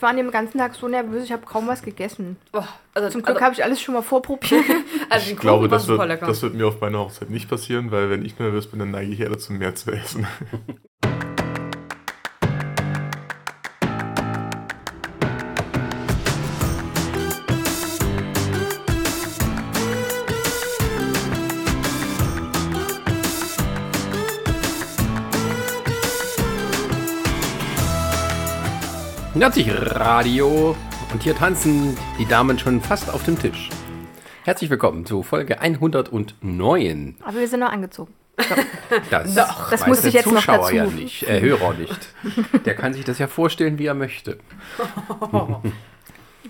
[0.00, 2.38] ich war an dem ganzen Tag so nervös, ich habe kaum was gegessen.
[2.54, 2.62] Oh,
[2.94, 4.64] also, Zum Glück also, habe ich alles schon mal vorprobiert.
[5.10, 8.24] also Ich glaube, das wird, das wird mir auf meiner Hochzeit nicht passieren, weil wenn
[8.24, 10.26] ich nervös bin, dann neige ich eher dazu, mehr zu essen.
[29.40, 30.76] Nazig Radio
[31.14, 33.70] und hier tanzen die Damen schon fast auf dem Tisch.
[34.44, 37.16] Herzlich willkommen zu Folge 109.
[37.24, 38.12] Aber wir sind noch angezogen.
[39.08, 40.74] Das, Das weiß musste der ich jetzt noch Zuschauer dazu.
[40.74, 42.14] ja nicht, äh, Hörer nicht.
[42.66, 44.36] Der kann sich das ja vorstellen, wie er möchte.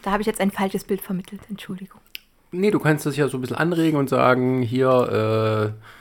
[0.03, 1.43] Da habe ich jetzt ein falsches Bild vermittelt.
[1.49, 2.01] Entschuldigung.
[2.51, 6.00] Nee, du kannst das ja so ein bisschen anregen und sagen, hier, äh,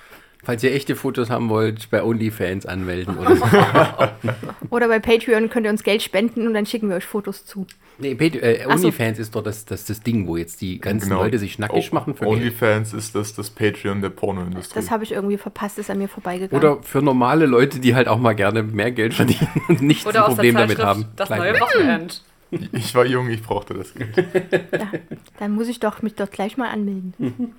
[0.50, 3.46] falls ihr echte Fotos haben wollt, bei OnlyFans anmelden oder so.
[4.72, 7.66] Oder bei Patreon könnt ihr uns Geld spenden und dann schicken wir euch Fotos zu.
[7.98, 8.88] Nee, Pat- äh, Ach so.
[8.88, 11.22] OnlyFans ist doch das, das, das Ding, wo jetzt die ganzen Genau.
[11.24, 12.38] Leute sich nackig Oh, machen für Geld.
[12.38, 14.74] OnlyFans ist das, das Patreon der Pornoindustrie.
[14.80, 16.64] Das habe ich irgendwie verpasst, ist an mir vorbeigegangen.
[16.66, 20.26] Oder für normale Leute, die halt auch mal gerne mehr Geld verdienen und nicht Oder
[20.28, 21.06] ein Problem damit haben.
[21.16, 22.24] Das Klein- neue Wochenend.
[22.72, 24.16] Ich war jung, ich brauchte das Geld.
[25.40, 27.14] Dann muss ich doch mich doch gleich mal anmelden.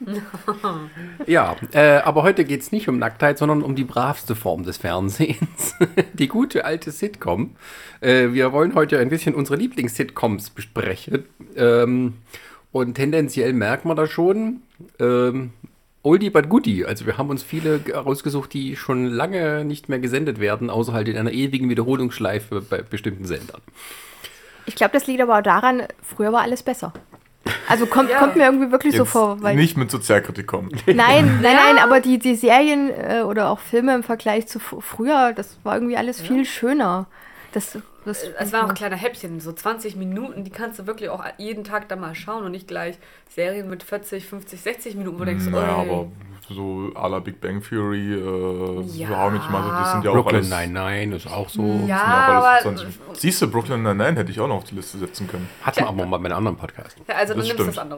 [1.26, 4.78] Ja, äh, aber heute geht es nicht um Nacktheit, sondern um die bravste Form des
[4.78, 5.74] Fernsehens.
[6.14, 7.56] die gute alte Sitcom.
[8.00, 11.24] Äh, wir wollen heute ein bisschen unsere Lieblings-Sitcoms besprechen.
[11.56, 12.14] Ähm,
[12.72, 14.62] und tendenziell merkt man da schon,
[14.98, 15.52] ähm,
[16.02, 16.84] Oldie but Goodie.
[16.86, 21.08] Also wir haben uns viele rausgesucht, die schon lange nicht mehr gesendet werden, außer halt
[21.08, 23.60] in einer ewigen Wiederholungsschleife bei bestimmten Sendern.
[24.70, 26.92] Ich glaube, das liegt aber auch daran, früher war alles besser.
[27.68, 28.18] Also kommt, Ja.
[28.18, 29.42] kommt mir irgendwie wirklich so Jetzt vor.
[29.42, 30.70] Weil nicht mit Sozialkritik kommen.
[30.86, 34.80] Nein, nein, nein, aber die, die Serien äh, oder auch Filme im Vergleich zu fr-
[34.80, 37.06] früher, das war irgendwie alles viel schöner.
[37.52, 41.24] Das, das, Es waren auch kleine Häppchen, so 20 Minuten, die kannst du wirklich auch
[41.36, 42.96] jeden Tag da mal schauen und nicht gleich
[43.28, 45.88] Serien mit 40, 50, 60 Minuten, wo du denkst, Naja, oi.
[45.88, 46.06] aber
[46.54, 49.08] so à la Big Bang Theory, äh, Ja.
[49.08, 50.50] so How Your Mother, das sind ja auch Brooklyn alles...
[50.50, 51.80] Nine-Nine ist auch so.
[51.86, 52.88] Ja, auch aber alles 20.
[53.14, 55.48] Siehst du, Brooklyn Nine-Nine hätte ich auch noch auf die Liste setzen können.
[55.62, 56.96] Hatten wir aber mal bei einem anderen Podcast.
[57.08, 57.92] ja, also dann das nimmst du das stimmt.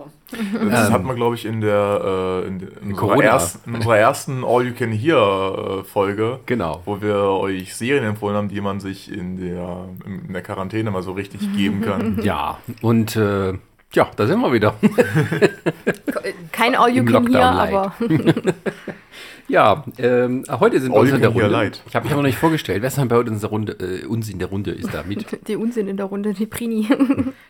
[0.61, 0.71] andere.
[0.71, 3.25] Das hat man, glaube ich, in der äh, in, der- in, unserer Corona.
[3.25, 6.83] ersten, in unserer ersten All You Can Hear äh, Folge, Genau.
[6.85, 11.03] wo wir euch Serien empfohlen haben, die man sich in der, in der Quarantäne mal
[11.03, 12.21] so richtig geben kann.
[12.23, 13.55] Ja, und äh,
[13.95, 14.75] ja, da sind wir wieder.
[16.53, 17.95] kein All You Can Hear, aber
[19.49, 21.49] Ja, ähm, heute sind wir uns in der Runde.
[21.49, 21.83] light.
[21.87, 22.81] Ich habe mich aber noch nicht vorgestellt.
[22.81, 25.03] Wer ist denn bei uns in der Runde, äh, uns in der Runde ist da
[25.03, 25.27] mit?
[25.49, 26.89] die Unsinn in der Runde, die Prini.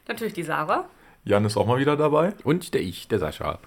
[0.09, 0.89] Natürlich die Sarah.
[1.25, 2.33] Jan ist auch mal wieder dabei.
[2.43, 3.61] Und der ich, der Sascha.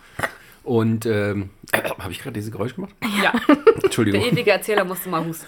[0.65, 1.51] Und ähm,
[1.99, 2.93] habe ich gerade dieses Geräusch gemacht?
[3.23, 3.31] Ja,
[3.83, 4.19] Entschuldigung.
[4.21, 5.47] der ewige Erzähler musste mal husten.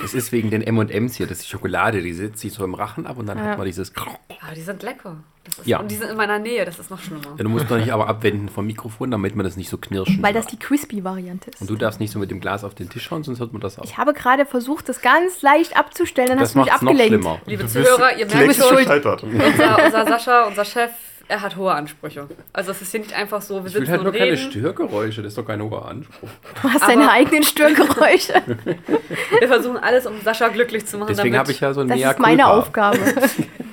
[0.00, 2.74] Das ist wegen den M&M's hier, das ist die Schokolade, die sitzt sich so im
[2.74, 3.92] Rachen ab und dann hat man dieses...
[3.96, 5.16] Aber die sind lecker.
[5.44, 5.80] Das ist, Ja.
[5.80, 7.22] Und die sind in meiner Nähe, das ist noch schlimmer.
[7.36, 10.22] Ja, du musst doch nicht aber abwenden vom Mikrofon, damit man das nicht so knirschen
[10.22, 11.60] Weil das die Crispy-Variante ist.
[11.60, 13.60] Und du darfst nicht so mit dem Glas auf den Tisch hauen, sonst hört man
[13.60, 13.84] das auch.
[13.84, 16.90] Ich habe gerade versucht, das ganz leicht abzustellen, dann Das hast du mich macht noch
[16.92, 17.14] abgelenkt.
[17.14, 17.40] schlimmer.
[17.46, 19.22] Liebe Zuhörer, ihr merkt schon, gescheitert.
[19.24, 20.90] unser, unser Sascha, unser Chef,
[21.28, 22.26] er hat hohe Ansprüche.
[22.52, 24.50] Also es ist hier nicht einfach so, wir Ich will sitzen halt nur keine reden.
[24.50, 26.28] Störgeräusche, das ist doch kein hoher Anspruch.
[26.62, 28.34] Du hast deine eigenen Störgeräusche.
[29.38, 31.14] Wir versuchen alles, um Sascha glücklich zu machen.
[31.14, 32.58] Deswegen habe ich ja so ein Das Mea ist meine culpa.
[32.58, 32.98] Aufgabe.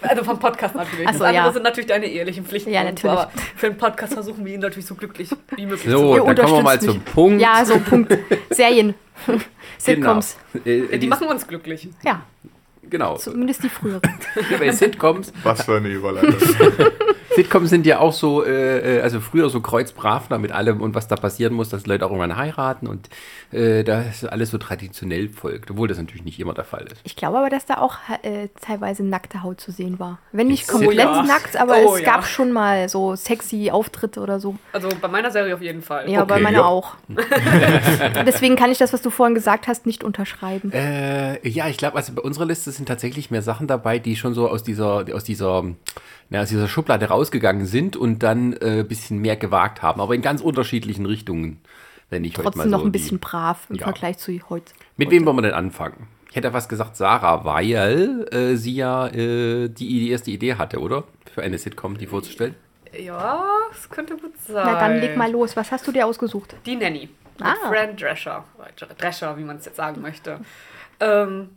[0.07, 1.07] Also vom Podcast natürlich.
[1.07, 1.51] Ach das so, andere ja.
[1.51, 2.69] sind natürlich deine ehrlichen Pflichten.
[2.71, 3.17] Ja, so, natürlich.
[3.17, 6.35] Aber für den Podcast versuchen wir ihn natürlich so glücklich wie möglich So, Ihr dann
[6.35, 7.05] kommen wir mal unterstützt zum mich.
[7.05, 7.41] Punkt.
[7.41, 8.15] Ja, so Punkt.
[8.51, 8.93] Serien.
[9.79, 10.37] Sitcoms.
[10.53, 10.65] Genau.
[10.67, 10.99] Äh, zu machen.
[10.99, 11.89] Die machen uns glücklich.
[12.03, 12.21] Ja,
[12.87, 13.15] genau.
[13.17, 14.01] zumindest die früheren.
[14.59, 16.35] Bei Sitcoms, Was für eine Überleitung.
[17.35, 21.07] Sitcoms sind ja auch so, äh, äh, also früher so kreuzbrav mit allem und was
[21.07, 23.09] da passieren muss, dass Leute auch irgendwann heiraten und
[23.51, 27.01] äh, da ist alles so traditionell folgt, obwohl das natürlich nicht immer der Fall ist.
[27.03, 30.19] Ich glaube aber, dass da auch äh, teilweise nackte Haut zu sehen war.
[30.31, 31.23] Wenn nicht komplett ja.
[31.23, 32.05] nackt, aber Oh es ja.
[32.05, 34.55] gab schon mal so sexy Auftritte oder so.
[34.71, 36.09] Also bei meiner Serie auf jeden Fall.
[36.09, 36.65] Ja, bei Okay, meiner ja.
[36.65, 36.95] auch.
[38.25, 40.71] Deswegen kann ich das, was du vorhin gesagt hast, nicht unterschreiben.
[40.71, 44.33] Äh, ja, ich glaube, also bei unserer Liste sind tatsächlich mehr Sachen dabei, die schon
[44.33, 45.63] so aus dieser, aus dieser,
[46.29, 50.15] na, aus dieser Schublade rausgegangen sind und dann ein äh, bisschen mehr gewagt haben, aber
[50.15, 51.61] in ganz unterschiedlichen Richtungen.
[52.09, 53.83] Wenn ich heute mal Trotzdem so noch ein die- bisschen brav im Ja.
[53.85, 54.73] Vergleich zu heute.
[54.97, 56.07] Mit wem wollen wir denn anfangen?
[56.29, 60.79] Ich hätte fast gesagt Sarah, weil äh, sie ja äh, die, die erste Idee hatte,
[60.79, 61.05] oder?
[61.33, 62.55] Für eine Sitcom, die vorzustellen.
[62.97, 64.63] Ja, das könnte gut sein.
[64.65, 65.55] Na dann leg mal los.
[65.55, 66.55] Was hast du dir ausgesucht?
[66.65, 67.09] Die Nanny.
[67.41, 67.53] Ah.
[67.69, 68.43] Fran Drescher.
[68.97, 70.39] Drescher, wie man es jetzt sagen möchte.
[70.99, 71.49] Ähm,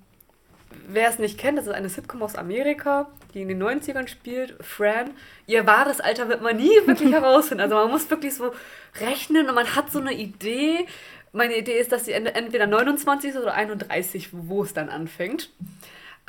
[0.88, 3.06] wer es nicht kennt, das ist eine Sitcom aus Amerika,
[3.38, 4.56] die in den 90ern spielt.
[4.64, 5.10] Fran.
[5.46, 7.62] Ihr wahres Alter wird man nie wirklich herausfinden.
[7.62, 8.52] Also man muss wirklich so
[9.00, 10.86] rechnen und man hat so eine Idee.
[11.32, 15.50] Meine Idee ist, dass sie ent- entweder 29 ist oder 31, wo es dann anfängt.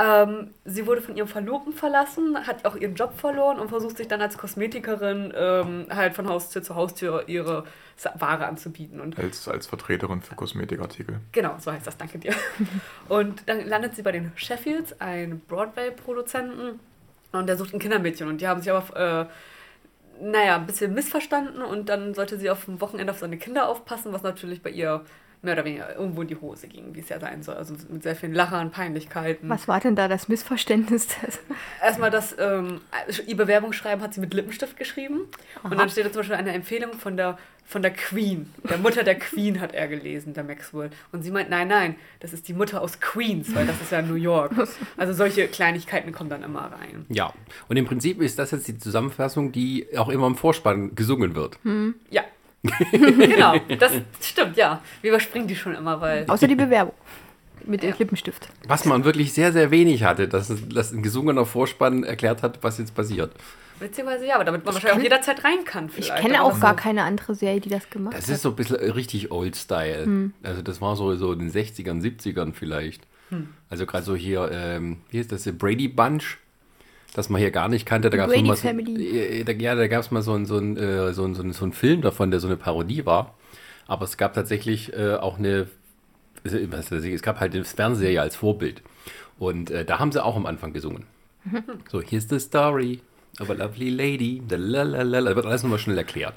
[0.01, 4.07] Ähm, sie wurde von ihrem Verlobten verlassen, hat auch ihren Job verloren und versucht sich
[4.07, 7.65] dann als Kosmetikerin ähm, halt von Haustür zu Haustür ihre
[8.17, 9.01] Ware anzubieten.
[9.01, 11.19] Und Als, als Vertreterin für Kosmetikartikel.
[11.33, 12.33] Genau, so heißt das, danke dir.
[13.09, 16.79] Und dann landet sie bei den Sheffields, ein Broadway-Produzenten,
[17.31, 18.27] und der sucht ein Kindermädchen.
[18.27, 22.65] Und die haben sich aber, äh, naja, ein bisschen missverstanden und dann sollte sie auf
[22.65, 25.05] dem Wochenende auf seine Kinder aufpassen, was natürlich bei ihr
[25.41, 27.55] mehr oder weniger irgendwo in die Hose ging, wie es ja sein soll.
[27.55, 29.47] Also mit sehr vielen Lachern, Peinlichkeiten.
[29.49, 31.07] Was war denn da das Missverständnis?
[31.81, 32.81] Erstmal das, ähm,
[33.25, 35.21] ihr Bewerbungsschreiben hat sie mit Lippenstift geschrieben.
[35.63, 37.37] Und dann steht da zum Beispiel eine Empfehlung von der,
[37.69, 38.51] von der Queen.
[38.67, 40.89] Der Mutter der Queen hat er gelesen, der Maxwell.
[41.11, 44.01] Und sie meint, nein, nein, das ist die Mutter aus Queens, weil das ist ja
[44.01, 44.53] New York.
[44.97, 47.05] Also solche Kleinigkeiten kommen dann immer rein.
[47.09, 47.31] Ja,
[47.67, 51.59] und im Prinzip ist das jetzt die Zusammenfassung, die auch immer im Vorspann gesungen wird.
[52.09, 52.23] Ja.
[52.91, 54.81] genau, das stimmt, ja.
[55.01, 56.25] Wir überspringen die schon immer, weil.
[56.27, 56.95] Außer die Bewerbung.
[57.65, 58.49] Mit dem Lippenstift.
[58.67, 62.79] Was man wirklich sehr, sehr wenig hatte, dass, dass ein gesungener Vorspann erklärt hat, was
[62.79, 63.31] jetzt passiert.
[63.79, 65.87] Beziehungsweise ja, aber damit man wahrscheinlich auch kenn- jederzeit rein kann.
[65.87, 66.21] Ich Vielleicht.
[66.21, 68.35] kenne Aber auch das- gar keine andere Serie, die das gemacht Das hat.
[68.35, 70.31] ist so ein bisschen richtig Old-Style.
[70.43, 73.03] Also das war so, so in den 60ern, 70ern vielleicht.
[73.69, 76.37] Also gerade so hier, ähm, wie ist das, der Brady Bunch,
[77.13, 78.09] das man hier gar nicht kannte.
[78.09, 80.57] Da gab's Brady mal so, äh, da, ja, da gab es mal so, ein, so,
[80.57, 83.35] ein, äh, so, ein, so, ein, so ein Film davon, der so eine Parodie war.
[83.87, 85.67] Aber es gab tatsächlich äh, auch eine,
[86.43, 88.81] was weiß ich, es gab halt eine Fernsehserie als Vorbild.
[89.37, 91.05] Und äh, da haben sie auch am Anfang gesungen.
[91.91, 92.99] So, here's the story
[93.41, 94.41] of a lovely lady.
[94.49, 95.29] Lalalala.
[95.29, 96.35] Da wird alles nochmal schnell erklärt.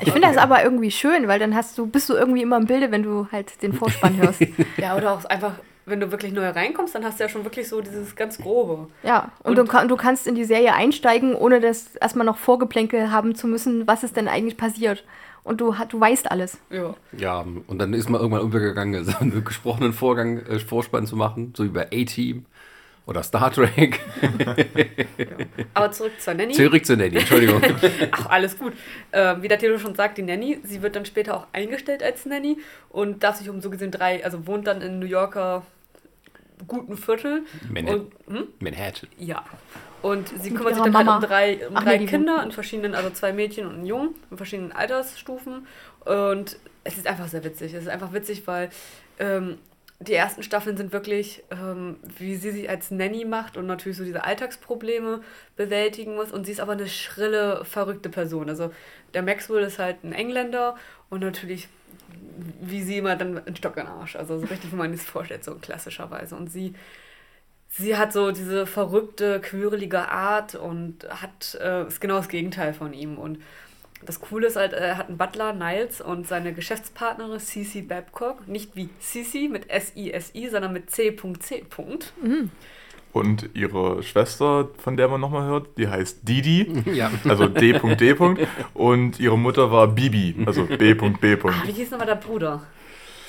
[0.00, 2.66] Ich finde das aber irgendwie schön, weil dann hast du, bist du irgendwie immer im
[2.66, 4.40] Bilde, wenn du halt den Vorspann hörst.
[4.76, 5.52] Ja, oder auch einfach,
[5.86, 8.88] wenn du wirklich neu reinkommst, dann hast du ja schon wirklich so dieses ganz Grobe.
[9.02, 13.10] Ja, und, du, kann- du kannst in die Serie einsteigen, ohne das erstmal noch Vorgeplänkel
[13.10, 15.04] haben zu müssen, was ist denn eigentlich passiert.
[15.44, 16.58] Und du, du weißt alles.
[16.70, 16.94] Ja.
[17.16, 21.54] Ja, und dann ist man irgendwann übergegangen, so einen gesprochenen Vorgang, äh, Vorspann zu machen,
[21.56, 22.44] so wie bei A-Team
[23.08, 24.00] oder Star Trek.
[25.74, 26.52] Aber zurück zur Nanny.
[26.52, 27.62] Zurück zu Nanny, Entschuldigung.
[28.10, 28.74] Ach, alles gut.
[29.12, 32.26] Ähm, wie der Tilo schon sagt, die Nanny, sie wird dann später auch eingestellt als
[32.26, 32.58] Nanny
[32.90, 35.64] und darf sich um so gesehen drei, also wohnt dann in New Yorker
[36.66, 37.44] guten Viertel.
[37.70, 38.08] Manhattan.
[38.26, 38.46] Und, hm?
[38.60, 39.08] Manhattan.
[39.16, 39.42] Ja.
[40.02, 41.16] Und sie kümmert sich dann halt Mama.
[41.16, 44.16] um drei, um Ach drei nee, Kinder in verschiedenen, also zwei Mädchen und einen Jungen,
[44.30, 45.66] in verschiedenen Altersstufen.
[46.04, 47.72] Und es ist einfach sehr witzig.
[47.72, 48.68] Es ist einfach witzig, weil
[49.18, 49.56] ähm,
[50.00, 54.04] die ersten Staffeln sind wirklich, ähm, wie sie sich als Nanny macht und natürlich so
[54.04, 55.22] diese Alltagsprobleme
[55.56, 56.30] bewältigen muss.
[56.30, 58.48] Und sie ist aber eine schrille, verrückte Person.
[58.48, 58.72] Also
[59.14, 60.76] der Maxwell ist halt ein Engländer
[61.10, 61.68] und natürlich,
[62.60, 64.14] wie sie immer dann ein Stock in den Arsch.
[64.14, 66.36] Also so richtig, wie man es vorstellt, so klassischerweise.
[66.36, 66.74] Und sie
[67.70, 72.92] sie hat so diese verrückte, quirlige Art und hat äh, ist genau das Gegenteil von
[72.92, 73.18] ihm.
[73.18, 73.42] Und
[74.04, 78.76] das Coole ist halt, er hat einen Butler, Niles, und seine Geschäftspartnerin Cici Babcock, nicht
[78.76, 81.64] wie Cici mit S-I-S-I, sondern mit C.C.
[83.12, 87.10] Und ihre Schwester, von der man nochmal hört, die heißt Didi, Ja.
[87.28, 88.14] also D.D.
[88.74, 91.36] Und ihre Mutter war Bibi, also B.B.
[91.44, 92.62] Ah, wie hieß nochmal der Bruder?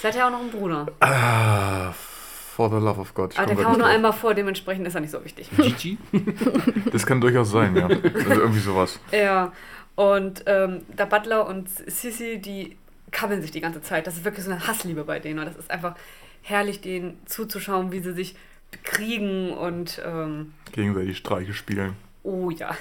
[0.01, 0.88] Sie hat ja auch noch einen Bruder.
[1.00, 3.33] Ah, for the love of God.
[3.33, 5.50] ich Aber der kam nur nicht einmal vor, dementsprechend ist er nicht so wichtig.
[5.57, 5.98] Gigi?
[6.12, 6.62] drauf.
[6.92, 7.86] Das kann durchaus sein, ja.
[7.88, 9.00] Also irgendwie sowas.
[9.12, 9.51] Ja,
[10.00, 12.78] und ähm, der Butler und Sissy, die
[13.12, 14.07] kabbeln sich die ganze Zeit.
[14.07, 15.40] Das ist wirklich so eine Hassliebe bei denen.
[15.40, 15.96] Und das ist einfach
[16.42, 18.38] herrlich, denen zuzuschauen, wie sie sich
[18.72, 21.98] bekriegen und ähm, Gegenseitig Streiche spielen.
[22.24, 22.78] oh ja.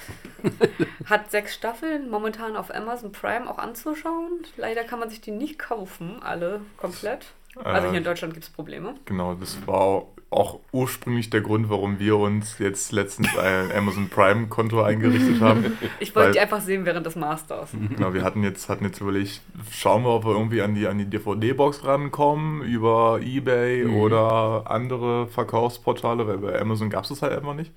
[1.07, 4.45] Hat sechs Staffeln, momentan auf Amazon Prime auch anzuschauen.
[4.55, 7.33] Leider kann man sich die nicht kaufen, alle komplett.
[7.55, 8.95] Also Äh, hier in Deutschland gibt es Probleme.
[9.05, 14.81] Genau, das war auch ursprünglich der Grund, warum wir uns jetzt letztens ein Amazon Prime-Konto
[14.83, 15.75] eingerichtet haben.
[15.99, 17.71] Ich wollte die einfach sehen während des Masters.
[17.95, 19.41] Genau, wir hatten jetzt, hatten jetzt überlegt,
[19.71, 23.95] schauen wir, ob wir irgendwie an die, an die DVD-Box rankommen, über Ebay Mhm.
[23.95, 27.71] oder andere Verkaufsportale, weil bei Amazon gab es das halt einfach nicht.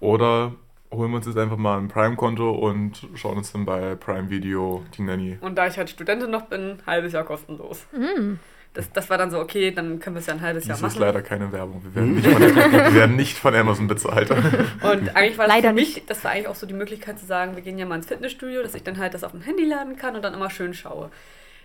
[0.00, 0.52] Oder
[0.92, 4.82] holen wir uns jetzt einfach mal ein Prime-Konto und schauen uns dann bei Prime Video
[4.96, 5.38] die Nanny.
[5.40, 7.86] Und da ich halt Studentin noch bin, halbes Jahr kostenlos.
[8.74, 10.82] Das, das war dann so, okay, dann können wir es ja ein halbes Jahr Dies
[10.82, 10.92] machen.
[10.92, 11.82] ist leider keine Werbung.
[11.84, 14.30] Wir werden nicht von, wir werden nicht von Amazon bezahlt.
[14.82, 17.26] Und eigentlich war das Leider für mich, das war eigentlich auch so die Möglichkeit zu
[17.26, 19.64] sagen, wir gehen ja mal ins Fitnessstudio, dass ich dann halt das auf dem Handy
[19.64, 21.10] laden kann und dann immer schön schaue.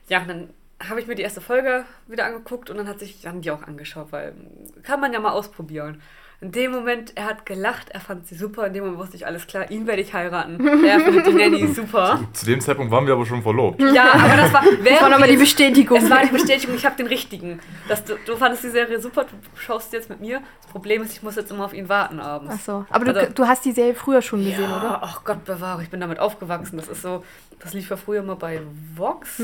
[0.09, 0.49] Ja, und dann
[0.89, 3.63] habe ich mir die erste Folge wieder angeguckt und dann hat sich Jan die auch
[3.63, 4.33] angeschaut, weil
[4.81, 6.01] kann man ja mal ausprobieren.
[6.43, 8.67] In dem Moment, er hat gelacht, er fand sie super.
[8.67, 10.59] In dem Moment wusste ich, alles klar, ihn werde ich heiraten.
[10.83, 12.19] Er findet die Nanny super.
[12.33, 13.81] Zu dem Zeitpunkt waren wir aber schon verlobt.
[13.81, 15.97] Ja, aber das war, Das war nochmal die Bestätigung.
[15.97, 17.61] es war die Bestätigung, ich habe den richtigen.
[17.87, 20.41] Dass du, du fandest die Serie super, du schaust jetzt mit mir.
[20.61, 22.53] Das Problem ist, ich muss jetzt immer auf ihn warten abends.
[22.57, 22.85] Ach so.
[22.89, 24.99] Aber du, Also- du hast die Serie früher schon gesehen, ja, oder?
[25.01, 26.75] Ach Gott bewahre, ich bin damit aufgewachsen.
[26.75, 27.23] Das ist so,
[27.63, 28.59] das lief ja früher mal bei
[28.95, 29.41] Vox.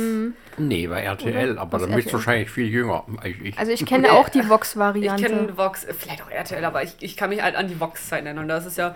[0.57, 3.57] Nee, bei RTL, aber Was dann bist du wahrscheinlich viel jünger als ich.
[3.57, 5.23] Also ich kenne auch die Ich Vox-Variante.
[5.23, 8.23] kenne Vox, vielleicht auch RTL, aber ich ich, ich kann mich halt an die Vox-Zeit
[8.25, 8.43] erinnern.
[8.43, 8.95] Und da ist es ja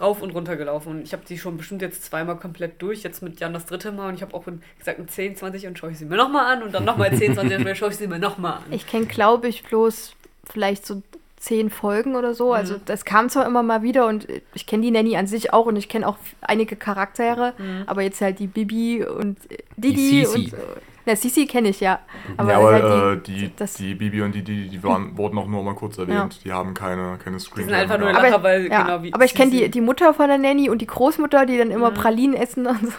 [0.00, 0.88] rauf und runter gelaufen.
[0.90, 3.02] Und ich habe die schon bestimmt jetzt zweimal komplett durch.
[3.02, 4.08] Jetzt mit Jan das dritte Mal.
[4.08, 6.56] Und ich habe auch in, gesagt, in 10, 20 und schaue ich sie mir nochmal
[6.56, 6.62] an.
[6.62, 8.64] Und dann nochmal 10, 20 und schaue ich sie mir nochmal an.
[8.70, 10.14] Ich kenne, glaube ich, bloß
[10.50, 11.02] vielleicht so
[11.42, 12.52] zehn Folgen oder so.
[12.52, 15.66] Also das kam zwar immer mal wieder und ich kenne die Nanny an sich auch
[15.66, 17.52] und ich kenne auch einige Charaktere,
[17.86, 20.38] aber jetzt halt die Bibi und äh, Didi Sisi.
[20.38, 20.56] und äh,
[21.04, 21.98] na, Sisi kenne ich ja.
[22.36, 25.36] Aber, ja, aber halt äh, die, das- die Bibi und die, die, die waren, wurden
[25.36, 26.38] auch nur mal kurz erwähnt.
[26.44, 28.12] Die haben keine, keine Die Screen sind einfach nur.
[28.12, 29.12] Lacher, aber, weil ja, genau wie.
[29.12, 31.90] aber ich kenne die, die Mutter von der Nanny und die Großmutter, die dann immer
[31.90, 32.92] Pralinen essen und so.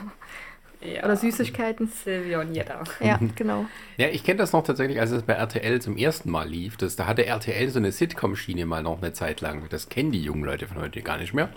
[0.85, 1.03] Ja.
[1.03, 1.87] Oder Süßigkeiten.
[1.87, 2.83] Silvia und Jetta.
[2.99, 3.65] Ja, genau.
[3.97, 6.77] Ja, ich kenne das noch tatsächlich, als es bei RTL zum ersten Mal lief.
[6.77, 9.67] Das, da hatte RTL so eine Sitcom-Schiene mal noch eine Zeit lang.
[9.69, 11.49] Das kennen die jungen Leute von heute gar nicht mehr.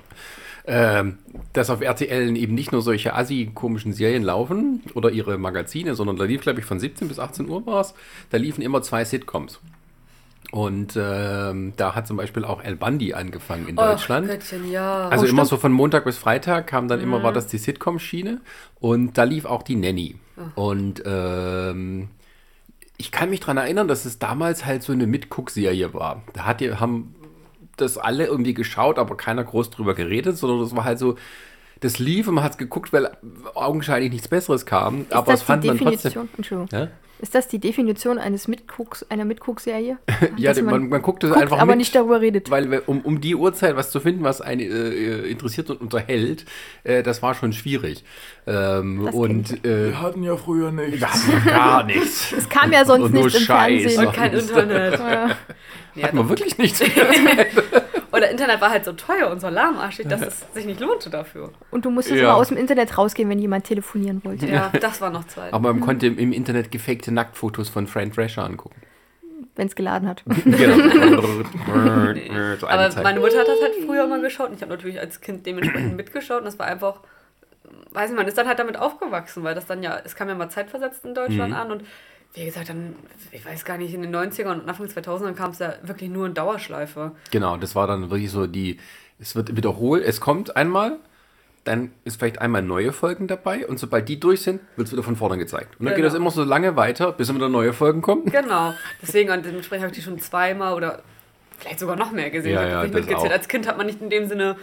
[0.69, 1.19] Ähm,
[1.53, 6.25] dass auf RTL eben nicht nur solche assi-komischen Serien laufen oder ihre Magazine, sondern da
[6.25, 7.95] lief, glaube ich, von 17 bis 18 Uhr war es.
[8.31, 9.61] Da liefen immer zwei Sitcoms.
[10.57, 14.27] Und ähm, da hat zum Beispiel auch El Bandi angefangen in Deutschland.
[14.27, 15.07] Oh, Göttchen, ja.
[15.11, 15.49] Also Oh, immer stimmt.
[15.49, 18.41] so von Montag bis Freitag kam dann immer, war das die Sitcom-Schiene
[18.81, 20.17] und da lief auch die Nanny.
[20.55, 22.09] Und ähm,
[22.97, 26.23] ich kann mich daran erinnern, dass es damals halt so eine Mitguck-Serie war.
[26.33, 27.15] Da hat haben
[27.77, 31.17] das alle irgendwie geschaut, aber keiner groß drüber geredet, sondern das war halt so,
[31.81, 33.11] das lief und man hat es geguckt, weil
[33.55, 35.03] augenscheinlich nichts Besseres kam.
[35.03, 35.93] Ist aber das es fand die man trotzdem.
[36.13, 36.29] Definition?
[36.37, 36.69] Entschuldigung.
[36.81, 36.89] Ja,
[37.21, 39.99] Ist das die Definition eines Mitgucks, einer Mitguckserie?
[40.37, 41.79] ja man, man, guckt es guckt, einfach aber mit.
[41.79, 42.51] nicht darüber redet.
[42.51, 46.45] Weil wir- um, um die Uhrzeit was zu finden, was einen äh, interessiert und unterhält,
[46.85, 48.05] äh, das war schon schwierig.
[48.47, 51.01] Ähm, und äh, Wir hatten ja früher nichts.
[51.01, 52.33] wir hatten gar nichts.
[52.33, 53.83] Es kam ja sonst Und nur nichts im Scheiß.
[53.83, 54.07] Fernsehen.
[54.07, 54.99] Und kein Internet.
[55.01, 55.31] Ja.
[56.03, 56.83] Hatten wir wirklich nichts.
[58.13, 61.53] Oder Internet war halt so teuer und so lahmarschig, dass es sich nicht lohnte dafür.
[61.71, 62.29] Und du musstest Ja.
[62.29, 64.47] immer aus dem Internet rausgehen, wenn jemand telefonieren wollte.
[64.47, 65.53] Ja, das war noch Zeit.
[65.53, 68.81] Aber man konnte im Internet gefakte Nacktfotos von Fran Drescher angucken.
[69.55, 70.23] Wenn es geladen hat.
[70.45, 71.23] genau.
[72.61, 73.03] so Aber Zeit.
[73.05, 75.97] meine Mutter hat das halt früher mal geschaut und ich habe natürlich als Kind dementsprechend
[75.97, 77.01] mitgeschaut und das war einfach,
[77.93, 80.35] weiß nicht, man ist dann halt damit aufgewachsen, weil das dann ja, es kam ja
[80.35, 81.57] mal zeitversetzt in Deutschland Mhm.
[81.57, 81.85] an und
[82.37, 82.95] wie gesagt, dann,
[83.33, 86.27] ich weiß gar nicht, in den 90ern und Anfang 2000ern kam es ja wirklich nur
[86.27, 87.13] in Dauerschleife.
[87.31, 88.79] Genau, das war dann wirklich so die,
[89.19, 90.99] es wird wiederholt, es kommt einmal,
[91.65, 95.03] dann ist vielleicht einmal neue Folgen dabei und sobald die durch sind, wird es wieder
[95.03, 95.81] von vorne gezeigt.
[95.81, 96.09] Und dann geht Genau.
[96.09, 98.27] das immer so lange weiter, bis wieder neue Folgen kommen.
[98.27, 101.03] Genau, deswegen und dementsprechend habe ich die schon zweimal oder
[101.59, 102.53] vielleicht sogar noch mehr gesehen.
[102.55, 103.33] Ja, ich ja, nicht mitgezählt.
[103.33, 104.57] Als Kind hat man nicht in dem Sinne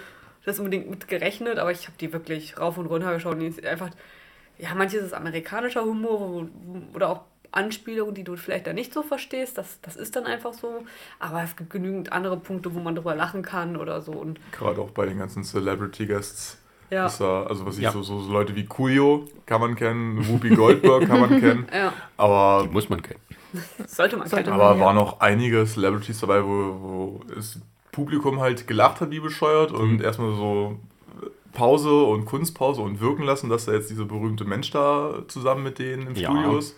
[0.46, 3.34] das unbedingt mitgerechnet, aber ich habe die wirklich rauf und runter geschaut.
[3.34, 3.89] Und die ist einfach,
[4.60, 6.48] ja, manches ist amerikanischer Humor
[6.94, 7.22] oder auch
[7.53, 9.57] Anspielungen, die du vielleicht da nicht so verstehst.
[9.57, 10.83] Das, das ist dann einfach so.
[11.19, 14.12] Aber es gibt genügend andere Punkte, wo man drüber lachen kann oder so.
[14.12, 16.57] Und Gerade auch bei den ganzen Celebrity-Guests.
[16.89, 17.91] ja, Ist da, also was ich Ja.
[17.91, 21.67] so, so, so Leute wie Coolio kann man kennen, Whoopi Goldberg kann man kennen.
[21.74, 23.19] ja, Aber, Die muss man kennen.
[23.88, 24.60] sollte man Sollte kennen.
[24.60, 24.83] aber ja.
[24.86, 27.60] waren auch einige Celebrities dabei, wo, wo das
[27.91, 30.79] Publikum halt gelacht hat wie bescheuert und erstmal so
[31.53, 35.77] Pause und Kunstpause und wirken lassen, dass da jetzt dieser berühmte Mensch da zusammen mit
[35.77, 36.31] denen im Ja.
[36.31, 36.75] Studio ist.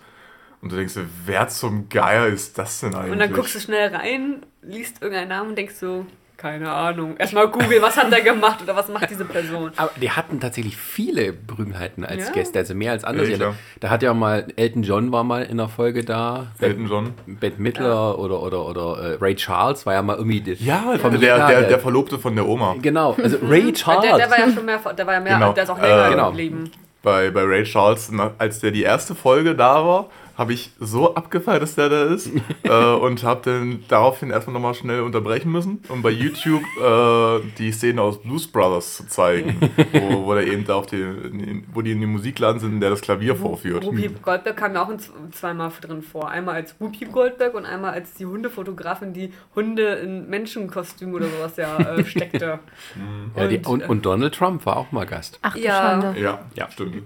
[0.66, 3.12] Und du denkst dir, wer zum Geier ist das denn eigentlich?
[3.12, 6.08] Und dann guckst du schnell rein, liest irgendeinen Namen und denkst so,
[6.38, 7.16] keine Ahnung.
[7.18, 9.70] Erstmal googeln, was hat der gemacht oder was macht diese Person.
[9.78, 12.34] Aber die hatten tatsächlich viele Berühmtheiten als Ja.
[12.34, 13.28] Gäste, also mehr als andere.
[13.30, 16.48] Ja, da, hat ja mal Elton John war mal in der Folge da.
[16.60, 17.14] Elton John.
[17.28, 20.40] Bette Midler oder, oder, oder äh, Ray Charles war ja mal irgendwie.
[20.56, 22.76] Ja, der, ja, der, der- der Verlobte von der Oma.
[22.82, 24.02] Genau, also Ray Charles.
[24.04, 25.54] Der, der war ja schon mehr, der war ja mehr, Genau.
[25.54, 26.30] der ist auch länger Äh, genau.
[26.32, 26.72] geblieben.
[27.04, 31.62] bei, bei Ray Charles, als der die erste Folge da war, habe ich so abgefeiert,
[31.62, 32.30] dass der da ist
[32.64, 37.72] äh, und habe dann daraufhin erstmal nochmal schnell unterbrechen müssen, um bei YouTube äh, die
[37.72, 39.58] Szene aus Blues Brothers zu zeigen,
[39.94, 42.80] wo, wo der eben da auf die, in- wo die in dem Musikladen sind, und
[42.82, 43.86] der das Klavier vorführt.
[43.86, 45.00] Whoopi Goldberg kam ja auch in
[45.32, 46.30] zweimal drin vor.
[46.30, 51.56] Einmal als Whoopi Goldberg und einmal als die Hundefotografin, die Hunde in Menschenkostüm oder sowas
[51.58, 52.60] ja äh, steckte.
[53.36, 55.40] ja, die, und, und, äh, und Donald Trump war auch mal Gast.
[55.42, 55.76] Ach Ja.
[56.02, 56.20] Schande.
[56.20, 56.70] Ja, Ja.
[56.72, 57.04] stimmt.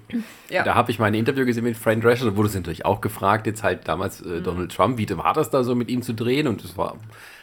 [0.49, 0.63] Ja.
[0.63, 3.01] Da habe ich mal ein Interview gesehen mit Fran Drescher, da wurde es natürlich auch
[3.01, 4.33] gefragt, jetzt halt damals Mhm.
[4.37, 6.47] äh, Donald Trump, wie war das da so mit ihm zu drehen?
[6.47, 6.95] Und es war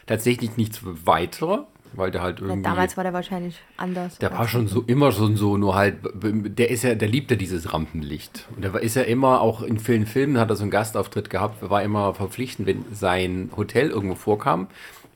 [0.06, 2.62] tatsächlich nichts weiter, weil der halt Ja, irgendwie.
[2.62, 4.18] damals war der wahrscheinlich anders.
[4.18, 7.36] Der war schon so immer schon so, nur halt, der ist ja, der liebt ja
[7.36, 8.46] dieses Rampenlicht.
[8.54, 11.30] Und der war- ist ja immer, auch in vielen Filmen hat er so einen Gastauftritt
[11.30, 14.66] gehabt, war immer verpflichtend, wenn sein Hotel irgendwo vorkam,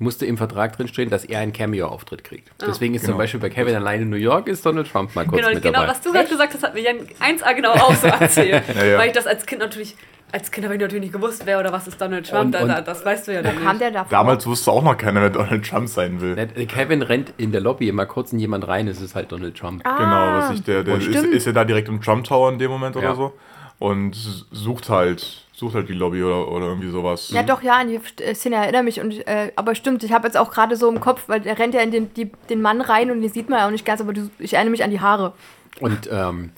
[0.00, 2.50] musste im Vertrag drinstehen, dass er einen Cameo-Auftritt kriegt.
[2.61, 3.19] Deswegen ist zum Genau.
[3.19, 5.80] Beispiel bei Kevin allein in New York ist Donald Trump mal kurz Genau, mit genau
[5.80, 5.92] dabei.
[5.92, 8.64] was du gerade gesagt hast, hat mir Jan 1A genau auch so erzählt.
[8.75, 8.99] Ja, ja.
[8.99, 9.95] Weil ich das als Kind natürlich,
[10.33, 12.47] als Kind habe ich natürlich nicht gewusst, wer oder was ist Donald Trump.
[12.47, 13.80] Und- da, und- da, das weißt du ja Wo dann kam nicht.
[13.83, 14.11] der da vor?
[14.11, 16.35] Damals wusste auch noch keiner, wer Donald Trump sein will.
[16.66, 19.83] Kevin rennt in der Lobby immer kurz in jemand rein, es ist halt Donald Trump.
[19.85, 22.50] Ah, Genau, was ich, der, der Und ist, ist ja da direkt im Trump Tower
[22.50, 23.02] in dem Moment Ja.
[23.02, 23.33] oder so.
[23.78, 24.14] und
[24.50, 27.31] sucht halt, sucht halt die Lobby oder, oder irgendwie sowas.
[27.31, 28.99] Ja, doch, ja, an die äh, Szene erinnere mich.
[28.99, 31.75] Und, äh, aber stimmt, ich habe jetzt auch gerade so im Kopf, weil der rennt
[31.75, 34.00] ja in den, die, den Mann rein und den sieht man ja auch nicht ganz,
[34.00, 35.35] aber du, ich erinnere mich an die Haare.
[35.79, 36.50] Und, ähm,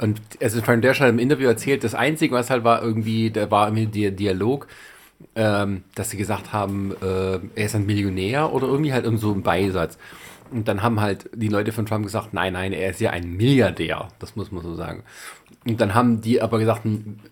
[0.00, 3.30] und es ist von der Stelle im Interview erzählt, das Einzige, was halt war, irgendwie,
[3.30, 4.66] da war irgendwie der Dialog,
[5.36, 9.42] ähm, dass sie gesagt haben, äh, er ist ein Millionär oder irgendwie halt so ein
[9.42, 9.98] Beisatz.
[10.50, 13.36] Und dann haben halt die Leute von Trump gesagt, nein, nein, er ist ja ein
[13.36, 14.08] Milliardär.
[14.18, 15.04] Das muss man so sagen.
[15.68, 16.82] Und dann haben die aber gesagt,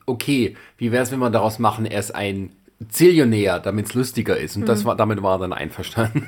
[0.04, 2.50] okay, wie wäre es, wenn wir daraus machen, er ist ein
[2.90, 4.54] Zillionär, damit es lustiger ist.
[4.56, 4.66] Und Mhm.
[4.66, 6.26] das war, damit war er dann einverstanden.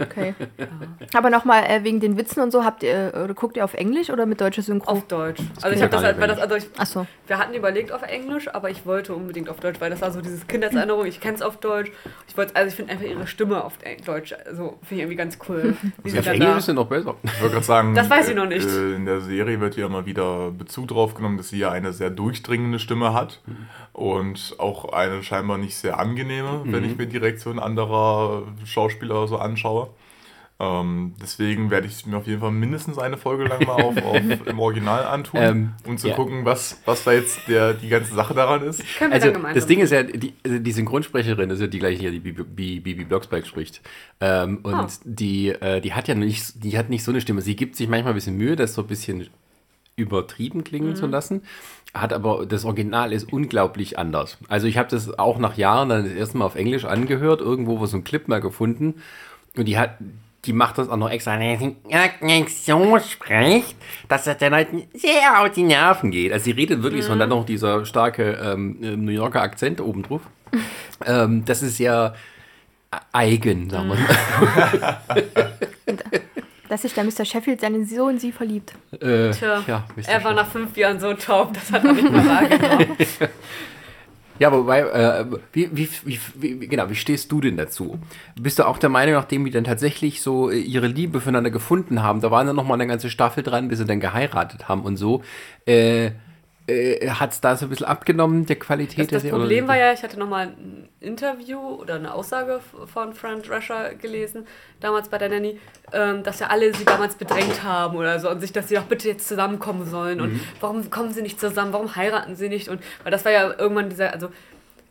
[0.00, 0.34] Okay.
[1.14, 4.08] Aber nochmal äh, wegen den Witzen und so, habt ihr, oder guckt ihr auf Englisch
[4.08, 4.90] oder mit deutscher Synchro?
[4.90, 5.40] Auf Deutsch.
[5.60, 7.06] Also geht ich ja habe das halt, weil das, also ich, Achso.
[7.26, 10.22] wir hatten überlegt auf Englisch, aber ich wollte unbedingt auf Deutsch, weil das war so
[10.22, 11.90] dieses Kindheitserinnerung, ich kenne es auf Deutsch.
[12.28, 13.74] Ich wollte, also ich finde einfach ihre Stimme auf
[14.06, 15.76] Deutsch, also finde ich irgendwie ganz cool.
[16.02, 17.14] Wie sie Auf Englisch da, ist er noch besser.
[17.24, 18.66] Ich wollte gerade sagen, Das weiß ich noch nicht.
[18.66, 21.92] Äh, in der Serie wird ja immer wieder Bezug drauf genommen, dass sie ja eine
[21.92, 23.42] sehr durchdringende Stimme hat
[23.92, 29.36] und auch eine scheinbar nicht sehr angenehme, wenn ich mir die Reaktion anderer Schauspieler so
[29.38, 29.90] anschaue.
[30.60, 34.20] Ähm, deswegen werde ich mir auf jeden Fall mindestens eine Folge lang mal auf, auf
[34.46, 36.16] im Original antun, Ähm, um zu ja.
[36.16, 38.82] gucken, was, was da jetzt der, die ganze Sache daran ist.
[38.98, 42.10] können wir Also das Ding ist ja, die, also die Synchronsprecherin ist ja die gleiche,
[42.10, 43.82] die Bibi, Bibi, Blocksberg spricht.
[44.20, 44.88] Ähm, und Ah.
[45.04, 47.40] die, äh, die hat ja nicht, die hat nicht so eine Stimme.
[47.40, 49.28] Sie gibt sich manchmal ein bisschen Mühe, das so ein bisschen
[49.98, 51.42] übertrieben klingen zu lassen.
[51.94, 54.38] Hat aber das Original ist unglaublich anders.
[54.48, 57.80] Also ich habe das auch nach Jahren dann das erste Mal auf Englisch angehört, irgendwo
[57.80, 59.02] wo so ein Clip mal gefunden.
[59.56, 59.96] Und die hat,
[60.44, 61.76] die macht das auch noch extra, wenn
[62.46, 63.76] sie so spricht,
[64.08, 66.32] dass das dann halt sehr auf die Nerven geht.
[66.32, 70.02] Also sie redet wirklich so und dann noch dieser starke ähm, New Yorker Akzent oben
[70.02, 70.22] drauf.
[71.06, 72.14] ähm, das ist ja
[73.12, 74.98] eigen, sagen wir mal.
[76.68, 77.24] Dass sich der Mr.
[77.24, 78.74] Sheffield seinen Sohn in sie verliebt.
[78.92, 82.26] Äh, Tja, ja, er war nach fünf Jahren so taub, das hat er nicht mehr
[82.26, 82.96] wahrgenommen.
[84.38, 87.98] Ja, wobei, äh, wie, wie, wie, wie, genau, wie stehst du denn dazu?
[88.40, 92.02] Bist du auch der Meinung, nachdem die dann tatsächlich so äh, ihre Liebe füreinander gefunden
[92.04, 94.96] haben, da waren dann nochmal eine ganze Staffel dran, bis sie dann geheiratet haben und
[94.96, 95.22] so,
[95.66, 96.12] äh,
[96.68, 99.76] äh, hat es da so ein bisschen abgenommen, der Qualität Das, der das Problem war
[99.76, 102.60] ja, ich hatte nochmal ein Interview oder eine Aussage
[102.92, 104.46] von Fran Drescher gelesen,
[104.80, 105.58] damals bei der Nanny,
[105.92, 108.84] ähm, dass ja alle sie damals bedrängt haben oder so und sich, dass sie doch
[108.84, 112.68] bitte jetzt zusammenkommen sollen und warum kommen sie nicht zusammen, warum heiraten sie nicht?
[112.68, 114.28] Und weil das war ja irgendwann dieser, also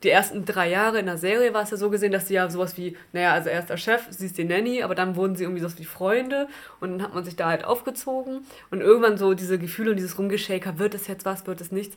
[0.04, 2.50] die ersten drei Jahre in der Serie war es ja so gesehen, dass sie ja
[2.50, 5.36] sowas wie, naja, also er ist der Chef, sie ist die Nanny, aber dann wurden
[5.36, 6.48] sie irgendwie sowas wie Freunde
[6.80, 10.18] und dann hat man sich da halt aufgezogen und irgendwann so diese Gefühle und dieses
[10.20, 11.96] Rumgeshaker, wird es jetzt was, wird es nichts.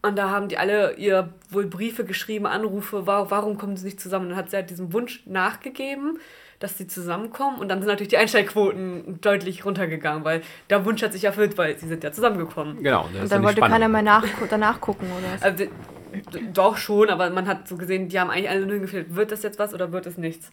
[0.00, 4.00] Und da haben die alle ihr wohl Briefe geschrieben, Anrufe, wa- warum kommen sie nicht
[4.00, 4.26] zusammen?
[4.26, 6.18] Und dann hat sie halt diesem Wunsch nachgegeben,
[6.60, 7.58] dass sie zusammenkommen.
[7.58, 11.76] Und dann sind natürlich die Einstellquoten deutlich runtergegangen, weil der Wunsch hat sich erfüllt, weil
[11.78, 12.80] sie sind ja zusammengekommen.
[12.82, 13.02] Genau.
[13.04, 15.44] das ist Und dann wollte keiner mehr nach, danach gucken, oder?
[15.44, 15.64] Also,
[16.52, 19.42] doch schon, aber man hat so gesehen, die haben eigentlich alle nur gefehlt, wird das
[19.42, 20.50] jetzt was oder wird es nichts?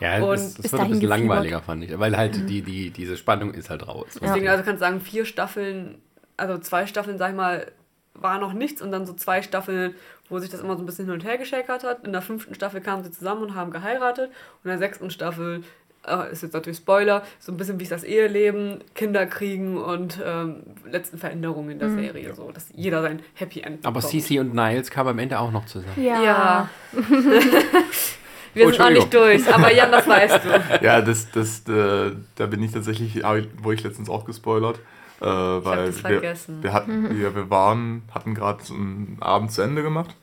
[0.00, 1.98] Ja, Und das, das bis wird ein bisschen langweiliger, fand ich.
[1.98, 4.18] Weil halt die, die, diese Spannung ist halt raus.
[4.20, 5.98] Deswegen, also kannst du sagen, vier Staffeln,
[6.36, 7.70] also zwei Staffeln, sag ich mal,
[8.14, 9.94] war noch nichts und dann so zwei Staffeln,
[10.28, 12.06] wo sich das immer so ein bisschen hin und her geschäkert hat.
[12.06, 14.28] In der fünften Staffel kamen sie zusammen und haben geheiratet.
[14.28, 15.62] Und in der sechsten Staffel,
[16.06, 20.20] äh, ist jetzt natürlich Spoiler, so ein bisschen wie es das Eheleben, Kinder kriegen und
[20.24, 20.56] ähm,
[20.90, 22.34] letzten Veränderungen in der Serie.
[22.34, 24.10] So, dass jeder sein Happy End Aber bekommt.
[24.10, 25.94] Cici und Niles kamen am Ende auch noch zusammen.
[26.02, 26.68] Ja.
[26.94, 26.98] Oh,
[28.54, 30.84] Wir sind noch nicht durch, aber Jan, das weißt du.
[30.84, 34.78] Ja, das, das, äh, da bin ich tatsächlich, hab ich- wurde ich letztens auch gespoilert.
[35.20, 36.62] Äh, weil das wir, vergessen.
[36.62, 40.14] wir, hatten, wir, wir waren, hatten gerade so einen Abend zu Ende gemacht.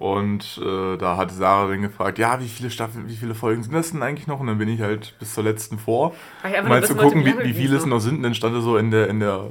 [0.00, 3.74] Und äh, da hat Sarah dann gefragt, ja, wie viele Staffeln, wie viele Folgen sind
[3.74, 4.40] das denn eigentlich noch?
[4.40, 6.14] Und dann bin ich halt bis zur letzten vor.
[6.42, 8.16] Um mal zu wissen wollte, gucken, wie, wie viele es noch sind.
[8.16, 9.48] Und dann stand da so in der, in der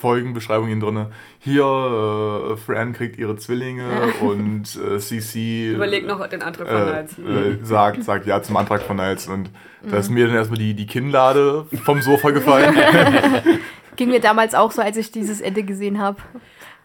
[0.00, 1.06] Folgenbeschreibung hier drin,
[1.38, 3.84] hier, äh, Fran kriegt ihre Zwillinge
[4.20, 7.60] und äh, CC Überleg noch den Antrag von äh, Niles.
[7.62, 9.28] äh, sagt, sagt ja zum Antrag von Niles.
[9.28, 9.50] Und
[9.82, 9.94] da Mhm.
[10.00, 12.74] ist mir dann erstmal die, die Kinnlade vom Sofa gefallen.
[13.96, 16.16] Ging mir damals auch so, als ich dieses Ende gesehen habe.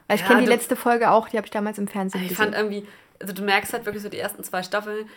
[0.10, 2.30] Weil ich Ja, kenne die letzte Folge auch, die habe ich damals im Fernsehen Ich
[2.30, 2.44] gesehen.
[2.52, 2.86] fand irgendwie,
[3.22, 5.08] also du merkst halt wirklich so die ersten zwei Staffeln,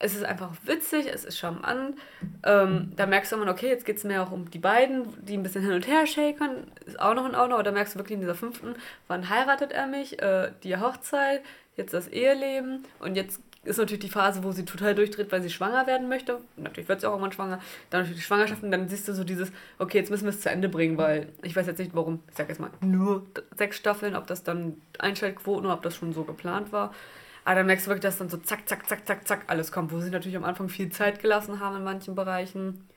[0.00, 1.96] es ist einfach witzig, es ist charmant.
[2.44, 5.34] Ähm, da merkst du immer, okay, jetzt geht es mehr auch um die beiden, die
[5.36, 7.98] ein bisschen hin und her shakern, ist auch noch in Ordnung, aber da merkst du
[8.00, 8.74] wirklich in dieser fünften,
[9.08, 11.42] wann heiratet er mich, äh, die Hochzeit,
[11.76, 15.50] jetzt das Eheleben und jetzt ist natürlich die Phase, wo sie total durchdreht, weil sie
[15.50, 16.40] schwanger werden möchte.
[16.56, 17.60] Natürlich wird sie auch irgendwann schwanger.
[17.90, 20.40] Dann natürlich die Schwangerschaft und dann siehst du so dieses, okay, jetzt müssen wir es
[20.40, 23.76] zu Ende bringen, weil ich weiß jetzt nicht, warum, ich sag jetzt mal, nur sechs
[23.76, 26.92] Staffeln, ob das dann Einschaltquoten oder ob das schon so geplant war.
[27.44, 29.92] Aber dann merkst du wirklich, dass dann so zack, zack, zack, zack, zack alles kommt,
[29.92, 32.88] wo sie natürlich am Anfang viel Zeit gelassen haben in manchen Bereichen.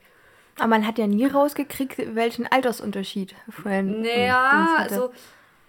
[0.57, 5.11] Aber man hat ja nie rausgekriegt, welchen Altersunterschied und Naja, also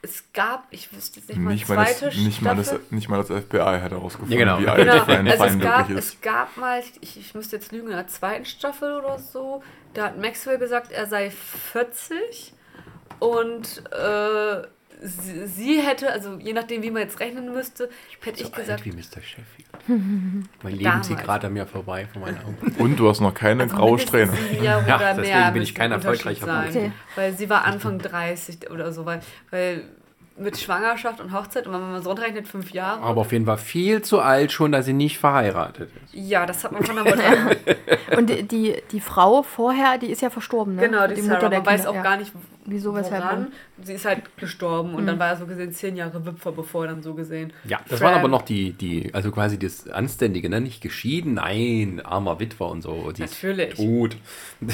[0.09, 2.87] es gab, ich wüsste jetzt nicht mal, Nicht mal, das, zweite nicht, mal das, Staffel.
[2.91, 4.61] nicht mal das FBI hat herausgefunden, Ja, genau.
[4.61, 6.15] wie alt Genau, Fran also es Fine gab, wirklich ist.
[6.15, 9.63] es gab mal, ich, ich müsste jetzt lügen, in der zweiten Staffel oder so,
[9.95, 12.53] da hat Maxwell gesagt, er sei 40
[13.19, 14.63] und äh,
[15.03, 17.89] sie, sie hätte, also je nachdem, wie man jetzt rechnen müsste,
[18.21, 19.23] hätte ich so gesagt, alt wie Mr.
[19.23, 19.69] Sheffield.
[20.63, 22.57] mein Leben zieht gerade an mir vorbei von meinen Augen.
[22.79, 24.33] Und du hast noch keine also graue Strähne.
[24.63, 26.93] Ja, oder deswegen mehr bin ich kein erfolgreicher sein.
[27.15, 29.85] Weil sie war Anfang 30 oder so, weil, weil
[30.39, 33.03] mit Schwangerschaft und Hochzeit, und wenn man so runterrechnet, fünf Jahre.
[33.03, 36.15] Aber auf jeden Fall viel zu alt schon, dass sie nicht verheiratet ist.
[36.15, 37.57] ja, das hat man von der Mutter.
[38.17, 40.83] Und die, die, die Frau vorher, die ist ja verstorben, ne?
[40.83, 41.49] Genau, die, Sarah.
[41.49, 42.03] Man weiß auch ja.
[42.03, 42.33] gar nicht,
[42.71, 43.39] Wieso, weshalb, woran.
[43.39, 43.53] warum.
[43.83, 46.93] Sie ist halt gestorben und dann war er so gesehen zehn Jahre Wipfer, bevor er
[46.93, 47.53] dann so gesehen.
[47.65, 50.61] Ja, das Fran- waren aber noch die, die, also quasi das Anständige, ne?
[50.61, 53.11] Nicht geschieden, nein, armer Witwer und so.
[53.13, 53.71] Die Natürlich.
[53.71, 54.17] Ist tot.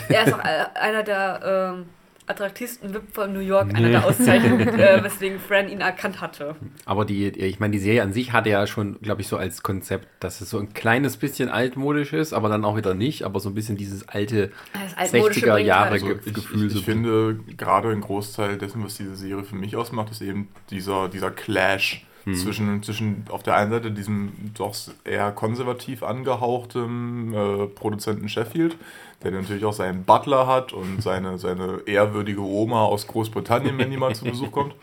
[0.09, 1.87] Er ist auch einer der ähm,
[2.26, 6.56] attraktivsten Wipfer in New York, einer der Auszeichnungen, äh, weswegen Fran ihn erkannt hatte.
[6.87, 9.62] Aber die, ich meine, die Serie an sich hatte ja schon, glaube ich, so als
[9.62, 13.40] Konzept, dass es so ein kleines bisschen altmodisch ist, aber dann auch wieder nicht, aber
[13.40, 16.66] so ein bisschen dieses alte Das Altmodische 60er bringt Jahre halt- Ge Also ich, Gefühl.
[16.68, 20.48] ich, ich finde, gerade ein Großteil dessen, was diese Serie für mich ausmacht, ist eben
[20.70, 27.66] dieser, dieser Clash zwischen, zwischen auf der einen Seite diesem doch eher konservativ angehauchten äh,
[27.66, 28.76] Produzenten Sheffield,
[29.24, 33.96] der natürlich auch seinen Butler hat und seine, seine ehrwürdige Oma aus Großbritannien, wenn die
[33.96, 34.74] mal zu Besuch kommt.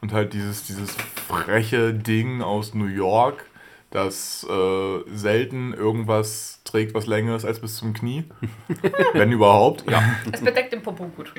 [0.00, 0.96] Und halt dieses, dieses
[1.28, 3.46] freche Ding aus New York,
[3.90, 8.24] das äh, selten irgendwas trägt, was länger ist als bis zum Knie.
[9.12, 9.88] wenn überhaupt.
[9.88, 10.02] Ja.
[10.32, 11.32] Es bedeckt den Popo gut.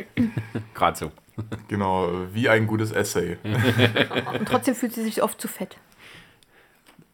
[0.74, 1.12] Gerade so.
[1.68, 3.38] Genau, wie ein gutes Essay.
[3.44, 5.78] Und trotzdem fühlt sie sich oft zu fett.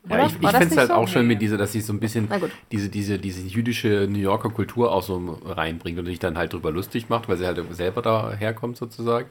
[0.10, 0.94] Ja, ich ich finde es halt so?
[0.96, 2.30] auch schön mit dieser, dass sie so ein bisschen
[2.72, 6.72] diese, diese, diese jüdische New Yorker Kultur auch so reinbringt und sich dann halt drüber
[6.72, 9.30] lustig macht, weil sie halt selber da herkommt sozusagen.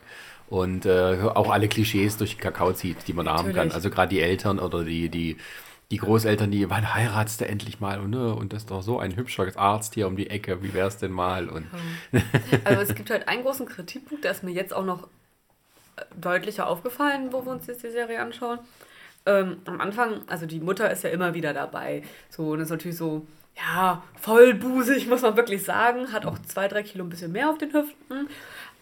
[0.48, 3.70] Und äh, auch alle Klischees durch den Kakao zieht, die man da haben kann.
[3.70, 5.36] Also gerade die Eltern oder die, die,
[5.90, 8.00] die Großeltern, die, wann heiratst du endlich mal?
[8.00, 10.72] Und, ne, und das ist doch so ein hübscher Arzt hier um die Ecke, wie
[10.74, 11.48] wär's denn mal?
[11.48, 11.66] Und
[12.64, 15.08] Also es gibt halt einen großen Kritikpunkt, der ist mir jetzt auch noch
[15.96, 18.58] äh, deutlicher aufgefallen, wo wir uns jetzt die Serie anschauen.
[19.28, 22.02] Ähm, am Anfang, also die Mutter ist ja immer wieder dabei.
[22.30, 26.12] So, und ist natürlich so, ja, vollbusig, muss man wirklich sagen.
[26.12, 28.28] Hat auch zwei, drei Kilo ein bisschen mehr auf den Hüften.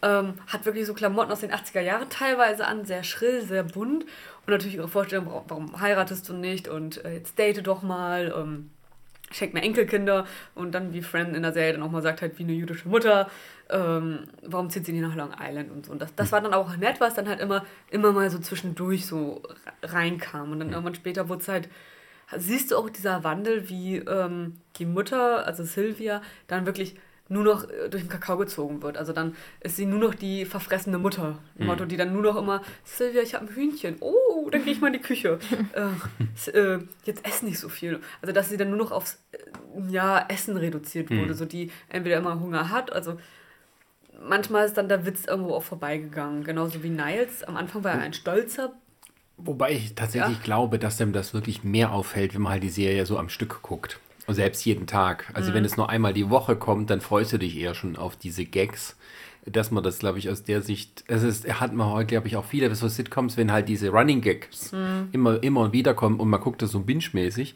[0.02, 4.04] Ähm, hat wirklich so Klamotten aus den 80er Jahren teilweise an, sehr schrill, sehr bunt.
[4.04, 8.32] Und natürlich ihre Vorstellung, warum, warum heiratest du nicht und äh, jetzt date doch mal.
[8.36, 8.70] Ähm,
[9.36, 12.38] schenkt mir Enkelkinder und dann, wie Fran in der Serie dann auch mal sagt, halt
[12.38, 13.30] wie eine jüdische Mutter,
[13.70, 15.92] ähm, warum zieht sie nicht nach Long Island und so.
[15.92, 19.06] Und das, das war dann auch nett, was dann halt immer, immer mal so zwischendurch
[19.06, 19.42] so
[19.82, 20.52] reinkam.
[20.52, 21.68] Und dann irgendwann später wurde es halt,
[22.36, 26.96] siehst du auch dieser Wandel, wie ähm, die Mutter, also Sylvia, dann wirklich
[27.28, 28.96] nur noch äh, durch den Kakao gezogen wird.
[28.96, 31.38] Also dann ist sie nur noch die verfressene Mutter.
[31.58, 33.96] Im Motto, die dann nur noch immer, Sylvia, ich habe ein Hühnchen.
[34.00, 35.38] Oh, dann gehe ich mal in die Küche.
[35.74, 38.00] äh, äh, jetzt ess nicht so viel.
[38.22, 39.38] Also dass sie dann nur noch aufs äh,
[39.90, 41.34] ja, Essen reduziert wurde.
[41.34, 43.18] So die entweder immer Hunger hat, also
[44.22, 46.44] manchmal ist dann der Witz irgendwo auch vorbeigegangen.
[46.44, 47.42] Genauso wie Niles.
[47.44, 48.72] Am Anfang war er ein stolzer
[49.38, 50.44] Wobei ich tatsächlich Ja.
[50.44, 53.60] glaube, dass dem das wirklich mehr auffällt, wenn man halt die Serie so am Stück
[53.62, 54.00] guckt.
[54.26, 55.30] Und selbst jeden Tag.
[55.34, 55.54] Also Mhm.
[55.56, 58.44] wenn es nur einmal die Woche kommt, dann freust du dich eher schon auf diese
[58.44, 58.96] Gags.
[59.48, 62.36] Dass man das, glaube ich, aus der Sicht, es ist, hat man heute, glaube ich,
[62.36, 65.08] auch viele so Sitcoms, wenn halt diese Running Gags Mhm.
[65.12, 67.54] immer, immer und wieder kommen und man guckt das so binge-mäßig,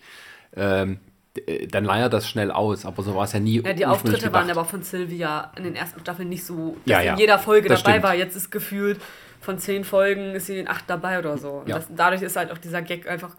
[0.55, 1.01] ähm,
[1.37, 2.87] d- dann leiert das schnell aus.
[2.87, 3.61] Aber so war es ja nie.
[3.65, 4.59] Ja, die Auftritte waren gedacht.
[4.59, 7.13] aber von Sylvia in den ersten Staffeln nicht so, dass Ja, ja.
[7.15, 8.05] in jeder Folge Das dabei stimmt.
[8.05, 8.15] war.
[8.15, 9.01] Jetzt ist gefühlt
[9.41, 11.51] von zehn Folgen ist sie in acht dabei oder so.
[11.63, 11.77] Und Ja.
[11.77, 13.35] das, dadurch ist halt auch dieser Gag einfach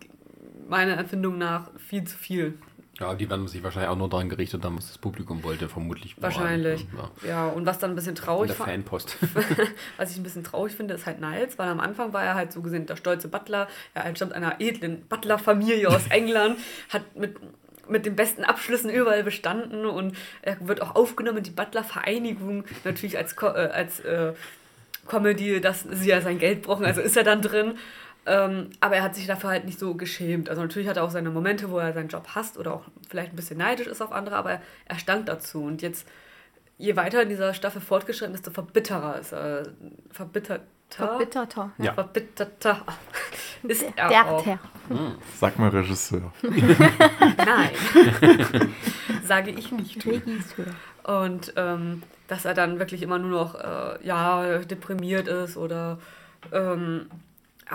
[0.67, 2.57] meiner Empfindung nach viel zu viel.
[3.01, 6.15] Ja, die werden sich wahrscheinlich auch nur daran gerichtet haben, was das Publikum wollte, vermutlich.
[6.21, 6.85] Wahrscheinlich.
[6.95, 7.27] Ja.
[7.27, 9.17] Ja, und was dann ein bisschen traurig der war, Fanpost.
[9.97, 12.51] was ich ein bisschen traurig finde, ist halt Niles, weil am Anfang war er halt
[12.53, 13.67] so gesehen der stolze Butler.
[13.95, 16.59] Er entstammt einer edlen Butler-Familie aus England,
[16.89, 17.37] hat mit,
[17.89, 23.17] mit den besten Abschlüssen überall bestanden und er wird auch aufgenommen in die Butler-Vereinigung, natürlich
[23.17, 24.33] als, äh, als äh,
[25.07, 27.79] Comedy, dass sie ja sein Geld brauchen, also ist er dann drin.
[28.25, 30.49] Ähm, aber er hat sich dafür halt nicht so geschämt.
[30.49, 33.33] Also natürlich hat er auch seine Momente, wo er seinen Job hasst oder auch vielleicht
[33.33, 35.63] ein bisschen neidisch ist auf andere, aber er stand dazu.
[35.63, 36.07] Und jetzt,
[36.77, 39.63] je weiter in dieser Staffel fortgeschritten ist, desto verbitterer ist er.
[40.11, 40.65] Verbitterter.
[40.89, 41.71] Verbitterter.
[41.77, 41.93] Ja.
[41.93, 42.85] Verbitterter
[43.63, 44.43] ist er Der auch.
[44.43, 44.59] Ter.
[45.39, 46.33] Sag mal Regisseur.
[46.41, 47.69] Nein,
[49.23, 50.05] sage ich nicht.
[50.05, 50.65] Regisseur.
[51.03, 55.97] Und ähm, dass er dann wirklich immer nur noch äh, ja, deprimiert ist oder
[56.51, 57.07] ähm,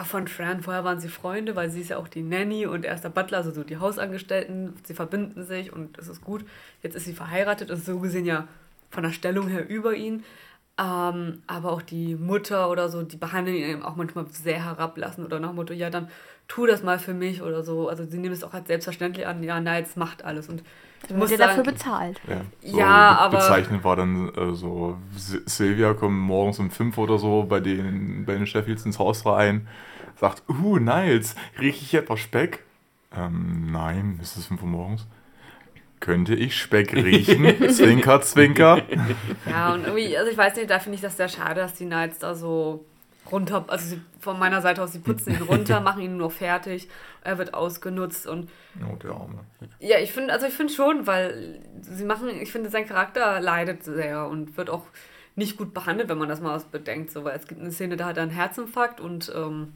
[0.05, 2.95] von Fran, vorher waren sie Freunde, weil sie ist ja auch die Nanny und er
[2.95, 6.45] ist der Butler, also so die Hausangestellten, sie verbinden sich und es ist gut.
[6.83, 8.47] Jetzt ist sie verheiratet, ist so gesehen ja
[8.91, 10.25] von der Stellung her über ihn.
[10.79, 15.25] Ähm, aber auch die Mutter oder so, die behandeln ihn eben auch manchmal sehr herablassen
[15.25, 16.11] oder nach Motto, ja, dann
[16.49, 17.89] tu das mal für mich oder so.
[17.89, 20.49] Also sie nehmen es auch als selbstverständlich an, ja, Niles macht alles.
[20.51, 20.63] Und
[21.05, 22.21] ich Wird muss ja dafür bezahlt.
[22.29, 26.71] Ja, so Ja, be- aber- Bezeichnend war dann äh, so, S- Sylvia kommt morgens um
[26.71, 29.69] fünf oder so bei den, bei den Sheffields ins Haus rein,
[30.19, 32.65] sagt, uh, Niles, rieche ich etwas Speck?
[33.17, 35.07] Ähm, nein, es ist fünf Uhr morgens.
[36.01, 37.45] Könnte ich Speck riechen?
[37.71, 38.83] zwinker, zwinker.
[39.49, 41.87] Ja, und irgendwie, also ich weiß nicht, da finde ich das sehr schade, dass die
[41.87, 42.85] Knights da so
[43.31, 46.89] runter, also sie, von meiner Seite aus, sie putzen ihn runter, machen ihn nur fertig,
[47.23, 48.49] er wird ausgenutzt und
[48.83, 49.41] Oh, der Arme.
[49.81, 53.85] ja, ich finde, also ich finde schon, weil sie machen, ich finde, sein Charakter leidet
[53.85, 54.85] sehr und wird auch
[55.35, 58.07] nicht gut behandelt, wenn man das mal bedenkt, so, weil es gibt eine Szene, da
[58.07, 59.75] hat er einen Herzinfarkt und ähm,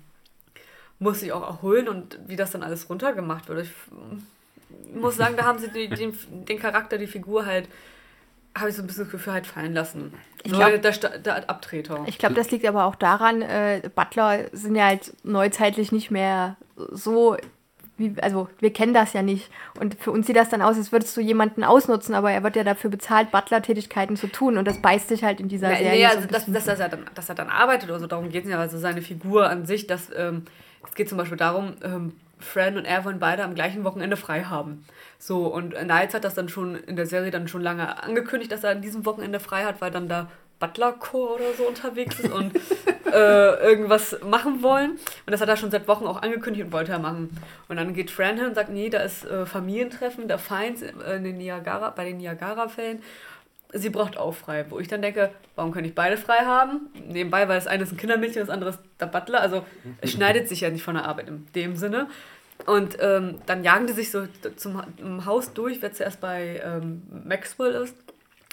[0.99, 3.67] muss sich auch erholen und wie das dann alles runtergemacht wird.
[3.67, 6.15] Ich muss sagen, da haben sie die, den,
[6.47, 7.69] den Charakter, die Figur halt,
[8.57, 10.13] habe ich so ein bisschen das Gefühl halt fallen lassen.
[10.43, 12.03] Ich So glaub- der, der Abtreter.
[12.07, 16.57] Ich glaube, das liegt aber auch daran, äh, Butler sind ja halt neuzeitlich nicht mehr
[16.77, 17.37] so,
[17.99, 19.51] wie, also wir kennen das ja nicht.
[19.79, 22.57] Und für uns sieht das dann aus, als würdest du jemanden ausnutzen, aber er wird
[22.57, 24.57] ja dafür bezahlt, Butler-Tätigkeiten zu tun.
[24.57, 25.91] Und das beißt sich halt in dieser Ja, Serie.
[25.93, 26.55] nee, so also bisschen.
[26.55, 28.59] dass, dass, er dann, dass er dann arbeitet oder so, darum geht es ja.
[28.59, 30.45] Also seine Figur an sich, dass, ähm,
[30.89, 34.45] es geht zum Beispiel darum, ähm, Fran und er wollen beide am gleichen Wochenende frei
[34.45, 34.85] haben.
[35.19, 38.65] So, und Niles hat das dann schon in der Serie dann schon lange angekündigt, dass
[38.65, 40.29] er an diesem Wochenende frei hat, weil dann da
[40.61, 42.55] Butlerchor oder so unterwegs ist und
[43.13, 44.93] äh, irgendwas machen wollen.
[44.93, 47.37] Und das hat er schon seit Wochen auch angekündigt und wollte er machen.
[47.69, 51.17] Und dann geht Fran hin und sagt, nee, da ist äh, Familientreffen der Feinds äh,
[51.17, 53.03] in den Niagara, bei den Niagara-Fällen.
[53.73, 54.67] Sie braucht auch frei.
[54.69, 56.89] Wo ich dann denke, warum kann ich beide frei haben?
[57.07, 59.41] Nebenbei, weil das eine ist ein Kindermädchen, das andere ist der Butler.
[59.41, 59.65] Also
[60.01, 62.09] es schneidet sich ja nicht von der Arbeit in dem Sinne.
[62.67, 67.03] Und ähm, dann jagen die sich so zum im Haus durch, wer zuerst bei ähm,
[67.25, 67.97] Maxwell ist.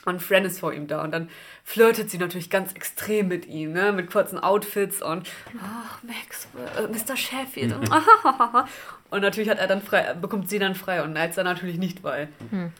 [0.05, 1.03] Und Fran ist vor ihm da.
[1.03, 1.29] Und dann
[1.65, 3.91] flirtet sie natürlich ganz extrem mit ihm, ne?
[3.91, 5.27] mit kurzen Outfits und
[5.61, 7.17] ach, Maxwell, äh, Mr.
[7.17, 7.73] Sheffield.
[7.73, 7.89] Und,
[9.09, 12.05] und natürlich hat er dann frei, bekommt sie dann frei und Niles dann natürlich nicht,
[12.05, 12.29] weil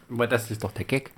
[0.09, 1.11] Aber das ist doch der Gag.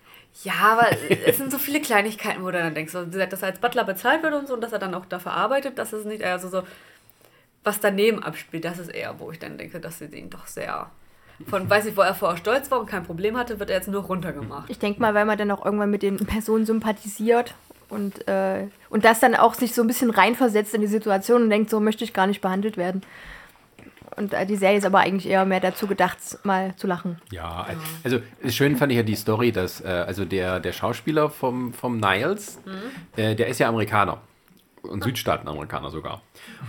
[0.44, 0.88] Ja, aber
[1.26, 4.24] es sind so viele Kleinigkeiten, wo du dann denkst, so, dass er als Butler bezahlt
[4.24, 6.50] wird und so und dass er dann auch dafür arbeitet, das ist nicht eher so,
[6.50, 6.64] so
[7.64, 10.90] was daneben abspielt, das ist eher, wo ich dann denke, dass sie ihn doch sehr
[11.48, 13.88] von, weiß ich, wo er vorher stolz war und kein Problem hatte, wird er jetzt
[13.88, 14.70] nur runtergemacht.
[14.70, 17.54] Ich denke mal, weil man dann auch irgendwann mit den Personen sympathisiert
[17.88, 21.50] und, äh, und das dann auch sich so ein bisschen reinversetzt in die Situation und
[21.50, 23.02] denkt, so möchte ich gar nicht behandelt werden.
[24.20, 27.18] Und äh, die Serie ist aber eigentlich eher mehr dazu gedacht, mal zu lachen.
[27.32, 27.66] Ja,
[28.04, 32.00] also schön fand ich ja die Story, dass äh, also der, der Schauspieler vom, vom
[32.00, 32.60] Niles,
[33.16, 34.22] äh, der ist ja Amerikaner.
[34.82, 36.22] Und Südstaaten-Amerikaner sogar.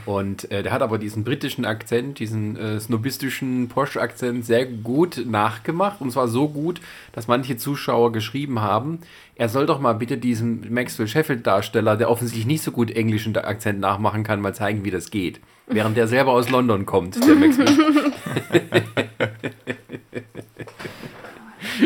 [0.05, 6.01] Und äh, der hat aber diesen britischen Akzent, diesen äh, snobistischen Porsche-Akzent sehr gut nachgemacht.
[6.01, 6.81] Und zwar so gut,
[7.13, 9.01] dass manche Zuschauer geschrieben haben,
[9.37, 13.81] er soll doch mal bitte diesem Maxwell Sheffield-Darsteller, der offensichtlich nicht so gut englischen Akzent
[13.81, 15.41] nachmachen kann, mal zeigen, wie das geht.
[15.67, 17.69] Während der selber aus London kommt, der Maxwell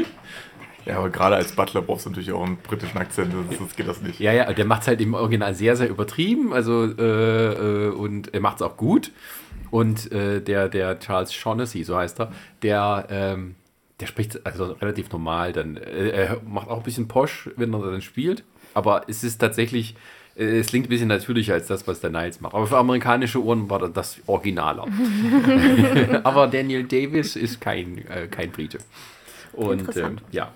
[0.87, 4.03] Ja, aber gerade als Butler brauchst du natürlich auch einen britischen Akzent, sonst geht das
[4.03, 4.21] nicht.
[4.21, 6.53] Ja, ja, der macht es halt im Original sehr, sehr übertrieben.
[6.53, 9.11] Also, äh, äh, und er macht es auch gut.
[9.71, 13.55] Und äh, der, der Charles Shaughnessy, so heißt er, der, ähm,
[14.01, 15.53] der spricht also relativ normal.
[15.53, 18.45] Dann, äh, er macht auch ein bisschen Posch, wenn er dann spielt.
[18.75, 19.97] Aber es ist tatsächlich,
[20.37, 22.55] äh, es klingt ein bisschen natürlicher als das, was der Niles macht.
[22.55, 24.87] Aber für amerikanische Ohren war das Originaler.
[26.25, 28.79] Aber Daniel Davis ist kein, äh, kein Brite.
[29.55, 30.53] Und ähm, ja,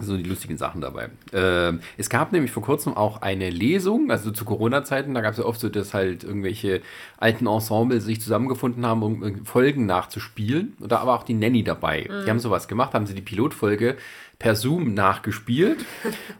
[0.00, 1.10] so die lustigen Sachen dabei.
[1.32, 5.38] Ähm, es gab nämlich vor kurzem auch eine Lesung, also zu Corona-Zeiten, da gab es
[5.38, 6.80] ja oft so, dass halt irgendwelche
[7.18, 10.74] alten Ensembles sich zusammengefunden haben, um Folgen nachzuspielen.
[10.80, 12.08] Und da war auch die Nanny dabei.
[12.24, 13.96] Die haben sowas gemacht, haben sie die Pilotfolge
[14.38, 15.84] per Zoom nachgespielt.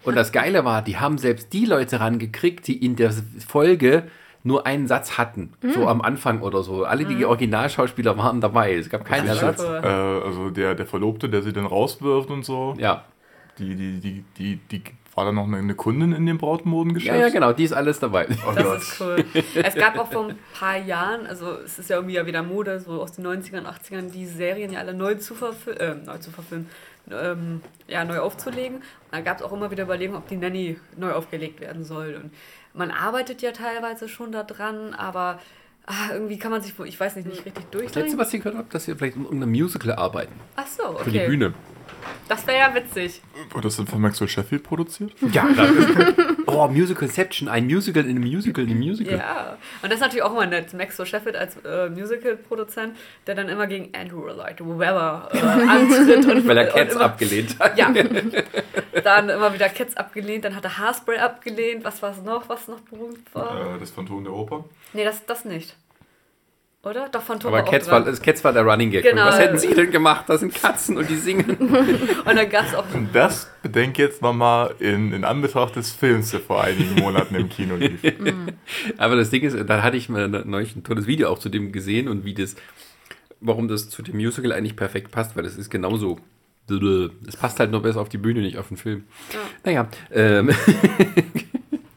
[0.04, 3.12] Und das Geile war, die haben selbst die Leute rangekriegt, die in der
[3.46, 4.04] Folge
[4.42, 5.52] nur einen Satz hatten.
[5.74, 6.84] So am Anfang oder so.
[6.84, 8.74] Alle die Originalschauspieler waren dabei.
[8.74, 9.28] Es gab keinen?
[9.28, 9.62] Ersatz.
[9.62, 12.74] Äh, also der, der Verlobte, der sie dann rauswirft und so.
[12.78, 13.04] Ja.
[13.60, 14.82] Die, die, die, die, die
[15.14, 17.14] war da noch eine, eine Kundin in dem Brautmodengeschäft?
[17.14, 18.26] ja, ja, genau, die ist alles dabei.
[18.48, 18.78] Oh Das Gott.
[18.78, 19.24] ist cool.
[19.62, 22.80] Es gab auch vor ein paar Jahren, also es ist ja irgendwie ja wieder Mode,
[22.80, 26.30] so aus den 90ern, 80ern, die Serien ja alle neu zu verfilmen, äh, neu zu
[26.30, 26.68] verfilmen,
[27.10, 28.76] ähm, ja, neu aufzulegen.
[28.76, 32.18] Und da gab es auch immer wieder Überlegungen, ob die Nanny neu aufgelegt werden soll.
[32.22, 32.32] Und
[32.72, 35.40] man arbeitet ja teilweise schon da dran, aber
[35.86, 38.40] ah, irgendwie kann man sich, wohl- ich weiß nicht, nicht richtig Das letzte, was ich
[38.42, 40.32] gehört habe, dass sie vielleicht um ein Musical arbeiten.
[40.54, 41.04] Ach so, okay.
[41.04, 41.52] Für die Bühne.
[42.28, 43.20] Das wäre ja witzig.
[43.50, 45.12] Wurde das denn von Maxwell Sheffield produziert?
[45.32, 45.88] Ja, das ist
[46.46, 49.18] Oh, Musicalception, ein Musical in einem Musical in einem Musical.
[49.18, 49.56] Ja.
[49.82, 50.72] Und das ist natürlich auch immer nett.
[50.74, 56.26] Maxwell Sheffield als äh, Musical-Produzent, der dann immer gegen Andrew Lloyd Webber äh, antritt.
[56.26, 57.78] Und, Weil er und Cats immer, abgelehnt hat.
[57.78, 57.92] Ja.
[59.04, 61.84] Dann immer wieder Cats abgelehnt, dann hat er Haarspray abgelehnt.
[61.84, 63.76] Was war es noch, was noch berühmt war?
[63.76, 64.64] Äh, das Phantom der Oper.
[64.92, 65.74] Nee, das, das nicht.
[66.82, 67.10] Oder?
[67.10, 69.02] Doch, Phantom Aber war auch Cats war, Cats war der Running Gag.
[69.02, 69.22] Genau.
[69.22, 70.24] Und was hätten sie denn gemacht?
[70.28, 71.50] Das sind Katzen und die singen.
[72.24, 76.30] Und dann gab es auch Und das bedenk jetzt nochmal in, in Anbetracht des Films,
[76.30, 78.00] der vor einigen Monaten im Kino lief.
[78.96, 81.70] Aber das Ding ist, da hatte ich mal neulich ein tolles Video auch zu dem
[81.70, 82.56] gesehen und wie das,
[83.40, 86.18] warum das zu dem Musical eigentlich perfekt passt, weil das ist genauso.
[87.26, 89.04] Es passt halt nur besser auf die Bühne, nicht auf den Film.
[89.64, 90.50] Naja, ähm,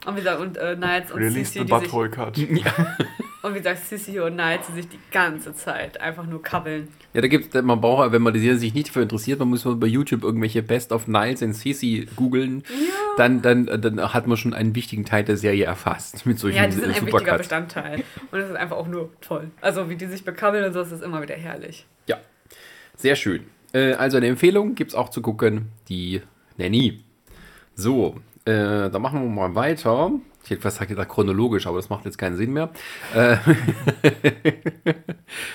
[0.06, 2.38] Und wie gesagt, und äh, Niles und Release Sissy, the die sich, Butthole Cut.
[3.44, 6.88] und wie gesagt, Sissy und Niles, die sich die ganze Zeit einfach nur kabbeln.
[7.14, 9.88] ja, da gibt man braucht, wenn man sich nicht dafür interessiert, man muss mal bei
[9.88, 12.64] YouTube irgendwelche Best of Niles and Sissy googeln,
[13.18, 16.68] dann, dann, dann hat man schon einen wichtigen Teil der Serie erfasst mit solchen Ja,
[16.68, 17.38] die sind ein wichtiger.
[17.38, 18.04] Bestandteil.
[18.32, 19.52] Und es ist einfach auch nur toll.
[19.60, 21.86] Also wie die sich bekabbeln und so, das ist immer wieder herrlich.
[22.08, 22.20] Ja,
[22.96, 23.44] sehr schön.
[23.74, 26.22] Äh, also eine Empfehlung gibt es auch zu gucken, die
[26.58, 27.04] Nanny.
[27.76, 30.12] So, äh, dann machen wir mal weiter.
[30.44, 32.70] Ich hätte fast gesagt chronologisch, aber das macht jetzt keinen Sinn mehr.
[33.16, 33.38] Äh,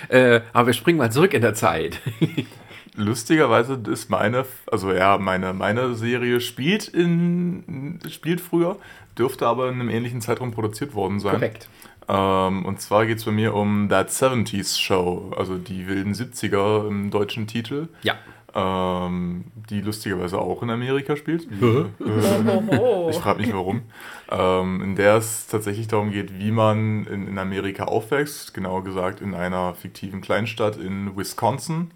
[0.37, 2.01] äh, aber wir springen mal zurück in der Zeit.
[2.95, 8.77] Lustigerweise ist meine, also ja, meine, meine Serie spielt in spielt früher,
[9.17, 11.35] dürfte aber in einem ähnlichen Zeitraum produziert worden sein.
[11.35, 11.69] Korrekt.
[12.09, 16.89] Ähm, und zwar geht es bei mir um That 70s Show, also die wilden 70er
[16.89, 17.89] im deutschen Titel.
[18.03, 18.17] Ja.
[18.59, 21.47] Ähm, die lustigerweise auch in Amerika spielt.
[21.63, 23.09] Oh.
[23.09, 23.83] Ich frage mich warum.
[24.31, 28.55] ähm, in der es tatsächlich darum geht, wie man in, in Amerika aufwächst.
[28.55, 31.93] Genauer gesagt in einer fiktiven Kleinstadt in Wisconsin.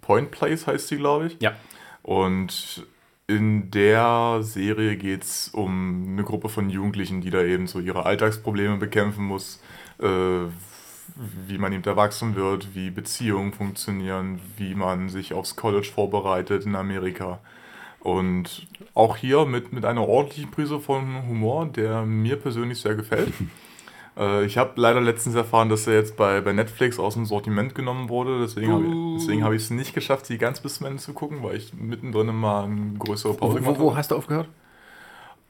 [0.00, 1.36] Point Place heißt sie, glaube ich.
[1.40, 1.52] Ja.
[2.02, 2.84] Und
[3.28, 8.04] in der Serie geht es um eine Gruppe von Jugendlichen, die da eben so ihre
[8.06, 9.62] Alltagsprobleme bekämpfen muss.
[10.00, 10.46] Äh,
[11.16, 16.74] wie man eben erwachsen wird, wie Beziehungen funktionieren, wie man sich aufs College vorbereitet in
[16.74, 17.40] Amerika.
[18.00, 23.32] Und auch hier mit, mit einer ordentlichen Prise von Humor, der mir persönlich sehr gefällt.
[24.14, 27.74] Äh, ich habe leider letztens erfahren, dass er jetzt bei, bei Netflix aus dem Sortiment
[27.74, 28.40] genommen wurde.
[28.40, 31.42] Deswegen habe ich, hab ich es nicht geschafft, sie ganz bis zum Ende zu gucken,
[31.42, 33.98] weil ich mittendrin mal eine größere Pause Wo, gemacht wo, wo habe.
[33.98, 34.48] hast du aufgehört?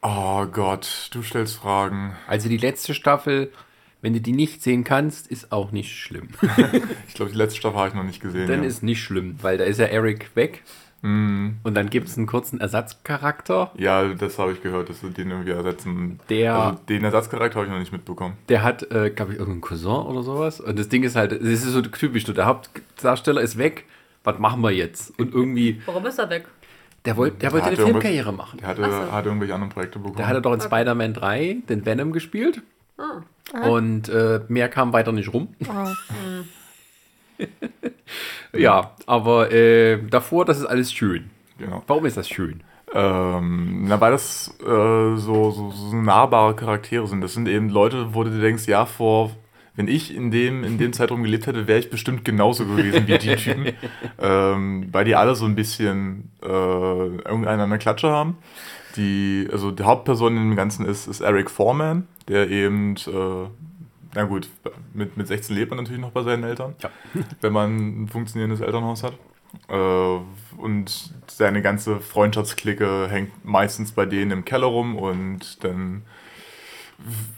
[0.00, 2.12] Oh Gott, du stellst Fragen.
[2.26, 3.52] Also die letzte Staffel,
[4.02, 6.28] wenn du die nicht sehen kannst, ist auch nicht schlimm.
[7.08, 8.48] Ich glaube, die letzte Staffel habe ich noch nicht gesehen.
[8.48, 8.68] Dann ja.
[8.68, 10.62] ist nicht schlimm, weil da ist ja Eric weg
[11.04, 13.72] Mm, und dann gibt es einen kurzen Ersatzcharakter.
[13.76, 16.20] ja, das habe ich gehört, dass sie den irgendwie ersetzen.
[16.28, 18.36] Der- also den Ersatzcharakter habe ich noch nicht mitbekommen.
[18.48, 20.60] Der hat, äh, glaube ich, irgendeinen Cousin oder sowas.
[20.60, 23.84] Und das Ding ist halt, es ist so typisch, der Hauptdarsteller ist weg.
[24.22, 25.18] Was machen wir jetzt?
[25.18, 26.46] Und irgendwie, Warum ist er weg?
[27.04, 28.60] der, wollt, der wollte hat eine Filmkarriere machen.
[28.60, 29.12] Der hatte, so.
[29.12, 30.18] hatte irgendwelche anderen Projekte bekommen.
[30.18, 32.62] Der hatte doch in Spider-Man 3 den Venom gespielt.
[32.96, 33.68] Ah.
[33.68, 35.54] Und äh, mehr kam weiter nicht rum.
[35.68, 37.44] Oh.
[38.54, 41.30] Ja, aber äh, davor, das ist alles schön.
[41.58, 41.82] genau.
[41.86, 42.62] Warum ist das schön?
[42.94, 47.22] Ähm, na, weil das äh, so, so, so nahbare Charaktere sind.
[47.22, 49.30] Das sind eben Leute, wo du dir denkst, ja, vor,
[49.74, 53.16] wenn ich in dem, in dem Zeitraum gelebt hätte, wäre ich bestimmt genauso gewesen wie
[53.16, 53.72] die Typen.
[54.20, 58.36] ähm, weil die alle so ein bisschen äh, irgendeinen an der Klatsche haben.
[58.96, 63.48] Die, also die Hauptperson in dem Ganzen ist, ist Eric Foreman, der eben, äh,
[64.14, 64.48] na gut,
[64.92, 66.90] mit, mit 16 lebt man natürlich noch bei seinen Eltern, Ja.
[67.40, 69.14] wenn man ein funktionierendes Elternhaus hat.
[69.68, 70.18] Äh,
[70.58, 76.02] und seine ganze Freundschaftsklicke hängt meistens bei denen im Keller rum und dann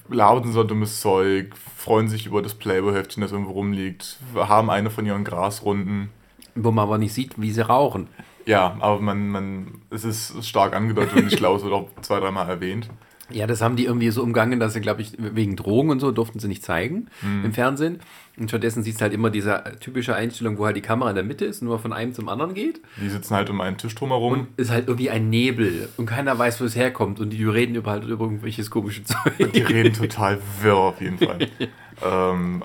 [0.08, 4.90] labern sie so dummes Zeug, freuen sich über das Playboy-Heftchen, das irgendwo rumliegt, haben eine
[4.90, 6.10] von ihren Grasrunden.
[6.54, 8.08] Wo man aber nicht sieht, wie sie rauchen.
[8.46, 12.20] Ja, aber man, man, es ist stark angedeutet und ich glaube, es wird auch zwei,
[12.20, 12.88] dreimal erwähnt.
[13.30, 16.12] Ja, das haben die irgendwie so umgangen, dass sie, glaube ich, wegen Drogen und so
[16.12, 18.00] durften sie nicht zeigen im Fernsehen.
[18.36, 21.24] Und stattdessen siehst du halt immer diese typische Einstellung, wo halt die Kamera in der
[21.24, 22.82] Mitte ist und nur von einem zum anderen geht.
[23.00, 24.32] Die sitzen halt um einen Tisch drumherum.
[24.32, 27.18] Und ist halt irgendwie ein Nebel und keiner weiß, wo es herkommt.
[27.18, 29.52] Und die reden über halt über irgendwelches komische Zeug.
[29.54, 31.38] Die reden total wirr auf jeden Fall.
[32.04, 32.62] ähm,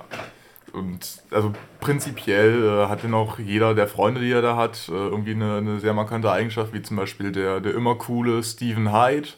[0.73, 4.91] und also prinzipiell äh, hat dann auch jeder der Freunde, die er da hat, äh,
[4.91, 9.29] irgendwie eine, eine sehr markante Eigenschaft, wie zum Beispiel der, der immer coole Stephen Hyde,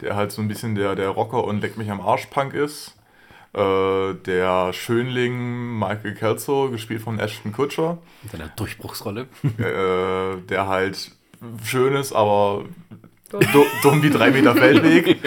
[0.00, 2.96] der halt so ein bisschen der, der Rocker und Leck mich am Arsch Punk ist.
[3.54, 9.26] Äh, der Schönling Michael Kelso, gespielt von Ashton Kutcher, In seiner Durchbruchsrolle.
[9.58, 11.10] äh, der halt
[11.62, 12.64] schön ist, aber
[13.30, 15.18] du- dumm wie drei Meter Feldweg.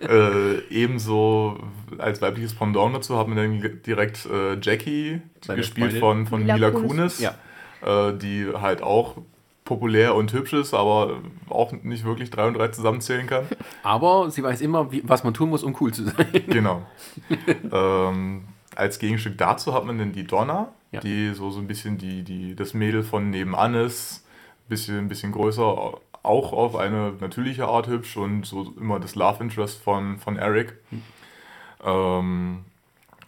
[0.00, 1.58] äh, ebenso
[1.98, 6.00] als weibliches Pendant dazu haben wir dann direkt äh, Jackie, Seine gespielt Freundin.
[6.00, 6.88] von, von Mila Mila Kunis.
[6.88, 8.08] Kunis, Ja.
[8.08, 9.16] äh, die halt auch
[9.64, 11.18] populär und hübsch ist, aber
[11.48, 13.44] auch nicht wirklich drei und drei zusammenzählen kann.
[13.82, 16.26] Aber sie weiß immer, wie, was man tun muss, um cool zu sein.
[16.48, 16.82] Genau.
[17.72, 18.44] ähm,
[18.76, 21.00] als Gegenstück dazu hat man dann die Donna, Ja.
[21.00, 24.26] die so, so ein bisschen die, die, das Mädel von nebenan ist,
[24.68, 25.62] bisschen, ein bisschen größer,
[26.22, 30.74] auch auf eine natürliche Art hübsch und so immer das Love Interest von, von Eric.
[31.84, 32.64] Ähm,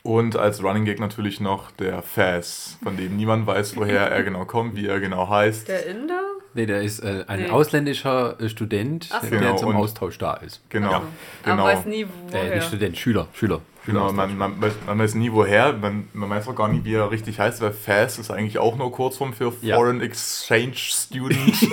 [0.03, 4.45] und als Running Gag natürlich noch der Faz, von dem niemand weiß, woher er genau
[4.45, 5.67] kommt, wie er genau heißt.
[5.69, 6.21] Der Inder?
[6.55, 7.51] Nee, der ist äh, ein Nee.
[7.51, 9.19] ausländischer äh, Student, so.
[9.29, 10.63] der Genau, zum und- Austausch da ist.
[10.71, 11.07] Genau, Aber
[11.43, 11.65] genau.
[11.65, 12.53] weiß nie, woher.
[12.53, 13.61] Äh, nicht Student, Schüler, Schüler.
[13.85, 16.95] Genau, man, man, weiß- man weiß nie woher, man, man weiß auch gar nicht, wie
[16.95, 19.77] er richtig heißt, weil FAS ist eigentlich auch nur Kurzform für Ja.
[19.77, 21.39] Foreign Exchange Student.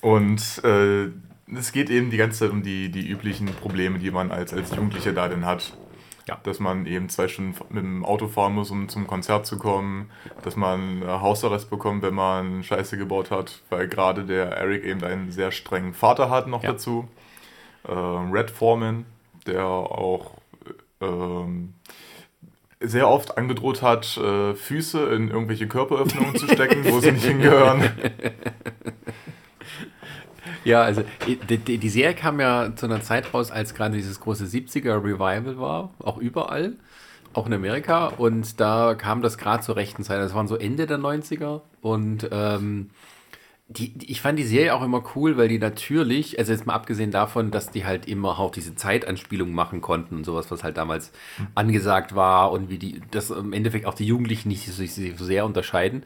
[0.00, 1.08] Und äh,
[1.56, 4.70] es geht eben die ganze Zeit um die, die üblichen Probleme, die man als, als
[4.74, 5.76] Jugendlicher da denn hat.
[6.26, 6.38] Ja.
[6.42, 10.10] Dass man eben zwei Stunden mit dem Auto fahren muss, um zum Konzert zu kommen,
[10.42, 15.02] dass man äh, Hausarrest bekommt, wenn man Scheiße gebaut hat, weil gerade der Eric eben
[15.04, 16.72] einen sehr strengen Vater hat noch Ja.
[16.72, 17.08] dazu.
[17.86, 19.06] Äh, Red Foreman,
[19.46, 20.32] der auch
[21.00, 21.06] äh,
[22.86, 27.90] sehr oft angedroht hat, äh, Füße in irgendwelche Körperöffnungen zu stecken, wo sie nicht hingehören.
[30.68, 34.44] Ja, also die, die, Serie kam ja zu einer Zeit raus, als gerade dieses große
[34.44, 36.74] 70er Revival war, auch überall,
[37.32, 38.08] auch in Amerika.
[38.08, 40.20] Und da kam das gerade zur rechten Zeit.
[40.20, 41.62] Das waren so Ende der 90er.
[41.80, 42.90] Und ähm,
[43.68, 46.74] die, die, ich fand die Serie auch immer cool, weil die natürlich, also jetzt mal
[46.74, 50.76] abgesehen davon, dass die halt immer auch diese Zeitanspielung machen konnten und sowas, was halt
[50.76, 51.12] damals
[51.54, 55.46] angesagt war und wie die, das im Endeffekt auch die Jugendlichen nicht sich so sehr
[55.46, 56.02] unterscheiden.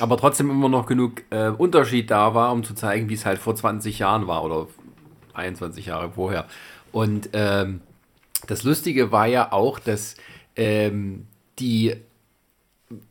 [0.00, 3.38] Aber trotzdem immer noch genug äh, Unterschied da war, um zu zeigen, wie es halt
[3.38, 4.66] vor 20 Jahren war oder
[5.34, 6.46] 21 Jahre vorher.
[6.92, 7.80] Und ähm,
[8.46, 10.16] das Lustige war ja auch, dass
[10.56, 11.26] ähm,
[11.58, 11.94] die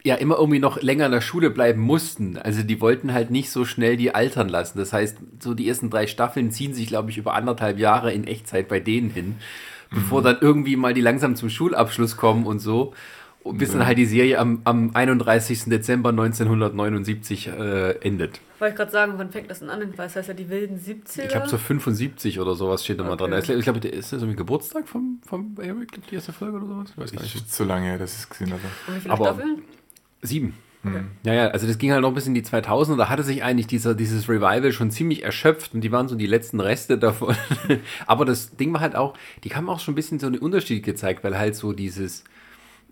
[0.03, 2.37] ja immer irgendwie noch länger in der Schule bleiben mussten.
[2.37, 4.77] Also die wollten halt nicht so schnell die altern lassen.
[4.77, 8.27] Das heißt, so die ersten drei Staffeln ziehen sich, glaube ich, über anderthalb Jahre in
[8.27, 9.37] Echtzeit bei denen hin,
[9.89, 12.93] bevor dann irgendwie mal die langsam zum Schulabschluss kommen und so.
[13.53, 15.65] Bis dann halt die Serie am, am 31.
[15.65, 18.39] Dezember 1979 äh, endet.
[18.59, 19.81] Wollte ich gerade sagen, wann fängt das denn an?
[19.95, 21.23] Weil es heißt ja die wilden 70er.
[21.23, 23.33] Ich glaube, so 75 oder sowas steht da mal dran.
[23.33, 26.89] Ich glaube, der ist das irgendwie Geburtstag vom, vom Eric, die erste Folge oder sowas?
[26.91, 27.35] Ich weiß gar nicht.
[27.35, 28.61] Ich, zu lange her, dass ich es gesehen habe.
[28.87, 29.61] Und wie viele aber- Staffeln?
[30.21, 30.53] Sieben.
[30.83, 31.01] Okay.
[31.23, 33.67] Ja, ja, also das ging halt noch bis in die 2000 da hatte sich eigentlich
[33.67, 37.35] dieser, dieses Revival schon ziemlich erschöpft und die waren so die letzten Reste davon.
[38.07, 40.83] Aber das Ding war halt auch, die haben auch schon ein bisschen so einen Unterschied
[40.83, 42.23] gezeigt, weil halt so dieses,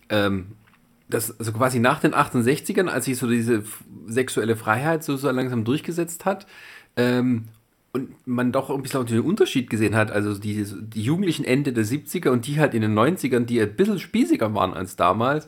[0.10, 0.48] ähm,
[1.10, 3.64] das, also quasi nach den 68ern, als sich so diese
[4.08, 6.48] sexuelle Freiheit so, so langsam durchgesetzt hat,
[6.96, 7.46] ähm,
[7.94, 11.86] und man doch ein bisschen den Unterschied gesehen hat, also die, die Jugendlichen Ende der
[11.86, 15.48] 70er und die halt in den 90ern, die ein bisschen spießiger waren als damals.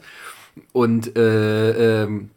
[0.71, 2.31] Und äh, ähm,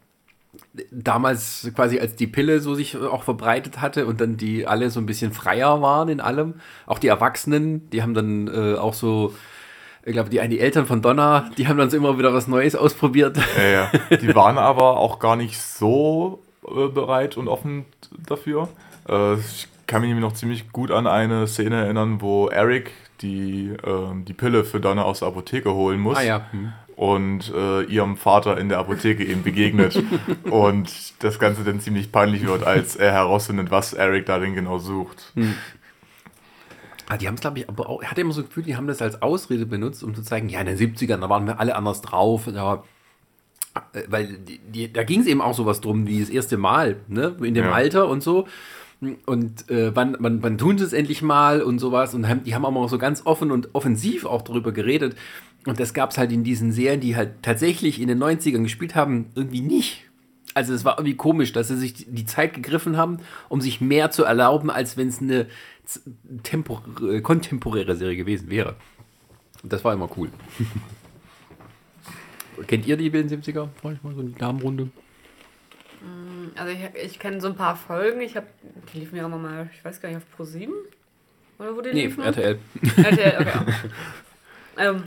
[0.91, 4.99] damals quasi als die Pille so sich auch verbreitet hatte und dann die alle so
[4.99, 6.55] ein bisschen freier waren in allem.
[6.85, 9.33] Auch die Erwachsenen, die haben dann äh, auch so,
[10.05, 12.75] ich glaube, die, die Eltern von Donna, die haben dann so immer wieder was Neues
[12.75, 13.37] ausprobiert.
[13.57, 14.17] Ja, ja.
[14.17, 17.85] Die waren aber auch gar nicht so äh, bereit und offen
[18.27, 18.67] dafür.
[19.07, 22.91] Äh, ich kann mich nämlich noch ziemlich gut an eine Szene erinnern, wo Eric
[23.21, 26.17] die, ähm, die Pille für Donna aus der Apotheke holen muss.
[26.17, 26.47] Ah ja.
[26.51, 26.73] Hm.
[26.95, 30.03] und äh, ihrem Vater in der Apotheke eben begegnet.
[30.49, 30.91] und
[31.23, 35.31] das Ganze dann ziemlich peinlich wird, als er herausfindet, was Eric da denn genau sucht.
[37.09, 38.75] Ah, die haben es, glaube ich, aber auch, ich hatte immer so das Gefühl, die
[38.75, 41.59] haben das als Ausrede benutzt, um zu zeigen, ja, in den 70ern, da waren wir
[41.59, 42.47] alle anders drauf.
[42.47, 42.83] Ja,
[43.93, 46.97] äh, weil die, die, da ging es eben auch sowas drum, wie das erste Mal,
[47.07, 47.35] ne?
[47.41, 47.71] In dem Ja.
[47.71, 48.47] Alter und so.
[49.25, 52.13] Und äh, wann, wann, wann tun sie es endlich mal und sowas.
[52.13, 55.15] Und haben, die haben auch so ganz offen und offensiv auch darüber geredet.
[55.65, 58.95] Und das gab es halt in diesen Serien, die halt tatsächlich in den 90ern gespielt
[58.95, 60.05] haben, irgendwie nicht.
[60.53, 63.17] Also es war irgendwie komisch, dass sie sich die Zeit gegriffen haben,
[63.49, 65.47] um sich mehr zu erlauben, als wenn es eine
[67.01, 68.75] äh, kontemporäre Serie gewesen wäre.
[69.63, 70.29] Das war immer cool.
[72.67, 73.69] Kennt ihr die wilden 70er?
[73.81, 74.89] Frag ich mal so eine Damenrunde.
[76.55, 78.21] Also ich, ich kenne so ein paar Folgen.
[78.21, 78.47] Ich habe,
[78.93, 80.71] die liefen ja immer mal, ich weiß gar nicht, auf Pro 7?
[81.59, 82.23] Oder wo die Nee, liefen?
[82.23, 82.59] RTL.
[82.97, 83.73] RTL, okay.
[84.77, 85.03] ähm,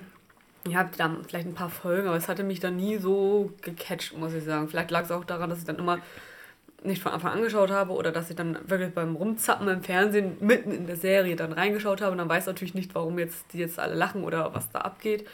[0.67, 4.17] ich habe dann vielleicht ein paar Folgen, aber es hatte mich dann nie so gecatcht,
[4.17, 4.69] muss ich sagen.
[4.69, 5.99] Vielleicht lag es auch daran, dass ich dann immer
[6.87, 10.37] nicht von Anfang an angeschaut habe oder dass ich dann wirklich beim Rumzappen im Fernsehen
[10.41, 13.53] mitten in der Serie dann reingeschaut habe und dann weiß ich natürlich nicht, warum jetzt
[13.53, 15.27] die jetzt alle lachen oder was da abgeht.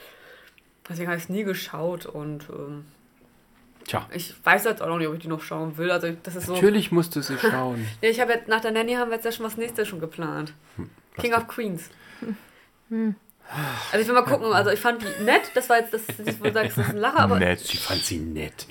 [0.88, 2.84] Deswegen habe ich es nie geschaut und ähm,
[3.84, 5.90] Tja, ich weiß jetzt auch noch nicht, ob ich die noch schauen will.
[5.90, 6.54] Also das ist so.
[6.54, 7.86] natürlich musst du sie schauen.
[8.00, 10.00] Ja, ich habe jetzt nach der Nanny haben wir jetzt ja schon was nächstes schon
[10.00, 10.54] geplant.
[10.76, 11.90] Hm, King of Queens.
[13.90, 16.40] Also ich will mal gucken, also ich fand die nett, das war jetzt das, das
[16.40, 17.60] wo du sagst, das ist ein Lacher, aber Nett.
[17.60, 18.66] Ich fand sie nett.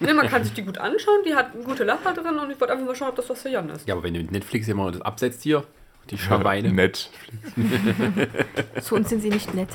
[0.00, 2.60] Nee, man kann sich die gut anschauen, die hat eine gute Lacher drin und ich
[2.60, 3.86] wollte einfach mal schauen, ob das was für Jan ist.
[3.88, 5.64] Ja, aber wenn du mit Netflix immer das absetzt hier,
[6.10, 6.70] die Schweine.
[6.72, 7.10] Nett.
[8.80, 9.70] Zu uns sind sie nicht nett.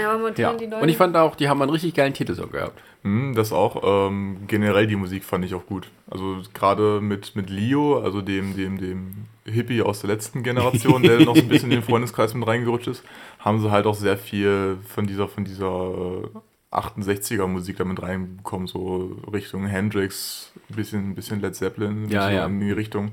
[0.00, 0.54] Ja, aber Ja.
[0.54, 0.82] die neuen.
[0.82, 2.80] Und ich fand auch, die haben einen richtig geilen Titel so gehabt.
[3.02, 4.08] Hm, das auch.
[4.08, 5.88] Ähm, generell die Musik fand ich auch gut.
[6.10, 11.20] Also gerade mit, mit Leo, also dem, dem, dem Hippie aus der letzten Generation, der
[11.20, 13.04] noch so ein bisschen in den Freundeskreis mit reingerutscht ist,
[13.38, 16.28] haben sie halt auch sehr viel von dieser, von dieser äh,
[16.76, 22.34] 68er Musik damit reinbekommen, so Richtung Hendrix, ein bisschen, ein bisschen Led Zeppelin, Ja, so
[22.34, 22.46] ja.
[22.46, 23.12] in die Richtung.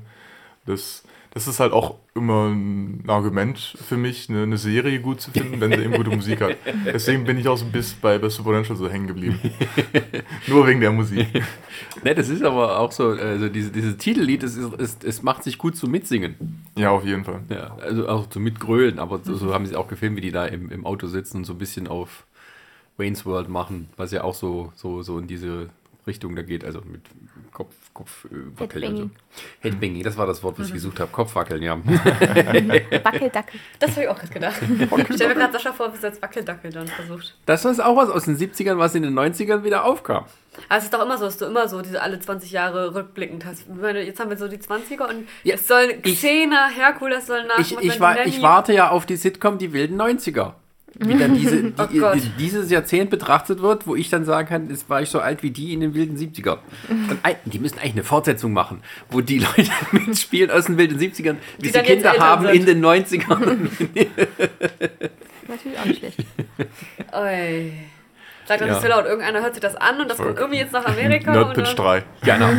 [0.66, 1.04] Das,
[1.34, 5.60] das ist halt auch immer ein Argument für mich, eine, eine Serie gut zu finden,
[5.60, 6.56] wenn sie eben gute Musik hat.
[6.86, 9.40] Deswegen bin ich auch so bis bei, bei Supernatural so hängen geblieben.
[10.46, 11.26] Nur wegen der Musik.
[12.02, 15.42] Ne, das ist aber auch so, also diese, dieses Titellied, es, ist, es, es macht
[15.42, 16.62] sich gut zum Mitsingen.
[16.76, 17.40] Ja, auf jeden Fall.
[17.48, 20.44] Ja, also auch zum Mitgrölen, aber so, so haben sie auch gefilmt, wie die da
[20.44, 22.24] im, im Auto sitzen und so ein bisschen auf
[22.96, 25.68] Wayne's World machen, was ja auch so, so, so in diese
[26.06, 27.00] Richtung da geht, also mit
[27.52, 28.28] Kopf, Kopf äh,
[28.60, 29.02] wackeln und so.
[29.02, 29.10] Headbanging.
[29.60, 31.10] Headbanging, das war das Wort, was ich gesucht habe.
[31.10, 31.78] Kopfwackeln, ja.
[33.04, 33.60] Wackeldackel.
[33.78, 34.56] das habe ich auch gerade gedacht.
[34.62, 37.36] Ich stelle mir gerade Sascha vor, wie sie als Wackeldackel dann versucht.
[37.46, 40.24] Das ist auch was aus den 70ern, was in den 90ern wieder aufkam.
[40.68, 43.44] Aber es ist doch immer so, dass du immer so diese alle 20 Jahre rückblickend
[43.44, 43.60] hast.
[43.60, 47.26] Ich meine, jetzt haben wir so die 20er und Ja, es sollen ich- Xena, Herkules
[47.26, 47.88] sollen Ich, nachmachen.
[47.88, 50.52] ich, war, ich warte ja auf die Sitcom Die wilden 90er.
[50.98, 54.70] Wie dann diese, die, Oh die, dieses Jahrzehnt betrachtet wird, wo ich dann sagen kann,
[54.70, 56.58] es war ich so alt wie die in den wilden 70ern.
[56.88, 60.98] Und ein- die müssen eigentlich eine Fortsetzung machen, wo die Leute mitspielen aus den wilden
[60.98, 62.54] 70ern, wie Die sie Kinder haben sind.
[62.54, 63.68] in den 90ern.
[65.48, 66.18] Natürlich auch nicht schlecht.
[67.12, 67.72] Oi.
[68.46, 68.74] Sag das Ja.
[68.74, 69.06] nicht so laut.
[69.06, 70.40] Irgendeiner hört sich das an und das kommt Okay.
[70.40, 71.32] irgendwie jetzt nach Amerika.
[71.32, 72.02] Nerdpitch und, 3.
[72.22, 72.50] genau.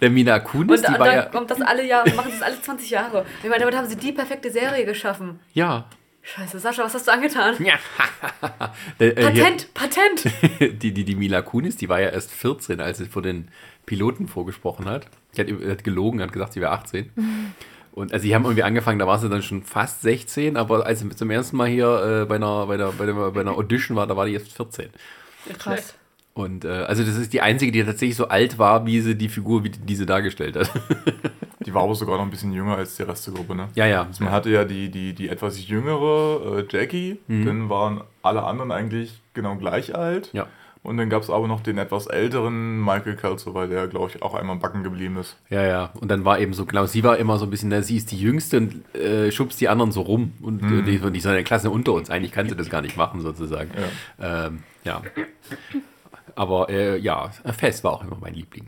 [0.00, 1.22] Der Mina Kunis, und, die und war dann ja.
[1.24, 3.26] kommt das alle Jahre, machen das alle 20 Jahre.
[3.42, 5.40] Ich meine, damit haben sie die perfekte Serie geschaffen.
[5.52, 5.86] Ja.
[6.22, 7.56] Scheiße, Sascha, was hast du angetan?
[7.64, 7.74] ja.
[8.98, 10.24] Äh, hier- Patent, Patent!
[10.82, 13.48] die, die, die Mila Kunis, die war ja erst 14, als sie vor den
[13.86, 15.06] Piloten vorgesprochen hat.
[15.36, 17.10] Die hat, hat gelogen, hat gesagt, sie wäre 18.
[17.92, 21.00] Und also sie haben irgendwie angefangen, da war sie dann schon fast 16, aber als
[21.00, 23.96] sie zum ersten Mal hier äh, bei, einer, bei, der, bei, der, bei einer Audition
[23.98, 24.88] war, da war die jetzt 14.
[25.58, 25.94] Krass.
[26.34, 29.28] Und äh, also das ist die einzige, die tatsächlich so alt war, wie sie die
[29.28, 30.70] Figur, wie die sie dargestellt hat.
[31.66, 33.68] Die war aber sogar noch ein bisschen jünger als die Rest der Gruppe, ne?
[33.74, 34.02] ja, ja.
[34.02, 38.72] Also man hatte ja die, die, die etwas jüngere äh, Jackie, dann waren alle anderen
[38.72, 40.30] eigentlich genau gleich alt.
[40.32, 40.48] Ja.
[40.84, 44.22] Und dann gab es aber noch den etwas älteren Michael Kelso, weil der, glaube ich,
[44.22, 45.36] auch einmal backen geblieben ist.
[45.48, 45.90] Ja, ja.
[46.00, 48.10] Und dann war eben so, genau, sie war immer so ein bisschen, na, sie ist
[48.10, 50.32] die Jüngste und äh, schubst die anderen so rum.
[50.42, 52.10] Und äh, die, die sind eine Klasse unter uns.
[52.10, 53.70] Eigentlich kann sie das gar nicht machen, sozusagen.
[54.18, 54.46] Ja.
[54.46, 55.02] Ähm, ja.
[56.34, 58.66] Aber äh, ja, Fest war auch immer mein Liebling.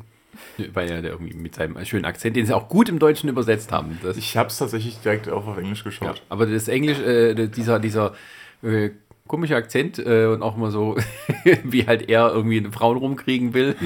[0.73, 3.99] Weil er irgendwie mit seinem schönen Akzent, den sie auch gut im Deutschen übersetzt haben.
[4.03, 5.85] Das, Ich habe es tatsächlich direkt auch auf Englisch ja.
[5.85, 6.23] geschaut.
[6.29, 8.15] Aber das Englisch, äh, dieser, dieser
[8.63, 8.91] äh,
[9.27, 10.97] komische Akzent äh, und auch mal so,
[11.65, 13.77] wie halt er irgendwie eine Frauen rumkriegen will.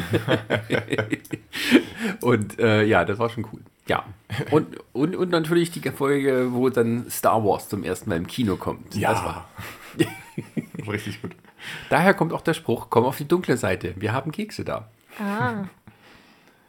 [2.20, 3.60] und äh, ja, das war schon cool.
[3.86, 4.04] Ja.
[4.50, 8.56] Und, und, und natürlich die Folge, wo dann Star Wars zum ersten Mal im Kino
[8.56, 8.94] kommt.
[8.94, 9.48] Das war.
[10.88, 11.32] Richtig gut.
[11.90, 13.94] Daher kommt auch der Spruch, komm auf die dunkle Seite.
[13.96, 14.88] Wir haben Kekse da.
[15.18, 15.64] Ah.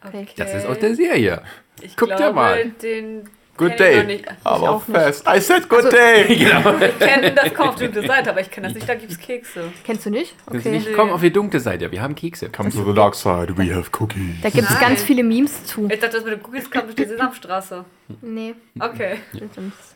[0.04, 0.28] Okay.
[0.38, 1.42] Das ist aus der Serie.
[1.82, 2.70] Ich Guck dir glaube, mal.
[2.70, 3.30] den
[3.60, 4.04] Good day.
[4.06, 4.26] nicht.
[4.44, 4.98] Aber auch nicht.
[4.98, 5.26] fest.
[5.28, 6.26] I said good day.
[7.00, 9.12] Ich kenne das kommt auf die dunkle Seite, aber ich kenne das nicht, da gibt
[9.12, 9.66] es Kekse.
[9.84, 10.34] Kennst du nicht?
[10.46, 10.72] Okay.
[10.72, 11.92] nicht kommen auf die dunkle Seite.
[11.92, 12.50] Wir haben Kekse.
[12.50, 14.42] Come to the dark side, we have cookies.
[14.42, 15.90] Da gibt es ganz viele Memes zu.
[15.90, 17.86] Ich dachte, das mit den Cookies kam durch die Sesamstraße.
[18.22, 18.56] Nee.
[18.80, 19.18] Okay.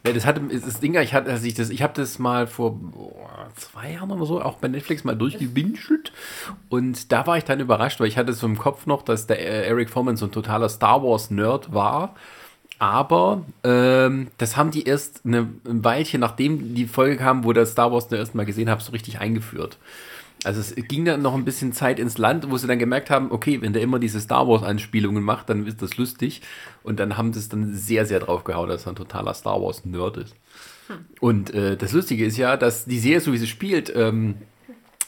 [0.05, 2.45] Ja, das hatte ist das Ding, ich hatte, als ich das, ich habe das mal
[2.45, 6.11] vor boah, zwei Jahren oder so auch bei Netflix mal durchgebinged
[6.70, 9.39] und da war ich dann überrascht, weil ich hatte so im Kopf noch, dass der
[9.39, 12.16] äh, Eric Foreman so ein totaler Star Wars Nerd war.
[12.80, 17.65] Aber ähm, das haben die erst eine, ein Weilchen, nachdem die Folge kam, wo der
[17.65, 19.78] Star Wars zum ersten Mal gesehen habe, so richtig eingeführt.
[20.43, 23.32] Also es ging dann noch ein bisschen Zeit ins Land, wo sie dann gemerkt haben,
[23.32, 26.41] okay, wenn der immer diese Star Wars-Anspielungen macht, dann ist das lustig.
[26.84, 29.61] Und dann haben sie es dann sehr, sehr drauf gehauen, dass er ein totaler Star
[29.61, 30.36] Wars-Nerd ist.
[31.21, 34.36] Und äh, das Lustige ist ja, dass die Serie, so wie sie spielt, ähm,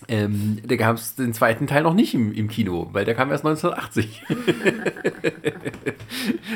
[0.07, 3.31] ähm, da gab es den zweiten Teil noch nicht im, im Kino, weil der kam
[3.31, 4.23] erst 1980.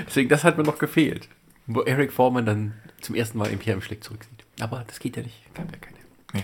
[0.08, 1.30] Deswegen, das hat mir noch gefehlt.
[1.68, 4.44] Wo Eric Foreman dann zum ersten Mal Imperium schlägt zurücksieht.
[4.60, 5.54] Aber das geht ja nicht.
[5.54, 5.98] Gab ja keine.
[6.34, 6.44] Nee.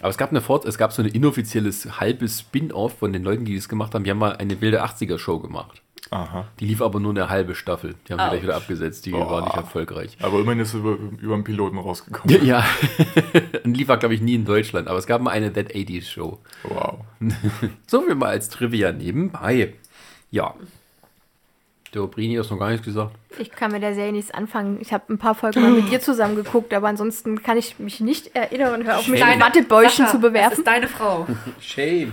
[0.00, 3.44] Aber es gab eine Fort es gab so ein inoffizielles halbes Spin-off von den Leuten,
[3.44, 4.04] die das gemacht haben.
[4.04, 5.82] Die haben mal eine wilde 80er-Show gemacht.
[6.10, 6.46] Aha.
[6.60, 7.94] Die lief aber nur eine halbe Staffel.
[8.06, 8.30] Die haben sie Ouch.
[8.30, 9.06] gleich wieder abgesetzt.
[9.06, 10.16] Die war nicht erfolgreich.
[10.22, 12.44] Aber immerhin ist es über, über den Piloten rausgekommen.
[12.44, 12.64] Ja,
[13.64, 14.86] und lief war, glaube ich, nie in Deutschland.
[14.88, 16.38] Aber es gab mal eine That 80s Show.
[16.64, 16.98] Wow.
[17.86, 19.72] So viel mal als Trivia nebenbei.
[20.30, 20.54] Ja.
[21.94, 23.12] Der Obrini hast noch gar nichts gesagt.
[23.38, 24.78] Ich kann mit der Serie nichts anfangen.
[24.80, 28.00] Ich habe ein paar Folgen mal mit dir zusammen geguckt, aber ansonsten kann ich mich
[28.00, 30.58] nicht erinnern und höre auf, mich mit Wattebäuschen zu Das bewerfen.
[30.58, 31.26] ist deine Frau.
[31.60, 32.12] Shame.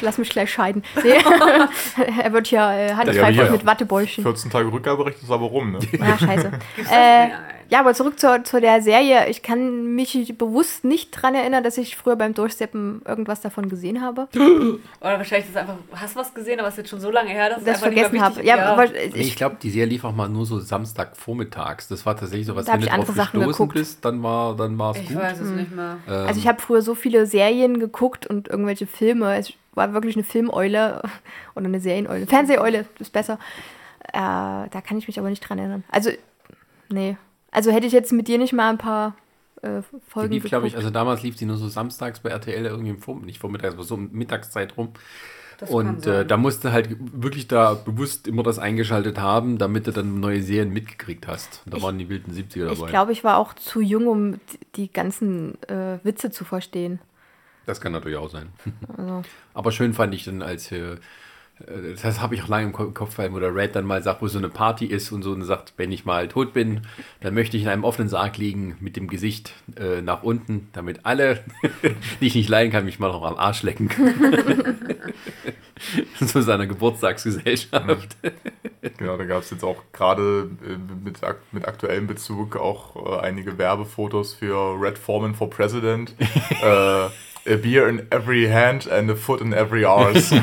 [0.00, 0.82] Lass mich gleich scheiden.
[1.02, 1.12] Nee.
[2.22, 3.50] er wird ja äh, Ja, handgreiflich hier.
[3.50, 4.24] mit Wattebäuschen.
[4.24, 5.78] 14 Tage Rückgaberecht ist aber rum, ne?
[5.92, 6.50] Ja, scheiße.
[6.90, 7.28] Äh.
[7.70, 9.28] Ja, aber zurück zur, zu der Serie.
[9.28, 14.00] Ich kann mich bewusst nicht dran erinnern, dass ich früher beim Durchsteppen irgendwas davon gesehen
[14.02, 14.28] habe.
[14.34, 14.78] Oder
[15.18, 17.30] wahrscheinlich ist es einfach, hast du was gesehen, aber es ist jetzt schon so lange
[17.30, 18.42] her, dass Das es einfach nicht vergessen habe.
[18.44, 18.76] Ja, ja.
[18.90, 21.88] Nee, ich ich, glaube, die Serie lief auch mal nur so Samstagvormittags.
[21.88, 23.74] Das war tatsächlich so was, wenn ich du drauf andere Sachen gestoßen geguckt.
[23.74, 25.16] bist, dann war dann war es Ich gut.
[25.16, 25.98] weiß es nicht mehr.
[26.06, 29.36] also ich habe früher so viele Serien geguckt und irgendwelche Filme.
[29.36, 31.02] Es war wirklich eine Filmeule
[31.54, 32.26] oder eine Serieneule.
[32.26, 33.38] Fernseheule ist besser.
[34.08, 35.84] Äh, da kann ich mich aber nicht dran erinnern.
[35.90, 36.10] Also,
[36.88, 37.16] nee.
[37.50, 39.16] Also hätte ich jetzt mit dir nicht mal ein paar
[39.62, 42.66] äh, Die Folgen lief, glaube ich, also damals lief sie nur so samstags bei RTL
[42.66, 44.90] irgendwie im Vormittag, nicht vormittags, aber so um Mittagszeit rum.
[45.58, 49.88] Das Und äh, da musst du halt wirklich da bewusst immer das eingeschaltet haben, damit
[49.88, 51.62] du dann neue Serien mitgekriegt hast.
[51.66, 52.90] Da Ich- waren die wilden 70er Ich dabei.
[52.90, 54.40] glaube, ich war auch zu jung, um
[54.76, 57.00] die ganzen äh, Witze zu verstehen.
[57.66, 58.50] das kann natürlich auch sein.
[58.96, 59.22] Also,
[59.52, 60.96] Aber schön fand ich dann, als äh,
[62.02, 64.22] das habe ich auch lange im Ko- Kopf, weil wo der Red dann mal sagt,
[64.22, 66.82] wo so eine Party ist und so und sagt, wenn ich mal tot bin,
[67.20, 71.00] dann möchte ich in einem offenen Sarg liegen mit dem Gesicht äh, nach unten, damit
[71.04, 71.44] alle,
[72.20, 74.76] die ich nicht leiden kann, mich mal noch am Arsch lecken können.
[76.26, 78.16] Zu seiner Geburtstagsgesellschaft.
[78.96, 81.20] Genau, da gab es jetzt auch gerade äh, mit,
[81.52, 86.14] mit aktuellem Bezug auch äh, einige Werbefotos für Red Foreman for President.
[86.62, 87.06] äh,
[87.48, 90.32] a beer in every hand and a foot in every arse.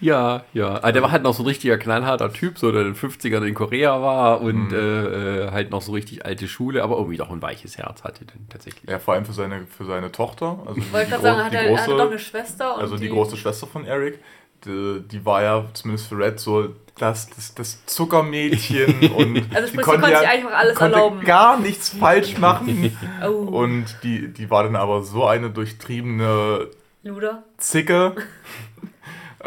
[0.00, 0.76] Ja, ja.
[0.76, 3.44] Aber der war halt noch so ein richtiger knallharter Typ, so der in den 50ern
[3.44, 7.30] in Korea war und äh, äh, halt noch so richtig alte Schule, aber irgendwie doch
[7.30, 8.88] ein weiches Herz hatte dann tatsächlich.
[8.88, 10.58] ja, vor allem für seine, für seine Tochter.
[10.66, 12.96] Also die, Wollte gerade sagen, hat er, er hatte doch eine große, Schwester und also
[12.96, 14.20] die die große Schwester von Eric.
[14.64, 19.68] Die, die war ja zumindest für Red so das, das, das Zuckermädchen und Also die
[19.68, 21.20] sprich, sie konnte sich eigentlich auch alles konnte erlauben.
[21.20, 22.96] gar nichts falsch machen.
[23.24, 26.68] Oh, Und die, die war dann aber so eine durchtriebene
[27.04, 27.42] Luder.
[27.58, 28.14] Zicke.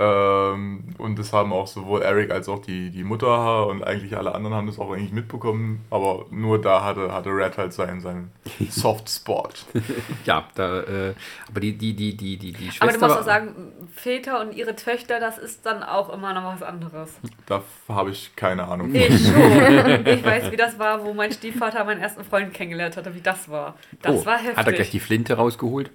[0.02, 4.34] ähm, und das haben auch sowohl Eric als auch die, die Mutter und eigentlich alle
[4.34, 5.86] anderen haben das auch eigentlich mitbekommen.
[5.91, 8.32] Aber nur da hatte, hatte Red halt seinen, seinen
[8.70, 9.49] Soft Spot.
[10.26, 11.14] Ja, da, äh,
[11.49, 12.84] aber die, die, die, die, die, die Schwester.
[12.84, 13.56] Aber du musst auch sagen,
[13.93, 17.12] Väter und ihre Töchter, das ist dann auch immer noch was anderes.
[17.45, 18.93] Da habe ich keine Ahnung.
[18.93, 19.41] Ich schon.
[20.06, 23.49] Ich weiß, wie das war, wo mein Stiefvater meinen ersten Freund kennengelernt hatte, wie das
[23.49, 23.76] war.
[24.02, 24.58] Das oh, war heftig.
[24.58, 25.91] Hat er gleich die Flinte rausgeholt?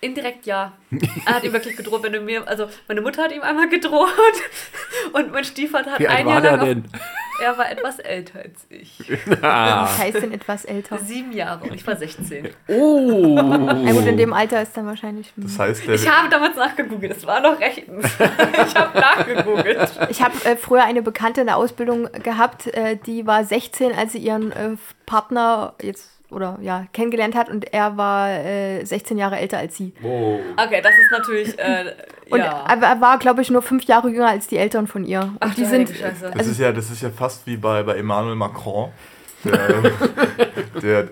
[0.00, 0.72] Indirekt ja.
[1.26, 4.08] Er hat ihm wirklich gedroht, wenn du mir, also meine Mutter hat ihm einmal gedroht
[5.12, 6.66] und mein Stiefvater hat Wie alt ein war Jahr der lang.
[6.66, 6.84] denn?
[6.94, 7.00] Auf,
[7.42, 8.98] er war etwas älter als ich.
[9.42, 9.82] Ah.
[9.82, 10.98] das heißt denn etwas älter.
[10.98, 12.48] Sieben Jahre und ich war 16.
[12.68, 13.34] Oh!
[13.40, 15.28] Na gut, in dem Alter ist dann wahrscheinlich.
[15.36, 15.44] hm.
[15.44, 18.06] Das heißt, Ich habe damals nachgegoogelt, es war noch rechtens.
[18.66, 19.90] Ich habe nachgegoogelt.
[20.10, 24.12] Ich habe äh, früher eine Bekannte in der Ausbildung gehabt, äh, die war 16, als
[24.12, 24.76] sie ihren äh,
[25.06, 29.92] Partner jetzt oder ja kennengelernt hat und er war äh, 16 Jahre älter als sie.
[30.02, 30.38] oh.
[30.56, 31.94] Okay, das ist natürlich, äh,
[32.30, 32.64] Und ja.
[32.66, 35.20] aber er war, glaube ich, nur fünf Jahre jünger als die Eltern von ihr.
[35.22, 38.36] Und Ach, die sind das, ist ja, das ist ja fast wie bei, bei Emmanuel
[38.36, 38.90] Macron.
[39.44, 39.82] Der,
[40.82, 41.08] der,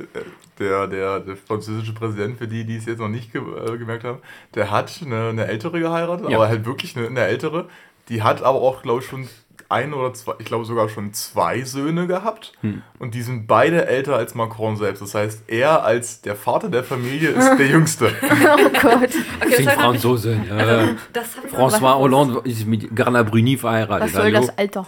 [0.59, 4.05] der, der, der französische Präsident, für die, die es jetzt noch nicht ge äh, gemerkt
[4.05, 4.19] haben,
[4.55, 6.37] der hat eine, eine ältere geheiratet, Ja.
[6.37, 7.69] aber halt wirklich eine, eine ältere.
[8.09, 9.29] Die hat aber auch, glaube ich, schon
[9.71, 12.55] ein oder zwei, ich glaube sogar schon zwei Söhne gehabt.
[12.99, 15.03] Und die sind beide älter als Macron selbst.
[15.03, 18.11] Das heißt, er als der Vater der Familie ist der Jüngste.
[18.23, 19.11] oh Gott.
[19.43, 20.41] okay, Sind heißt, Franzose.
[20.49, 20.57] Ja.
[20.57, 20.95] Also,
[21.55, 24.07] François Hollande ist mit Garna Bruni verheiratet.
[24.07, 24.47] Was soll hallo?
[24.47, 24.87] das Alter?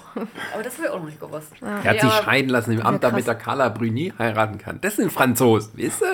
[0.55, 1.53] Aber das habe ich auch noch nicht gewusst.
[1.61, 4.81] Er hat Ja, sich aber- scheiden lassen im Amt, damit er Carla Bruni heiraten kann.
[4.81, 6.07] Das sind Franzosen, weißt du?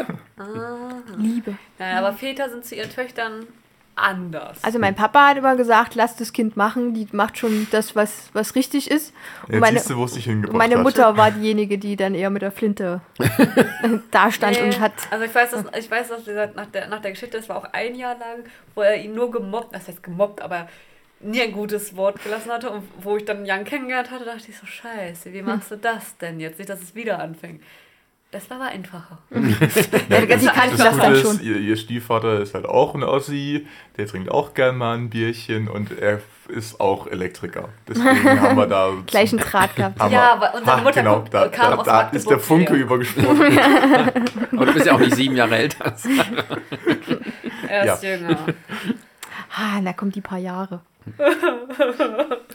[1.19, 1.55] Liebe.
[1.79, 3.45] Nein, aber Väter sind zu ihren Töchtern
[3.97, 4.63] anders.
[4.63, 8.31] Also mein Papa hat immer gesagt, lass das Kind machen, die macht schon das, was,
[8.35, 9.13] was richtig ist.
[9.47, 10.83] Und Jetzt meine, siehst du, wo es dich hingebracht meine hat.
[10.83, 13.01] Mutter war diejenige, die dann eher mit der Flinte
[14.11, 14.93] da stand Nee, und hat.
[15.11, 17.73] Also ich weiß, dass, ich weiß, dass nach, der, nach der Geschichte, das war auch
[17.73, 18.45] ein Jahr lang,
[18.75, 20.69] wo er ihn nur gemobbt, das heißt gemobbt, aber
[21.21, 22.71] nie ein gutes Wort gelassen hatte.
[22.71, 26.17] Und wo ich dann Jan kennengelernt hatte, dachte ich so, scheiße, wie machst du das
[26.19, 26.59] denn jetzt?
[26.59, 27.63] Nicht, dass es wieder anfängt.
[28.33, 29.19] Das war aber einfacher.
[29.31, 31.41] Ja, sie kannte Das das dann schon.
[31.41, 33.67] ihr, ihr Stiefvater ist halt auch ein Ossi,
[33.97, 37.69] der trinkt auch gern mal ein Bierchen und er ist auch Elektriker.
[37.89, 38.91] Deswegen haben wir da...
[39.07, 39.99] Gleichen Draht gehabt.
[40.11, 42.83] Ja, aber unsere Ha, Mutter genau, da, kam da, aus da ist der Funke her.
[42.83, 43.59] übergesprungen.
[44.53, 45.87] Aber du bist ja auch nicht sieben Jahre älter.
[45.87, 46.07] als-
[47.69, 48.39] Er ist jünger.
[49.59, 50.81] Ah, da kommen die paar Jahre.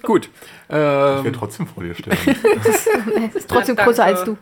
[0.03, 0.25] Gut.
[0.25, 0.31] Ich
[0.69, 2.17] Ähm, will trotzdem vor dir stellen.
[3.33, 4.37] Ist trotzdem Ja, größer als du.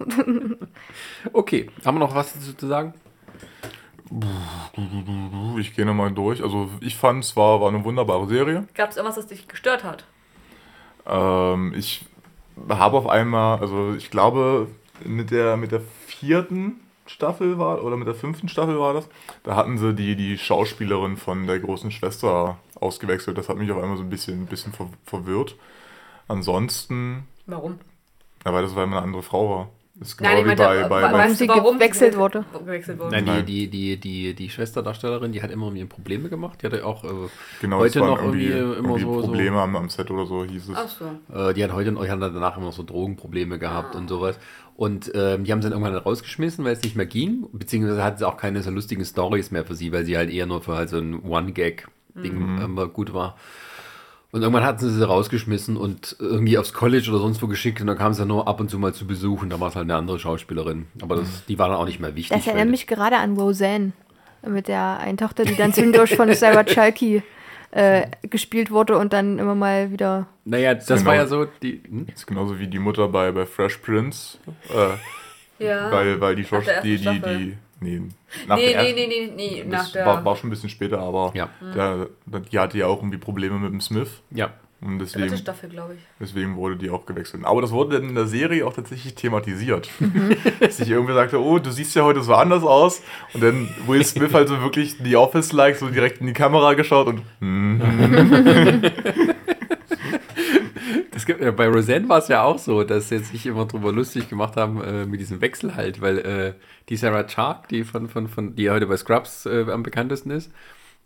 [1.32, 2.94] okay, haben wir noch was dazu zu sagen?
[5.58, 6.42] Ich gehe nochmal durch.
[6.44, 8.68] Also ich fand es war, war eine wunderbare Serie.
[8.74, 10.04] Gab es irgendwas, das dich gestört hat?
[11.06, 12.06] Ähm, ich
[12.68, 14.68] habe auf einmal, also ich glaube
[15.06, 19.10] mit der, mit der vierten Staffel war, oder mit der fünften Staffel war das,
[19.44, 23.38] da hatten sie die, die Schauspielerin von der großen Schwester ausgewechselt.
[23.38, 25.56] Das hat mich auf einmal so ein bisschen, ein bisschen ver verwirrt.
[26.28, 27.80] Ansonsten, Warum?
[28.46, 29.70] ja, weil das weil eine andere Frau war.
[29.96, 32.16] Das ist genau Nein, ich wie meinte, bei, bei, bei Warum weißt du, sie gewechselt
[32.18, 32.46] wurde.
[32.54, 33.12] Gewechselt wurde.
[33.12, 33.46] Nein, Nein.
[33.46, 36.62] die, die, die, die, die Schwesterdarstellerin, die hat immer mir Probleme gemacht.
[36.62, 37.08] Die hatte auch, äh,
[37.60, 40.46] genau, heute noch irgendwie, äh, immer irgendwie so- so- Probleme Am, am Set oder so
[40.46, 40.76] hieß es.
[40.78, 41.36] Ach so.
[41.38, 44.40] äh, die hat heute und hat danach immer so Drogenprobleme gehabt und sowas.
[44.80, 47.48] Und ähm, die haben sie dann irgendwann rausgeschmissen, weil es nicht mehr ging.
[47.52, 50.46] Beziehungsweise hatten sie auch keine so lustigen Stories mehr für sie, weil sie halt eher
[50.46, 53.36] nur für halt so ein One-Gag-Ding immer gut war.
[54.32, 57.88] Und irgendwann hatten sie sie rausgeschmissen und irgendwie aufs College oder sonst wo geschickt und
[57.88, 59.84] dann kam sie nur ab und zu mal zu Besuch und da war es halt
[59.84, 60.86] eine andere Schauspielerin.
[61.02, 62.38] Aber das, die war dann auch nicht mehr wichtig.
[62.38, 63.92] Das erinnert mich gerade an Roseanne.
[64.48, 67.22] Mit der einen Tochter, die dann zwischendurch von Sarah Chalky
[67.72, 70.28] äh, gespielt wurde und dann immer mal wieder.
[70.46, 71.06] Naja, das Genau.
[71.06, 72.06] war ja so, die, hm?
[72.08, 74.38] Das ist genauso wie die Mutter bei, bei Fresh Prince.
[74.70, 75.92] Äh, Ja.
[75.92, 78.02] weil, weil die Schauspielerin, die, die, die, nee,
[78.48, 80.06] nach nee, der nee, nee, nee, nee, nach Das der.
[80.06, 81.50] war, war schon ein bisschen später, aber Ja.
[81.76, 82.08] der,
[82.52, 84.22] die hatte ja auch irgendwie Probleme mit dem Smith.
[84.32, 84.52] ja.
[84.82, 86.00] Und dritte deswegen, Staffel, glaube ich.
[86.22, 87.44] deswegen wurde die auch gewechselt.
[87.44, 89.90] Aber das wurde dann in der Serie auch tatsächlich thematisiert.
[90.62, 93.02] Dass ich irgendwie sagte, oh, du siehst ja heute so anders aus.
[93.34, 97.08] Und dann Will Smith halt so wirklich The Office-like so direkt in die Kamera geschaut
[97.08, 97.82] und hm,
[101.12, 104.30] Das gibt, bei Roseanne war es ja auch so, dass sie sich immer drüber lustig
[104.30, 106.54] gemacht haben äh, mit diesem Wechsel halt, weil äh,
[106.88, 110.50] die Sarah Chark, die von, von, von, die heute bei Scrubs äh, am bekanntesten ist,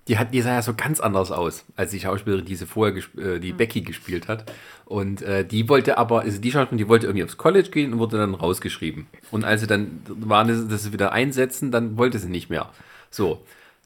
[0.07, 2.95] die hat, die sah ja so ganz anders aus, als die Schauspielerin, die sie vorher,
[3.17, 4.51] äh, die Becky gespielt hat.
[4.85, 7.99] Und äh, die wollte aber, also die Schauspielerin, die wollte irgendwie aufs College gehen und
[7.99, 9.07] wurde dann rausgeschrieben.
[9.31, 12.69] Und als sie dann waren, dass sie wieder einsetzen, dann wollte sie nicht mehr.
[13.09, 13.41] So,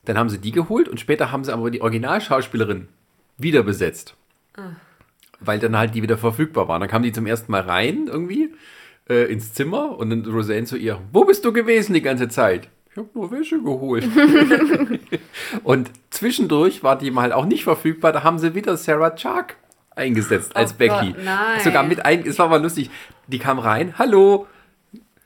[0.05, 2.87] dann haben sie die geholt und später haben sie aber die Originalschauspielerin
[3.37, 4.15] wieder besetzt
[5.39, 6.81] weil dann halt die wieder verfügbar waren.
[6.81, 8.53] Dann kam die zum ersten Mal rein irgendwie
[9.09, 12.69] äh, ins Zimmer und dann Roseanne zu ihr, wo bist du gewesen die ganze Zeit?
[12.97, 14.03] Ich habe nur Wäsche geholt.
[15.63, 19.55] und zwischendurch war die mal auch nicht verfügbar, da haben sie wieder Sarah Chark
[19.95, 21.13] eingesetzt als Oh Becky.
[21.13, 21.59] Gott, nein.
[21.63, 22.89] Sogar mit ein, es war mal lustig.
[23.27, 24.47] Die kam rein, hallo,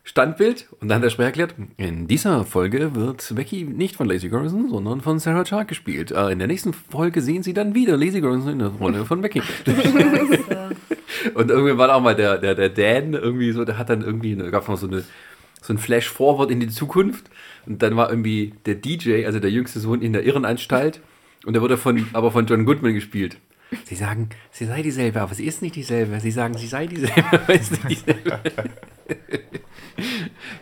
[0.03, 4.27] Standbild und dann hat der Sprecher erklärt, in dieser Folge wird Becky nicht von Lacey
[4.27, 6.11] Garrison, sondern von Sarah Chark gespielt.
[6.11, 9.21] Äh, in der nächsten Folge sehen Sie dann wieder Lacey Garrison in der Rolle von
[9.21, 9.41] Becky.
[11.35, 14.35] und irgendwie war auch mal der, der, der Dan irgendwie so, der hat dann irgendwie,
[14.35, 15.05] da gab es noch so, eine,
[15.61, 17.29] so ein Flash-Forward in die Zukunft
[17.65, 21.01] und dann war irgendwie der DJ, also der jüngste Sohn in der Irrenanstalt
[21.45, 23.37] und der wurde von, aber von John Goodman gespielt.
[23.85, 26.19] Sie sagen, sie sei dieselbe, aber sie ist nicht dieselbe.
[26.19, 28.39] Sie sagen, sie sei dieselbe, aber ist nicht dieselbe.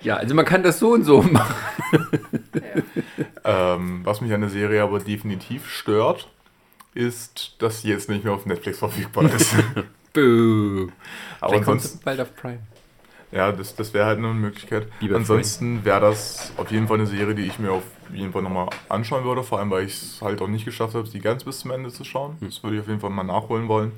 [0.04, 1.56] ja, also man kann das so und so machen.
[3.44, 6.30] ähm, was mich an der Serie aber definitiv stört,
[6.94, 9.56] ist, dass sie jetzt nicht mehr auf Netflix verfügbar ist.
[10.14, 10.90] Boo.
[11.40, 12.60] aber Vielleicht kommt ansonsten, sie bald auf Prime.
[13.32, 14.88] Ja, das, das wäre halt eine Möglichkeit.
[15.00, 18.32] Wie bei Ansonsten wäre das auf jeden Fall eine Serie, die ich mir auf jeden
[18.32, 21.20] Fall nochmal anschauen würde, vor allem weil ich es halt auch nicht geschafft habe, sie
[21.20, 22.38] ganz bis zum Ende zu schauen.
[22.40, 22.48] Hm.
[22.50, 23.92] Das würde ich auf jeden Fall mal nachholen wollen.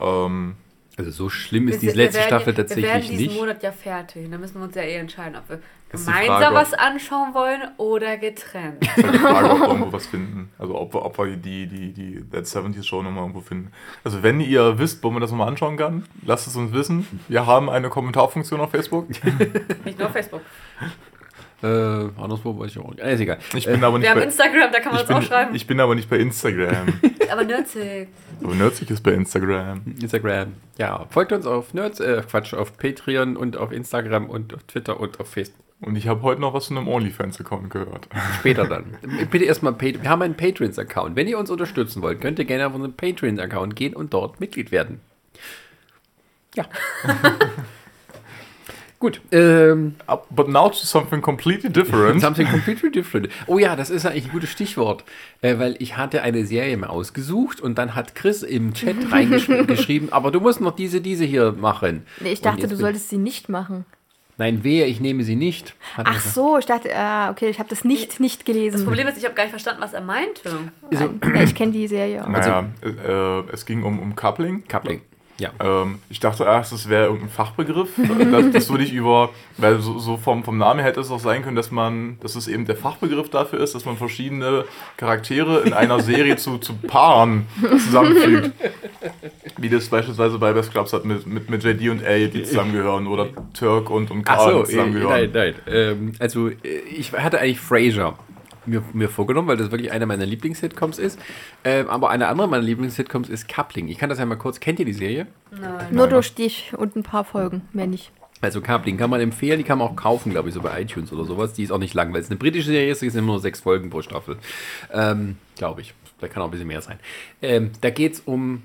[0.00, 0.54] Ähm,
[0.96, 3.40] Also so schlimm ist Wir- diese wir letzte werden- Staffel Wir werden tatsächlich diesen nicht.
[3.40, 4.30] Monat ja fertig.
[4.30, 7.62] Da müssen wir uns ja eh entscheiden, ob wir die gemeinsam Frage, was anschauen wollen
[7.76, 8.82] oder getrennt.
[8.82, 10.50] ist halt die Frage, ob wir irgendwo was finden.
[10.58, 13.72] Also ob wir, ob wir die, die, die That 70s Show nochmal irgendwo finden.
[14.04, 17.06] Also wenn ihr wisst, wo man das nochmal anschauen kann, lasst es uns wissen.
[17.28, 19.08] Wir haben eine Kommentarfunktion auf Facebook.
[19.84, 20.42] Nicht nur auf Facebook.
[21.62, 23.00] Äh, anderswo weiß ich auch nicht.
[23.00, 23.38] Ist egal.
[23.54, 25.54] Ich bin aber nicht Wir haben bei, Instagram, da kann man uns auch schreiben.
[25.54, 26.86] ich bin aber nicht bei Instagram.
[27.30, 28.08] Aber Nerdzig.
[28.42, 29.82] Aber Nerdsig ist bei Instagram.
[30.00, 30.54] Instagram.
[30.78, 34.98] Ja, folgt uns auf Nerds, äh, Quatsch, auf Patreon und auf Instagram und auf Twitter
[34.98, 35.69] und auf Facebook.
[35.82, 38.08] Und ich habe heute noch was von einem OnlyFans-Account gehört.
[38.38, 38.98] Später dann.
[39.30, 41.16] Bitte erstmal, wir haben einen Patreons-Account.
[41.16, 44.72] Wenn ihr uns unterstützen wollt, könnt ihr gerne auf unseren Patreon-Account gehen und dort Mitglied
[44.72, 45.00] werden.
[46.54, 46.66] Ja.
[48.98, 49.22] Gut.
[49.32, 49.94] Ähm,
[50.28, 52.20] But now to something completely different.
[52.26, 53.30] Something completely different.
[53.46, 55.04] Oh ja, das ist eigentlich ein gutes Stichwort,
[55.40, 60.12] äh, weil ich hatte eine Serie mal ausgesucht und dann hat Chris im Chat reingeschrieben,
[60.12, 62.02] aber du musst noch diese, diese hier machen.
[62.20, 63.86] Nee, ich dachte, du solltest sie nicht machen.
[64.40, 65.74] Nein, wehe, ich nehme sie nicht.
[65.98, 68.84] Hat Ach so, ich dachte, ah, okay, ich habe das nicht, nicht Das gelesen.
[68.86, 70.40] Problem ist, ich habe gar nicht verstanden, was er meinte.
[70.90, 72.28] Also, Ja, ich kenne die Serie auch.
[72.28, 74.64] naja, äh, es ging um, um Coupling.
[74.66, 75.02] Coupling.
[75.40, 75.50] Ja.
[75.58, 77.88] Ähm, ich dachte erst, es wäre irgendein Fachbegriff.
[77.96, 81.42] das, das würde ich über, weil so, so vom, vom Namen hätte es auch sein
[81.42, 84.64] können, dass man, dass es eben der Fachbegriff dafür ist, dass man verschiedene
[84.98, 87.46] Charaktere in einer Serie zu, zu Paaren
[87.86, 88.52] zusammenfügt.
[89.56, 93.06] Wie das beispielsweise bei Best Clubs hat mit, mit, mit JD und A, die zusammengehören,
[93.06, 95.30] oder Turk und, und Karl so, äh, zusammengehören.
[95.32, 95.74] nein, nein.
[95.74, 96.54] Ähm, also, äh,
[96.96, 98.14] ich hatte eigentlich Frasier
[98.66, 101.18] mir, mir vorgenommen, weil das wirklich einer meiner Lieblings-Sitcoms ist.
[101.64, 103.88] Ähm, aber eine andere meiner Lieblings-Sitcoms ist Coupling.
[103.88, 104.60] Ich kann das ja mal kurz.
[104.60, 105.26] Kennt ihr die Serie?
[105.50, 105.88] Nein.
[105.90, 108.12] Nur durch dich und ein paar Folgen, mehr nicht.
[108.42, 111.12] Also Coupling kann man empfehlen, die kann man auch kaufen, glaube ich, so bei iTunes
[111.12, 111.52] oder sowas.
[111.52, 113.60] Die ist auch nicht lang, weil es eine britische Serie ist, es sind nur sechs
[113.60, 114.38] Folgen pro Staffel.
[114.92, 115.94] Ähm, glaube ich.
[116.20, 116.98] Da kann auch ein bisschen mehr sein.
[117.42, 118.62] Ähm, da geht es um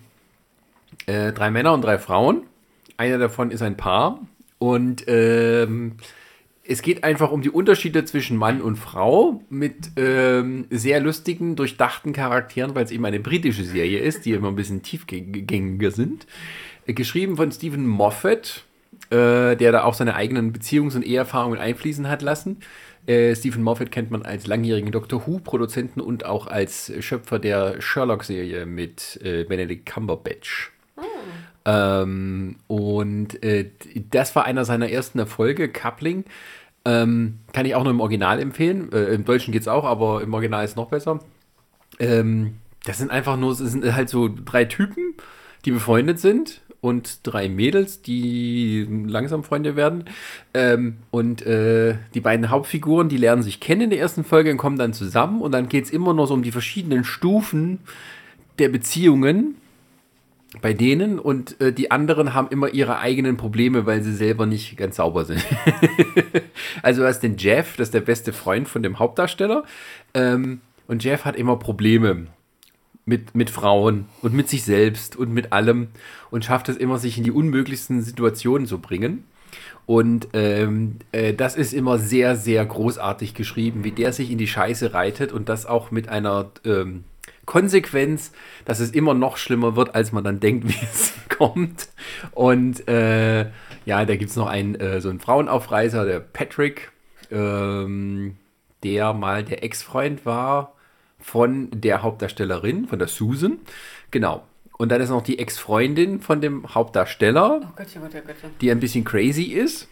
[1.06, 2.44] äh, drei Männer und drei Frauen.
[2.98, 4.20] Einer davon ist ein Paar.
[4.60, 5.98] Und ähm,
[6.68, 12.12] es geht einfach um die Unterschiede zwischen Mann und Frau mit ähm, sehr lustigen, durchdachten
[12.12, 16.26] Charakteren, weil es eben eine britische Serie ist, die immer ein bisschen tiefgängiger sind.
[16.88, 18.64] Äh, geschrieben von Stephen Moffat,
[19.12, 22.58] äh, der da auch seine eigenen Beziehungs- und Eheerfahrungen einfließen hat lassen.
[23.06, 28.66] Äh, Stephen Moffat kennt man als langjährigen Doctor Who-Produzenten und auch als Schöpfer der Sherlock-Serie
[28.66, 30.72] mit äh, Benedict Cumberbatch.
[31.66, 33.72] Ähm, und äh,
[34.12, 36.26] das war einer seiner ersten Erfolge, Coupling.
[36.86, 38.92] Ähm, kann ich auch nur im Original empfehlen.
[38.94, 41.20] Äh, Im Deutschen geht es auch, aber im Original ist es noch besser.
[42.00, 45.16] Ähm, das sind einfach nur, sind halt so drei Typen,
[45.66, 50.06] die befreundet sind und drei Mädels, die langsam Freunde werden.
[50.54, 54.58] Ähm, und äh, die beiden Hauptfiguren, die lernen sich kennen in der ersten Folge und
[54.58, 55.42] kommen dann zusammen.
[55.42, 57.80] Und dann geht es immer noch so um die verschiedenen Stufen
[58.60, 59.56] der Beziehungen
[60.62, 64.78] bei denen und äh, die anderen haben immer ihre eigenen Probleme, weil sie selber nicht
[64.78, 65.44] ganz sauber sind.
[66.82, 69.64] also du hast den Jeff, das ist der beste Freund von dem Hauptdarsteller.
[70.14, 72.28] Ähm, und Jeff hat immer Probleme
[73.06, 75.90] mit, mit Frauen und mit sich selbst und mit allem
[76.32, 79.24] und schafft es immer, sich in die unmöglichsten Situationen zu bringen.
[79.86, 84.48] Und ähm, äh, das ist immer sehr, sehr großartig geschrieben, wie der sich in die
[84.48, 87.04] Scheiße reitet und das auch mit einer ähm,
[87.46, 88.32] Konsequenz,
[88.66, 91.90] dass es immer noch schlimmer wird, als man dann denkt, wie es kommt.
[92.32, 93.46] Und äh,
[93.86, 96.92] ja, da gibt es noch einen, äh, so einen Frauenaufreißer, der Patrick,
[97.32, 98.36] ähm,
[98.84, 100.74] der mal der Ex-Freund war
[101.20, 103.60] von der Hauptdarstellerin, von der Susan.
[104.12, 104.44] Genau.
[104.78, 108.50] Und dann ist noch die Ex-Freundin von dem Hauptdarsteller, oh Gottchen, Gottchen, Gottchen.
[108.62, 109.88] die ein bisschen crazy ist.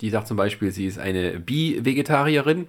[0.00, 2.68] Die sagt zum Beispiel, sie ist eine Bi-Vegetarierin.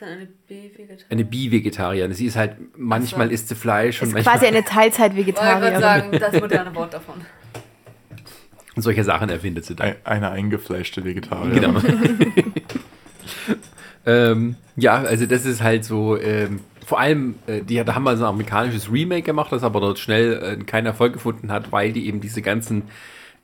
[0.00, 1.04] Denn eine B-Vegetarierin?
[1.10, 2.12] Eine Bi-Vegetarierin.
[2.14, 3.34] Sie ist halt, manchmal so.
[3.34, 4.00] isst sie Fleisch.
[4.00, 5.74] Ist und quasi eine Teilzeit-Vegetarierin.
[5.74, 7.16] Ich sagen, das moderne Wort davon.
[8.76, 9.96] Und solche Sachen erfindet sie dann.
[10.04, 11.60] Eine eingefleischte Vegetarierin.
[11.60, 11.80] Genau.
[14.06, 18.16] ähm, ja, also das ist halt so, ähm, vor allem, äh, die, da haben wir
[18.16, 21.92] so ein amerikanisches Remake gemacht, das aber dort schnell äh, keinen Erfolg gefunden hat, weil
[21.92, 22.84] die eben diese ganzen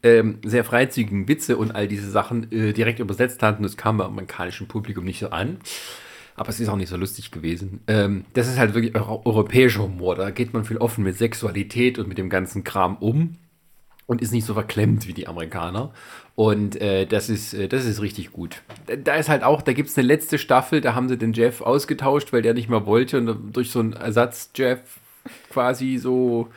[0.04, 3.64] ähm, sehr freizügigen Witze und all diese Sachen äh, direkt übersetzt hatten.
[3.64, 5.58] Das kam beim amerikanischen Publikum nicht so an.
[6.36, 7.80] Aber es ist auch nicht so lustig gewesen.
[7.86, 10.14] Ähm, das ist halt wirklich europäischer Humor.
[10.16, 13.36] Da geht man viel offen mit Sexualität und mit dem ganzen Kram um
[14.06, 15.92] und ist nicht so verklemmt wie die Amerikaner.
[16.34, 18.62] Und äh, das, ist, äh, das ist richtig gut.
[19.04, 21.62] Da ist halt auch, da gibt es eine letzte Staffel, da haben sie den Jeff
[21.62, 24.80] ausgetauscht, weil der nicht mehr wollte und durch so einen Ersatz-Jeff
[25.50, 26.48] quasi so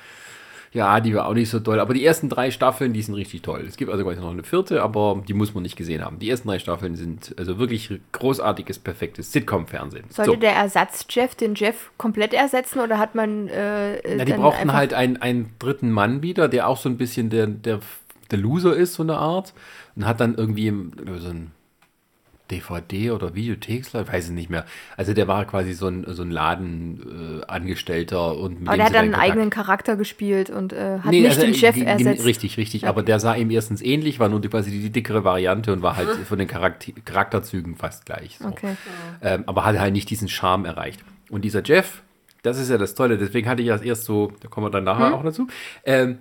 [0.71, 1.79] ja, die war auch nicht so toll.
[1.79, 3.65] Aber die ersten drei Staffeln, die sind richtig toll.
[3.67, 6.19] Es gibt also quasi noch eine vierte, aber die muss man nicht gesehen haben.
[6.19, 10.05] Die ersten drei Staffeln sind also wirklich großartiges, perfektes Sitcom-Fernsehen.
[10.09, 10.37] Sollte so.
[10.37, 13.47] der Ersatz-Jeff den Jeff komplett ersetzen oder hat man.
[13.47, 17.31] Äh, Na, die brauchten halt einen, einen dritten Mann wieder, der auch so ein bisschen
[17.31, 17.79] der, der,
[18.29, 19.53] der Loser ist, so eine Art.
[19.95, 20.71] Und hat dann irgendwie
[21.19, 21.51] so ein
[22.51, 24.65] DVD oder Videotheksler, weiß ich nicht mehr.
[24.97, 29.05] Also der war quasi so ein, so ein Ladenangestellter äh, und Aber der hat dann
[29.05, 32.25] einen eigenen Charakter gespielt und äh, hat nee, nicht also, den Chef ersetzt.
[32.25, 32.83] Richtig, richtig.
[32.83, 32.89] Okay.
[32.89, 35.95] Aber der sah ihm erstens ähnlich, war nur die, quasi die dickere Variante und war
[35.95, 38.37] halt von den Charakter Charakterzügen fast gleich.
[38.39, 38.47] So.
[38.47, 38.75] Okay.
[39.21, 41.03] Ähm, aber hat halt nicht diesen Charme erreicht.
[41.29, 42.01] Und dieser Jeff,
[42.41, 44.83] das ist ja das Tolle, deswegen hatte ich das erst so, da kommen wir dann
[44.83, 45.13] nachher hm?
[45.13, 45.47] auch dazu,
[45.83, 46.17] ähm,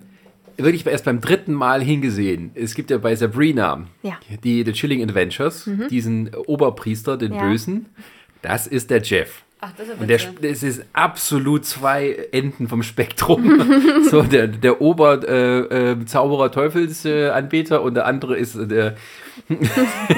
[0.58, 2.50] wirklich erst beim dritten Mal hingesehen.
[2.54, 4.18] Es gibt ja bei Sabrina ja.
[4.44, 5.88] die The Chilling Adventures, mhm.
[5.88, 7.40] diesen Oberpriester, den ja.
[7.40, 7.86] Bösen.
[8.42, 9.42] Das ist der Jeff.
[9.60, 14.04] Ach, das ist Und der, das ist absolut zwei Enden vom Spektrum.
[14.08, 18.96] so, der, der Oberzauberer äh, äh, Teufelsanbeter und der andere ist äh, der,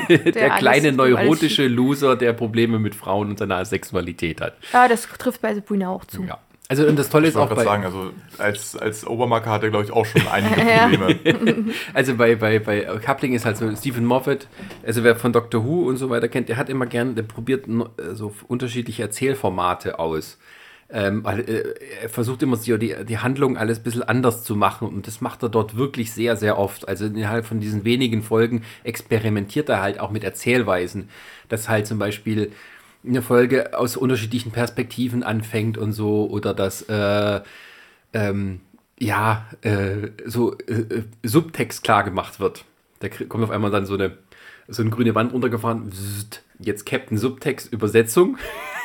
[0.08, 4.56] der, der kleine neurotische Loser, der Probleme mit Frauen und seiner Sexualität hat.
[4.74, 6.24] Ja, das trifft bei Sabrina auch zu.
[6.24, 6.38] Ja.
[6.70, 9.70] Also und das Tolle ist ich auch bei sagen, also als, als Obermarker hat er
[9.70, 10.54] glaube ich auch schon einige
[11.24, 11.64] Probleme.
[11.94, 14.46] also bei, bei, bei Coupling ist halt so Stephen Moffat,
[14.86, 17.64] also wer von Doctor Who und so weiter kennt, der hat immer gern, der probiert
[18.12, 20.38] so unterschiedliche Erzählformate aus.
[20.92, 25.08] Ähm, äh, er versucht immer die, die Handlung alles ein bisschen anders zu machen und
[25.08, 26.86] das macht er dort wirklich sehr, sehr oft.
[26.86, 31.08] Also innerhalb von diesen wenigen Folgen experimentiert er halt auch mit Erzählweisen.
[31.48, 32.52] Dass halt zum Beispiel
[33.04, 37.40] eine Folge aus unterschiedlichen Perspektiven anfängt und so oder dass äh,
[38.12, 38.60] ähm,
[38.98, 42.64] ja äh, so äh, äh Subtext klar gemacht wird.
[43.00, 44.18] Da kommt auf einmal dann so eine
[44.68, 45.90] so eine grüne Wand runtergefahren.
[46.62, 48.36] Jetzt Captain Subtext Übersetzung.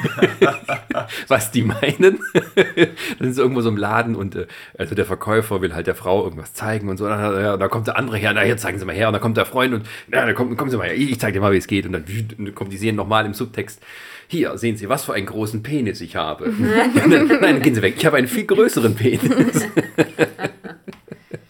[1.28, 2.19] was die meinen.
[3.19, 4.47] dann ist irgendwo so im Laden und äh,
[4.78, 7.05] also der Verkäufer will halt der Frau irgendwas zeigen und so.
[7.05, 9.07] Und dann, ja, da kommt der andere her, na hier zeigen Sie mal her.
[9.07, 11.34] Und dann kommt der Freund und na, dann kommen, kommen Sie mal her, ich zeige
[11.34, 11.86] dir mal, wie es geht.
[11.86, 13.82] Und dann kommt die sehen nochmal im Subtext.
[14.28, 16.51] Hier, sehen Sie, was für einen großen Penis ich habe.
[16.95, 17.95] dann, nein, gehen Sie weg.
[17.97, 19.67] Ich habe einen viel größeren Penis.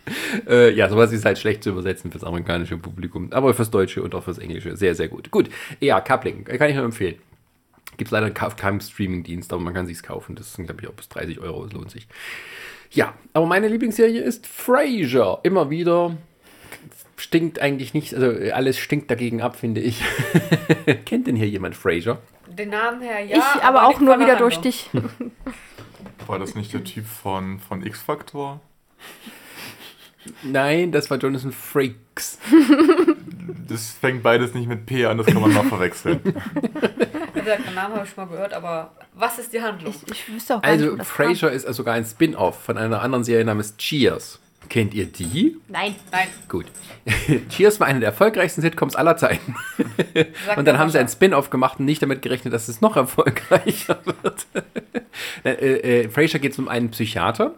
[0.47, 3.31] äh, ja, sowas ist halt schlecht zu übersetzen fürs amerikanische Publikum.
[3.31, 5.31] Aber fürs Deutsche und auch fürs Englische sehr, sehr gut.
[5.31, 5.49] Gut,
[5.79, 7.15] ja, Coupling, kann ich nur empfehlen.
[7.97, 10.35] Gibt es leider auf keinem Streaming-Dienst, aber man kann sich's kaufen.
[10.35, 11.63] Das sind, glaube ich, auch bis 30 Euro.
[11.63, 12.07] Das lohnt sich.
[12.91, 15.39] Ja, aber meine Lieblingsserie ist Frasier.
[15.43, 16.17] Immer wieder.
[17.17, 20.03] Stinkt eigentlich nicht, also alles stinkt dagegen ab, finde ich.
[21.05, 22.19] Kennt denn hier jemand Frasier?
[22.47, 23.37] Den Namen her, ja.
[23.37, 24.89] ich aber, auch nur wieder durch dich.
[26.27, 28.59] War das nicht der Typ von, von X-Factor?
[30.43, 32.37] Nein, das war Jonathan Frakes.
[33.67, 36.19] Das fängt beides nicht mit P an, das kann man mal verwechseln.
[37.33, 39.93] Wie gesagt, den Namen habe ich schon mal gehört, aber was ist die Handlung?
[40.05, 43.01] Ich, ich wüsste auch gar Also, nicht, das Frasier ist sogar ein Spin-off von einer
[43.01, 44.39] anderen Serie namens Cheers.
[44.69, 45.57] Kennt ihr die?
[45.67, 45.95] Nein.
[46.11, 46.27] Nein.
[46.47, 46.65] Gut.
[47.49, 49.55] Cheers war eine der erfolgreichsten Sitcoms aller Zeiten.
[50.55, 51.13] Und dann haben sie ein schon.
[51.13, 54.45] Spin-off gemacht und nicht damit gerechnet, dass es noch erfolgreicher wird.
[55.43, 57.55] äh, äh, Frasier geht es um einen Psychiater,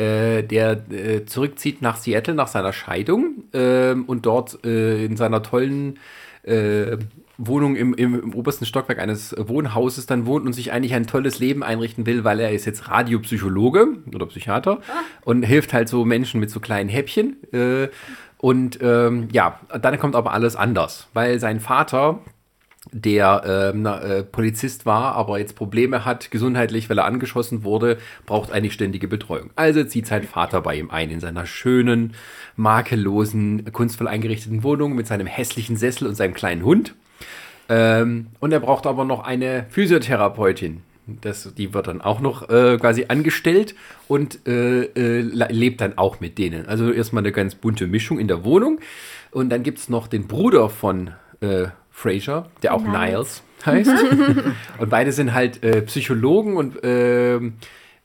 [0.00, 5.42] äh, der äh, zurückzieht nach Seattle nach seiner Scheidung ähm, und dort äh, in seiner
[5.42, 5.98] tollen
[6.42, 6.96] äh,
[7.36, 11.38] Wohnung im, im, im obersten Stockwerk eines Wohnhauses dann wohnt und sich eigentlich ein tolles
[11.38, 14.80] Leben einrichten will, weil er ist jetzt Radiopsychologe oder Psychiater
[15.24, 17.36] und hilft halt so Menschen mit so kleinen Häppchen.
[17.52, 17.88] Äh,
[18.38, 22.20] und ähm, ja, dann kommt aber alles anders, weil sein Vater
[22.92, 27.98] der ähm, na, äh, Polizist war, aber jetzt Probleme hat gesundheitlich, weil er angeschossen wurde,
[28.24, 29.50] braucht eine ständige Betreuung.
[29.54, 32.14] Also zieht sein Vater bei ihm ein in seiner schönen,
[32.56, 36.94] makellosen, kunstvoll eingerichteten Wohnung mit seinem hässlichen Sessel und seinem kleinen Hund.
[37.68, 40.82] Ähm, und er braucht aber noch eine Physiotherapeutin.
[41.06, 43.74] Das, die wird dann auch noch äh, quasi angestellt
[44.08, 46.66] und äh, äh, le- lebt dann auch mit denen.
[46.66, 48.80] Also erstmal eine ganz bunte Mischung in der Wohnung.
[49.32, 51.10] Und dann gibt es noch den Bruder von
[51.40, 51.66] äh,
[52.00, 53.88] Fraser, der auch Niles, Niles.
[53.88, 53.90] heißt.
[54.78, 57.54] und beide sind halt äh, Psychologen und ähm,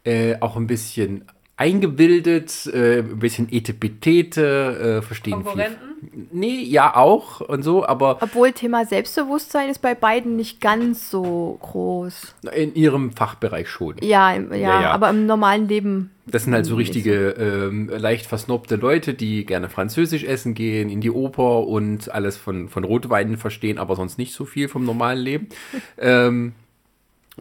[0.04, 1.24] äh, auch ein bisschen
[1.58, 5.44] eingebildet, äh, ein bisschen Etepetete, äh, verstehen viel.
[5.44, 6.28] Konkurrenten?
[6.32, 11.58] Nee, ja auch und so, aber Obwohl Thema Selbstbewusstsein ist bei beiden nicht ganz so
[11.62, 12.36] groß.
[12.54, 13.96] in ihrem Fachbereich schon.
[14.02, 14.92] Ja, im, ja, Ja, ja.
[14.92, 16.12] aber im normalen Leben.
[16.28, 21.00] Das sind halt so richtige, ähm, leicht versnobte Leute, die gerne Französisch essen gehen, in
[21.00, 25.20] die Oper und alles von, von Rotweinen verstehen, aber sonst nicht so viel vom normalen
[25.20, 25.48] Leben.
[25.98, 26.54] ähm,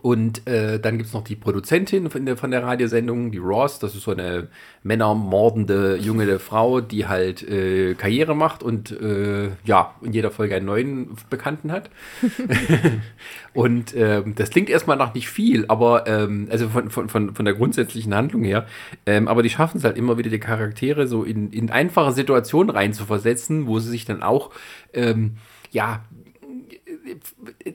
[0.03, 3.79] und äh, dann gibt es noch die Produzentin von der, von der Radiosendung, die Ross.
[3.79, 4.49] Das ist so eine
[4.83, 10.67] männermordende junge Frau, die halt äh, Karriere macht und äh, ja, in jeder Folge einen
[10.67, 11.91] neuen Bekannten hat.
[13.55, 17.45] und ähm, das klingt erstmal nach nicht viel, aber ähm, also von, von, von, von
[17.45, 18.67] der grundsätzlichen Handlung her.
[19.07, 22.71] Ähm, aber die schaffen es halt immer wieder, die Charaktere so in, in einfache Situationen
[22.71, 24.51] reinzuversetzen, wo sie sich dann auch,
[24.93, 25.37] ähm,
[25.71, 26.05] ja,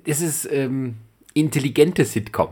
[0.06, 0.96] es ist ähm,
[1.40, 2.50] intelligente Sitcom.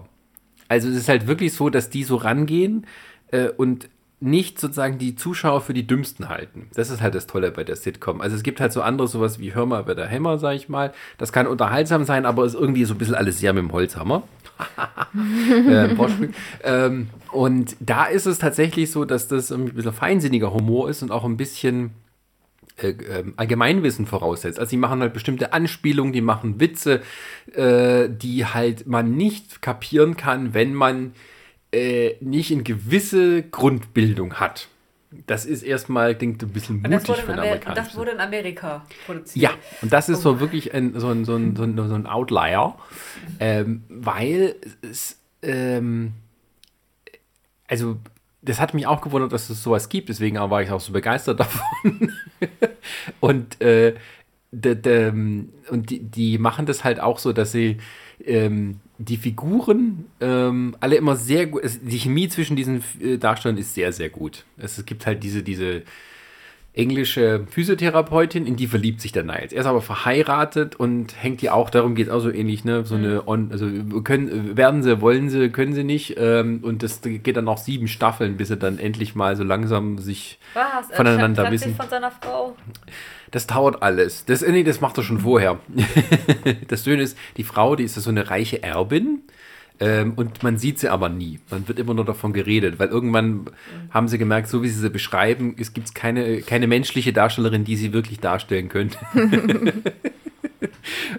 [0.67, 2.85] Also es ist halt wirklich so, dass die so rangehen
[3.31, 6.69] äh, und nicht sozusagen die Zuschauer für die Dümmsten halten.
[6.73, 8.19] Das ist halt das Tolle bei der Sitcom.
[8.19, 10.69] Also es gibt halt so andere, sowas wie Hör mal bei der Hammer, sag ich
[10.69, 10.91] mal.
[11.19, 14.23] Das kann unterhaltsam sein, aber ist irgendwie so ein bisschen alles sehr mit dem Holzhammer.
[15.69, 15.89] äh,
[16.63, 21.11] ähm, und da ist es tatsächlich so, dass das ein bisschen feinsinniger Humor ist und
[21.11, 21.91] auch ein bisschen
[22.77, 24.59] äh, ähm, Allgemeinwissen voraussetzt.
[24.59, 27.01] Also die machen halt bestimmte Anspielungen, die machen Witze,
[27.53, 31.13] äh, die halt man nicht kapieren kann, wenn man
[31.71, 34.67] äh, nicht eine gewisse Grundbildung hat.
[35.25, 38.85] Das ist erstmal, klingt ein bisschen mutig wurde für in einen das wurde in Amerika
[39.05, 39.41] produziert.
[39.41, 39.51] Ja,
[39.81, 42.75] und das ist so wirklich ein, so, ein, so, ein, so, ein, so ein Outlier,
[43.39, 46.11] ähm, weil es, ähm,
[47.67, 47.97] also
[48.47, 51.39] das hat mich auch gewundert, dass es sowas gibt, deswegen war ich auch so begeistert
[51.41, 52.11] davon.
[53.19, 53.95] und äh,
[54.51, 54.75] de,
[55.69, 57.77] und die, die machen das halt auch so, dass sie
[58.25, 63.57] ähm, die Figuren ähm, alle immer sehr gut, es- die Chemie zwischen diesen äh, Darstellern
[63.57, 64.45] ist sehr, sehr gut.
[64.57, 65.83] Es gibt halt diese, diese
[66.77, 69.51] englische Physiotherapeutin, in die verliebt sich der Niles.
[69.51, 72.85] Er ist aber verheiratet und hängt ja auch, darum geht es auch so ähnlich, ne?
[72.85, 73.67] So eine, on, also
[74.03, 76.15] können, werden sie, wollen sie, können sie nicht.
[76.17, 79.97] Ähm, und das geht dann noch sieben Staffeln, bis sie dann endlich mal so langsam
[79.97, 80.89] sich Was?
[80.89, 81.77] Er voneinander trennt sich wissen.
[81.77, 82.55] von seiner Frau.
[83.31, 84.25] Das dauert alles.
[84.25, 85.59] Das, nee, das macht er schon vorher.
[86.67, 89.23] das Schöne ist, die Frau, die ist so eine reiche Erbin.
[89.79, 91.39] Ähm, und man sieht sie aber nie.
[91.51, 93.45] Man wird immer nur davon geredet, weil irgendwann
[93.91, 97.75] haben sie gemerkt, so wie sie sie beschreiben, es gibt keine, keine menschliche Darstellerin, die
[97.75, 98.97] sie wirklich darstellen könnte.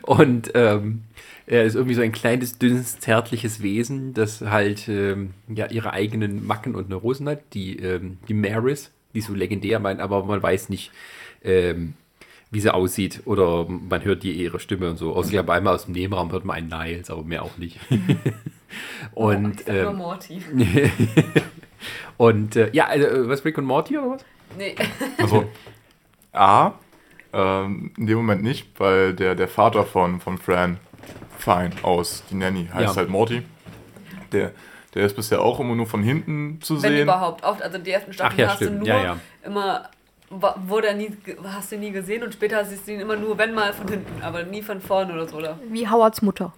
[0.02, 1.02] und ähm,
[1.46, 6.46] Er ist irgendwie so ein kleines, dünnes, zärtliches Wesen, das halt ähm, ja, ihre eigenen
[6.46, 7.54] Macken und Neurosen hat.
[7.54, 10.90] Die, ähm, die Maris, die so legendär meint, aber man weiß nicht,
[11.42, 11.94] ähm,
[12.50, 13.22] wie sie aussieht.
[13.26, 15.14] Oder man hört die ihre Stimme und so.
[15.14, 17.78] Außer ich glaube, einmal aus dem Nebenraum hört man einen Niles, aber mehr auch nicht.
[19.14, 20.42] und nur ähm, Morty.
[22.16, 24.24] und äh, ja, also, äh, was Rick und Morty oder was?
[24.56, 24.74] Nee.
[25.18, 25.44] Also,
[26.32, 26.72] A,
[27.32, 30.78] ähm, in dem Moment nicht, weil der, der Vater von, von Fran,
[31.38, 32.96] Fine aus, die Nanny, heißt Ja.
[32.96, 33.42] halt Morty.
[34.32, 34.52] Der,
[34.94, 37.02] der ist bisher auch immer nur von hinten zu Wenn sehen.
[37.04, 37.44] überhaupt.
[37.44, 38.78] Oft, also die ersten Staffeln Ach ja, hast du stimmt.
[38.80, 39.16] nur Ja, ja.
[39.44, 39.88] immer,
[40.30, 43.38] wurde er nie, ge- hast du nie gesehen und später siehst du ihn immer nur,
[43.38, 45.36] wenn mal von hinten, aber nie von vorne oder so.
[45.38, 45.58] Oder?
[45.70, 46.52] Wie Howards Mutter.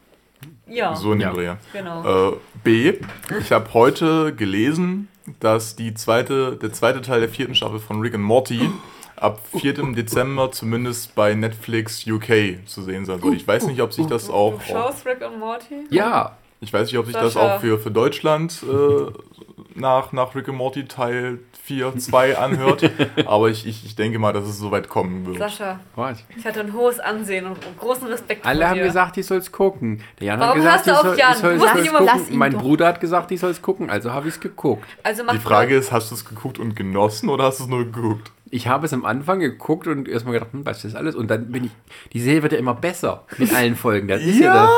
[0.67, 1.33] Ja, So in dem Ja.
[1.35, 1.55] Dreh.
[1.73, 2.31] genau.
[2.33, 2.95] Äh, B,
[3.39, 5.09] ich habe heute gelesen,
[5.41, 8.71] dass die zweite, der zweite Teil der vierten Staffel von Rick and Morty
[9.17, 9.93] ab 4.
[9.93, 13.35] Dezember zumindest bei Netflix UK zu sehen sein soll.
[13.35, 15.85] Ich weiß nicht, ob sich das auch, du schaust Rick und Morty?
[15.91, 19.11] Ja, ich weiß nicht, ob sich das auch für, für Deutschland äh,
[19.79, 21.39] nach, nach Rick and Morty Teil
[21.71, 22.91] 4, 2 anhört.
[23.27, 25.39] Aber ich, ich, ich denke mal, dass es soweit kommen wird.
[25.39, 26.25] Sascha, was?
[26.37, 28.85] ich hatte ein hohes Ansehen und großen Respekt Alle vor haben dir.
[28.85, 30.03] gesagt, ich soll es gucken.
[30.19, 31.33] Der Jan hat Warum gesagt, hörst du ich auf soll, Jan?
[31.33, 32.33] ich soll Du musst es nicht immer- lass gucken.
[32.33, 32.61] ihn Mein doch.
[32.61, 34.85] Bruder hat gesagt, ich soll es gucken, also habe ich es geguckt.
[35.05, 37.85] Also Die Frage ist, hast du es geguckt und genossen oder hast du es nur
[37.85, 38.33] geguckt?
[38.53, 41.15] Ich habe es am Anfang geguckt und erstmal gedacht, hm, was ist das alles?
[41.15, 41.71] Und dann bin ich,
[42.13, 44.09] die Serie wird ja immer besser mit allen Folgen.
[44.09, 44.71] Das ist ja, das.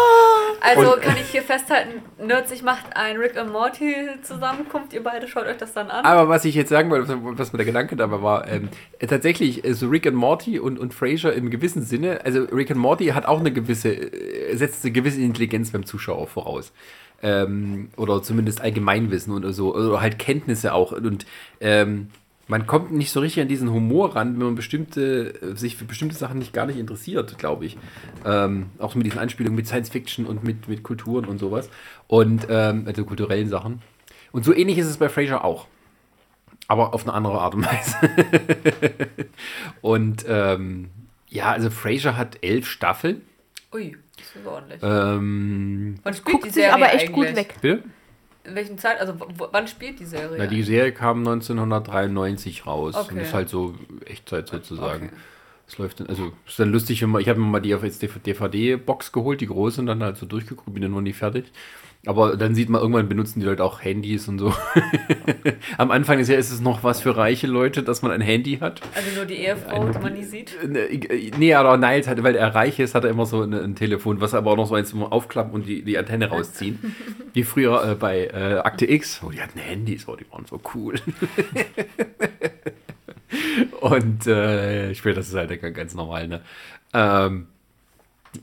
[0.64, 5.26] Also Und- kann ich hier festhalten, Nerdsig macht ein Rick und Morty Zusammenkunft, ihr beide
[5.26, 6.04] schaut euch das dann an.
[6.04, 8.68] Aber was ich jetzt sagen wollte, was mir der Gedanke dabei war, ähm,
[9.06, 12.78] tatsächlich, äh, so Rick and Morty und, und Frasier im gewissen Sinne, also Rick and
[12.80, 16.72] Morty hat auch eine gewisse, äh, setzt eine gewisse Intelligenz beim Zuschauer voraus.
[17.24, 20.92] Ähm, oder zumindest Allgemeinwissen oder so, oder halt Kenntnisse auch.
[20.92, 21.24] Und
[21.60, 22.08] ähm,
[22.53, 25.86] man kommt nicht so richtig an diesen Humor ran, wenn man bestimmte, äh, sich für
[25.86, 27.78] bestimmte Sachen nicht gar nicht interessiert, glaube ich.
[28.26, 31.70] Ähm, auch mit diesen Anspielungen mit Science Fiction und mit, mit Kulturen und sowas.
[32.09, 33.80] Und ähm, also kulturellen Sachen.
[34.32, 35.66] Und so ähnlich ist es bei Frasier auch.
[36.68, 37.96] Aber auf eine andere Art und Weise.
[39.80, 40.90] und ähm,
[41.30, 43.22] ja, also Frasier hat elf Staffeln.
[43.72, 44.80] Ui, das ist ordentlich.
[44.82, 47.55] Ähm, Wann spielt Guckt sich aber echt gut weg.
[47.62, 47.82] bitte?
[48.45, 49.14] In welchen Zeit, also
[49.53, 50.36] wann spielt die Serie?
[50.36, 52.95] Na, die Serie kam 1993 raus.
[52.95, 53.14] Okay.
[53.14, 53.74] Und ist halt so
[54.05, 55.07] Echtzeit sozusagen.
[55.07, 55.16] Okay.
[55.68, 57.82] Es läuft dann, also ist dann lustig, wenn man, ich habe mir mal die auf
[57.82, 61.47] DVD-Box geholt, die große, und dann halt so durchgeguckt, bin dann noch nie fertig.
[62.05, 64.53] Aber dann sieht man, irgendwann benutzen die Leute auch Handys und so.
[65.78, 68.59] Am Anfang ist ja ist es noch was für reiche Leute, dass man ein Handy
[68.59, 68.80] hat.
[68.92, 70.57] Also nur die Ehefrau, die man nie sieht.
[70.62, 73.76] Äh, Nee, aber Niles hat, weil er reich ist, hat er immer so ein, ein
[73.76, 76.96] Telefon, was aber auch noch so eins zum Aufklappen und die, die Antenne rausziehen.
[77.34, 79.20] Wie früher äh, bei äh, Akte X.
[79.24, 80.96] Oh, die hatten Handys, oh, die waren so cool.
[83.80, 86.40] und äh, später ist es halt ganz normal, ne?
[86.94, 87.46] Ähm,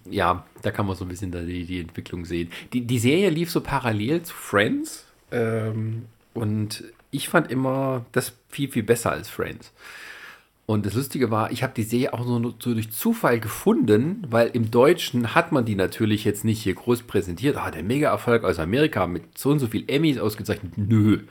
[0.10, 2.52] ja, da kann man so ein bisschen die, die Entwicklung sehen.
[2.74, 5.06] Die, die Serie lief so parallel zu Friends.
[5.32, 9.72] Ähm, und ich fand immer das viel, viel besser als Friends.
[10.66, 14.50] Und das Lustige war, ich habe die Serie auch nur so durch Zufall gefunden, weil
[14.50, 17.58] im Deutschen hat man die natürlich jetzt nicht hier groß präsentiert.
[17.58, 20.74] Ah, der Mega-Erfolg aus Amerika mit so und so viel Emmys ausgezeichnet.
[20.78, 21.22] Nö.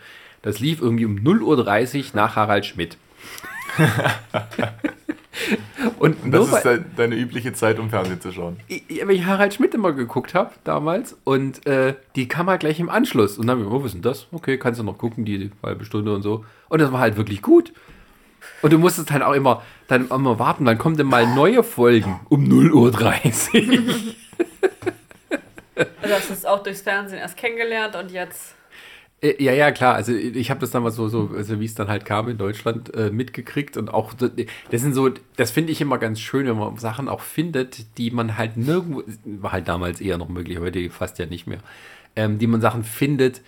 [0.43, 2.97] Das lief irgendwie um 0.30 Uhr nach Harald Schmidt.
[5.99, 8.59] und Und nur das ist weil- de deine übliche Zeit, um Fernsehen zu schauen.
[8.69, 12.81] ich- weil ich Harald Schmidt immer geguckt habe damals und äh, die kam halt gleich
[12.81, 14.27] im Anschluss und dann habe ich, oh, was ist denn das?
[14.33, 16.45] Okay, kannst du noch gucken, die halbe Stunde und so.
[16.69, 17.73] Und das war halt wirklich gut.
[18.63, 22.21] Und du musstest halt auch immer dann immer warten, wann kommen denn mal neue Folgen
[22.29, 23.85] um 0.30 Uhr.
[26.03, 28.55] Also hast du es auch durchs Fernsehen erst kennengelernt und jetzt.
[29.21, 29.95] Äh, Ja, ja, klar.
[29.95, 32.95] Also ich habe das damals so, so also wie es dann halt kam in Deutschland,
[32.95, 36.77] äh, mitgekriegt und auch, das sind so, das finde ich immer ganz schön, wenn man
[36.79, 41.19] Sachen auch findet, die man halt nirgendwo, war halt damals eher noch möglich, heute fast
[41.19, 41.61] ja nicht mehr,
[42.17, 43.43] ähm, die man Sachen findet,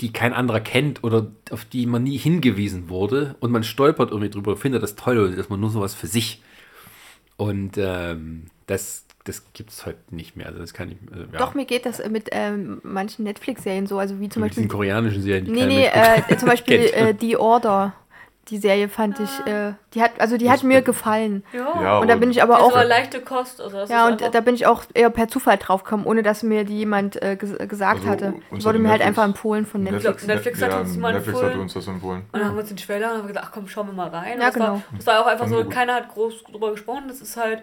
[0.00, 4.30] die kein anderer kennt oder auf die man nie hingewiesen wurde und man stolpert irgendwie
[4.30, 6.42] drüber, findet das toll dass man nur sowas für sich.
[7.36, 10.46] Und ähm, das, das gibt es heute nicht mehr.
[10.46, 11.38] Also das kann ich, also, ja.
[11.38, 14.62] Doch, mir geht das mit ähm, manchen Netflix-Serien so, also wie zum mit Beispiel.
[14.64, 17.92] diesen koreanischen Serien, die Nee, nee, äh, zum Beispiel äh, The Order.
[18.48, 21.44] Die Serie fand ich, äh, die hat, also die hat mir gefallen.
[21.52, 21.80] Ja.
[21.80, 23.60] Ja, Und da bin ich aber Das auch, war leichte Kost.
[23.60, 26.42] Also das ja, und da bin ich auch eher per Zufall drauf gekommen, ohne dass
[26.42, 28.34] mir die jemand äh, ges gesagt Also, hatte.
[28.50, 30.26] Die wurde mir halt Netflix- einfach empfohlen von Netflix.
[30.26, 31.54] Netflix hat uns mal Netflix empfohlen.
[31.54, 32.22] hat uns das empfohlen.
[32.32, 34.08] Und dann haben wir uns den Trailer und haben gesagt, ach komm, schauen wir mal
[34.08, 34.40] rein.
[34.40, 34.82] Ja, Und das, war, genau.
[34.96, 37.04] das war auch einfach so, keiner hat groß drüber gesprochen.
[37.06, 37.62] Das ist halt,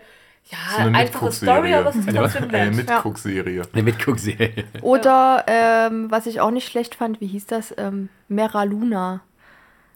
[0.49, 2.33] ja, eine einfache Story, aber es ist Eine was?
[2.33, 2.87] trotzdem Eine nett.
[2.89, 3.61] Mitguckserie.
[3.71, 4.65] Eine Mitguckserie.
[4.81, 7.73] Oder, ähm, was ich auch nicht schlecht fand, wie hieß das?
[7.77, 9.21] Ähm, Mera Luna.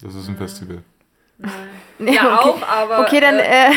[0.01, 0.83] Das ist ein Festival.
[1.99, 3.01] Ja, auch, aber.
[3.01, 3.35] Okay, dann.
[3.35, 3.71] äh, Äh,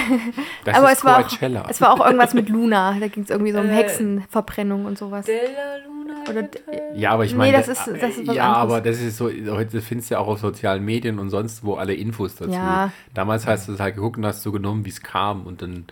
[0.65, 2.97] Das aber ist es war, auch, es war auch irgendwas mit Luna.
[3.01, 5.27] Da ging es irgendwie so um Äh, Hexenverbrennung und sowas.
[5.27, 6.15] Della Luna.
[6.29, 6.49] Oder-?
[6.95, 8.63] Ja, aber ich Nee, meine, das ist- das ist was ja, anderes.
[8.63, 11.75] aber das ist so, heute findest du ja auch auf sozialen Medien und sonst wo
[11.75, 12.51] alle Infos dazu.
[12.53, 12.91] Ja.
[13.15, 15.85] Damals hast du es halt geguckt und hast so genommen, wie es kam und dann,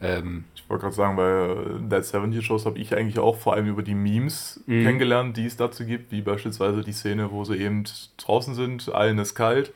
[0.00, 3.66] ähm, Ich wollte gerade sagen, bei Dead 70 Shows habe ich eigentlich auch vor allem
[3.66, 7.82] über die Memes kennengelernt, die es dazu gibt, wie beispielsweise die Szene, wo sie eben
[8.18, 9.72] draußen sind, allen ist kalt.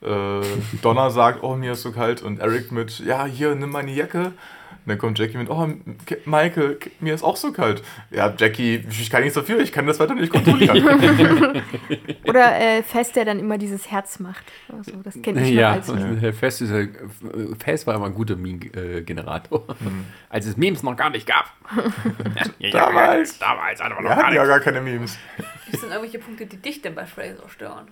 [0.00, 0.40] Äh,
[0.82, 2.22] Donna sagt, oh, mir ist so kalt.
[2.22, 4.32] Und Eric mit, ja, hier, nimm meine Jacke.
[4.88, 5.68] Und dann kommt Jackie mit, oh,
[6.24, 7.82] Michael, mir ist auch so kalt.
[8.10, 10.78] Ja, Jackie, ich kann nichts dafür, ich kann das Wetter nicht kontrollieren.
[12.26, 14.44] Oder äh, Fest, der dann immer dieses Herz macht.
[14.74, 16.88] Also, das kenne ich noch ja, als und Herr Fest, ist, äh,
[17.62, 19.66] Fest war immer ein guter Meme-Generator,
[20.30, 21.52] als es Memes noch gar nicht gab.
[22.58, 23.38] ja, Damals.
[23.38, 25.18] damals hatten wir noch Wir gar hatten ja gar keine Memes.
[25.70, 27.88] Was sind irgendwelche Punkte, die dich denn bei Fraser stören?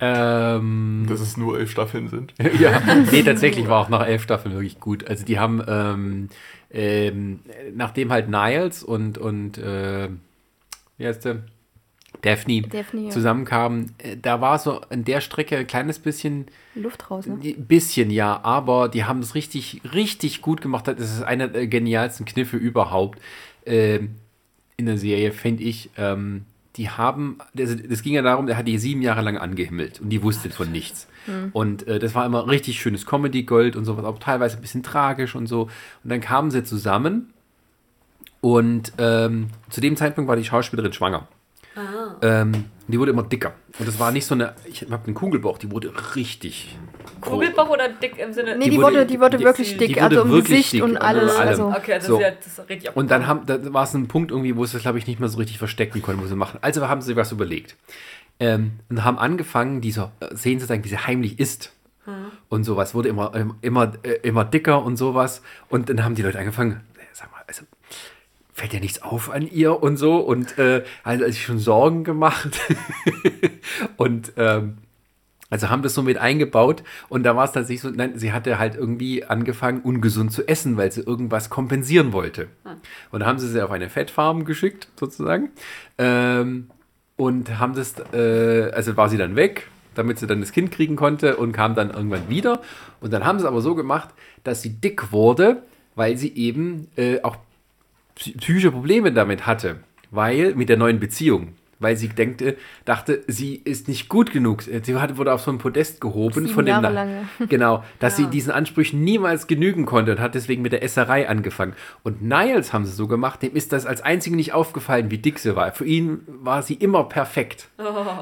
[0.00, 2.34] Ähm, Dass es nur elf Staffeln sind.
[2.60, 2.80] ja,
[3.10, 5.06] nee, tatsächlich war auch nach elf Staffeln wirklich gut.
[5.06, 6.28] Also die haben, ähm,
[6.70, 7.40] ähm,
[7.74, 10.08] nachdem halt Niles und, und äh,
[10.98, 11.42] wie heißt der?
[12.22, 13.10] Daphne, Daphne, ja.
[13.10, 17.26] zusammenkamen, äh, da war so an der Strecke ein kleines bisschen, Luft raus.
[17.26, 17.38] Ne?
[17.42, 20.88] ein bisschen ja, aber die haben es richtig, richtig gut gemacht.
[20.88, 23.20] Das ist einer der genialsten Kniffe überhaupt
[23.66, 24.14] ähm,
[24.76, 25.90] in der Serie, finde ich.
[25.96, 30.00] Ähm, die haben, das, das ging ja darum, der hat die sieben Jahre lang angehimmelt
[30.00, 31.06] und die wusste von nichts.
[31.52, 35.34] Und äh, das war immer richtig schönes Comedy-Gold und sowas, auch teilweise ein bisschen tragisch
[35.34, 35.62] und so.
[35.62, 37.32] Und dann kamen sie zusammen
[38.40, 41.28] und ähm, zu dem Zeitpunkt war die Schauspielerin schwanger.
[42.22, 43.54] Ähm, die wurde immer dicker.
[43.78, 46.76] Und das war nicht so eine, ich habe einen Kugelbauch, die wurde richtig.
[47.24, 48.56] Kugelbauch oder dick im Sinne.
[48.56, 49.96] Nee, die, die wurde, die wurde wirklich die dick.
[49.96, 51.34] wurde also im Gesicht dick und alles.
[51.36, 51.48] allem.
[51.48, 52.16] Also, Okay, das So.
[52.16, 54.76] ist ja das richtig Und dann haben, da war es ein Punkt irgendwie, wo sie
[54.76, 56.58] es, glaube ich, nicht mehr so richtig verstecken konnten, wo sie machen.
[56.62, 57.76] Also haben sie was überlegt.
[58.40, 61.72] Ähm, und haben angefangen, dieser äh, Szenen zu zeigen, wie sie heimlich isst.
[62.50, 65.40] Und sowas wurde immer, ähm, immer, äh, immer dicker und sowas.
[65.70, 66.82] Und dann haben die Leute angefangen,
[67.14, 67.62] sag mal, also
[68.52, 70.18] fällt ja nichts auf an ihr und so.
[70.18, 72.60] Und äh, also sich schon Sorgen gemacht.
[73.96, 74.76] und ähm,
[75.54, 78.58] also haben das so mit eingebaut und da war es tatsächlich so, nein, sie hatte
[78.58, 82.48] halt irgendwie angefangen, ungesund zu essen, weil sie irgendwas kompensieren wollte.
[83.12, 85.50] Und da haben sie sie auf eine Fettfarm geschickt, sozusagen.
[85.96, 86.70] Ähm,
[87.16, 90.96] und haben das, äh, also war sie dann weg, damit sie dann das Kind kriegen
[90.96, 92.60] konnte und kam dann irgendwann wieder.
[93.00, 94.08] Und dann haben sie es aber so gemacht,
[94.42, 95.62] dass sie dick wurde,
[95.94, 97.36] weil sie eben äh, auch
[98.18, 99.76] psy- psychische Probleme damit hatte,
[100.10, 104.62] weil mit der neuen Beziehung, weil sie denkte, dachte, sie ist nicht gut genug.
[104.62, 107.24] Sie wurde auf so ein Podest gehoben Sieben von dem Jahre.
[107.48, 111.74] Genau, dass sie diesen Ansprüchen niemals genügen konnte und hat deswegen mit der Esserei angefangen.
[112.02, 115.38] Und Niles haben sie so gemacht, dem ist das als einzige nicht aufgefallen, wie dick
[115.38, 115.72] sie war.
[115.72, 117.68] Für ihn war sie immer perfekt.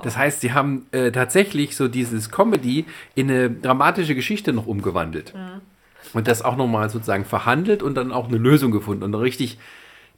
[0.03, 5.35] Das heißt, sie haben äh, tatsächlich so dieses Comedy in eine dramatische Geschichte noch umgewandelt.
[6.15, 9.03] Und das auch nochmal sozusagen verhandelt und dann auch eine Lösung gefunden.
[9.03, 9.59] Und richtig,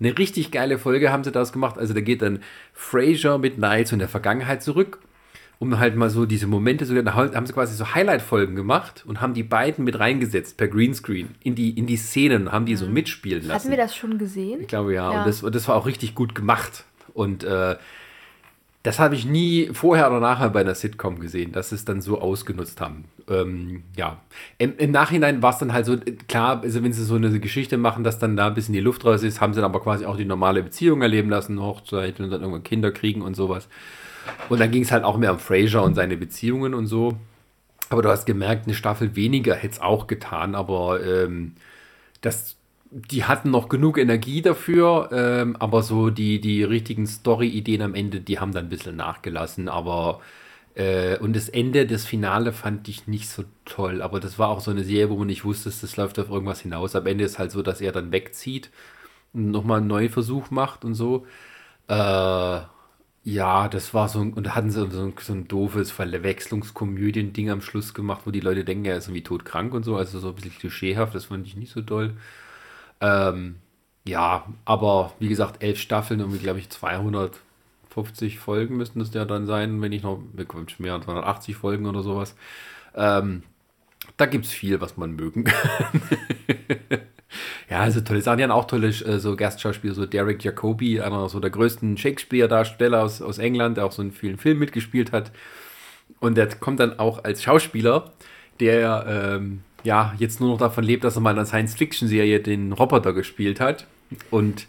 [0.00, 1.78] eine richtig geile Folge haben sie daraus gemacht.
[1.78, 2.40] Also da geht dann
[2.72, 4.98] Fraser mit Niles in der Vergangenheit zurück,
[5.58, 9.20] um halt mal so diese Momente, so, da haben sie quasi so Highlight-Folgen gemacht und
[9.20, 12.86] haben die beiden mit reingesetzt per Greenscreen in die, in die Szenen haben die so
[12.86, 13.52] mitspielen lassen.
[13.52, 14.60] hatten wir das schon gesehen?
[14.60, 15.12] Ich glaube ja.
[15.12, 15.18] Ja.
[15.20, 16.84] Und, das, und das war auch richtig gut gemacht.
[17.14, 17.76] Und äh,
[18.84, 22.02] das habe ich nie vorher oder nachher bei einer Sitcom gesehen, dass sie es dann
[22.02, 23.06] so ausgenutzt haben.
[23.30, 24.18] Ähm, ja.
[24.58, 25.96] Im, Im Nachhinein war es dann halt so,
[26.28, 29.06] klar, also wenn sie so eine Geschichte machen, dass dann da ein bisschen die Luft
[29.06, 32.28] raus ist, haben sie dann aber quasi auch die normale Beziehung erleben lassen, Hochzeit und
[32.28, 33.68] dann irgendwann Kinder kriegen und sowas.
[34.50, 37.16] Und dann ging es halt auch mehr um Fraser und seine Beziehungen und so.
[37.88, 41.54] Aber du hast gemerkt, eine Staffel weniger hätte es auch getan, aber ähm,
[42.20, 42.56] das,
[42.94, 48.20] die hatten noch genug Energie dafür, ähm, aber so die, die richtigen Story-Ideen am Ende,
[48.20, 50.20] die haben dann ein bisschen nachgelassen, aber
[50.74, 54.60] äh, und das Ende, das Finale fand ich nicht so toll, aber das war auch
[54.60, 56.96] so eine Serie, wo man nicht wusste, das läuft auf irgendwas hinaus.
[56.96, 58.70] Am Ende ist halt so, dass er dann wegzieht
[59.32, 61.26] und nochmal einen neuen Versuch macht und so.
[61.88, 62.60] Äh,
[63.26, 67.50] ja, das war so ein, und da hatten sie so ein, so ein doofes Verwechslungskomödien-Ding
[67.50, 70.28] am Schluss gemacht, wo die Leute denken, er ist irgendwie todkrank und so, also so
[70.28, 72.14] ein bisschen klischeehaft, das fand ich nicht so toll.
[73.04, 73.56] Ähm,
[74.06, 79.46] ja, aber wie gesagt, elf Staffeln und glaube ich 250 Folgen müssten das ja dann
[79.46, 82.34] sein, wenn ich noch, bekommt mehr, 280 Folgen oder sowas.
[82.94, 83.42] Ähm,
[84.16, 86.02] da gibt es viel, was man mögen kann.
[87.70, 88.38] ja, also tolle Sachen.
[88.38, 93.02] Die haben auch tolle äh, so Gastschauspieler, so Derek Jacobi, einer so der größten Shakespeare-Darsteller
[93.02, 95.30] aus, aus England, der auch so in vielen Filmen mitgespielt hat.
[96.20, 98.12] Und der kommt dann auch als Schauspieler,
[98.60, 102.72] der ähm, ja jetzt nur noch davon lebt, dass er mal in einer Science-Fiction-Serie den
[102.72, 103.86] Roboter gespielt hat.
[104.30, 104.66] Und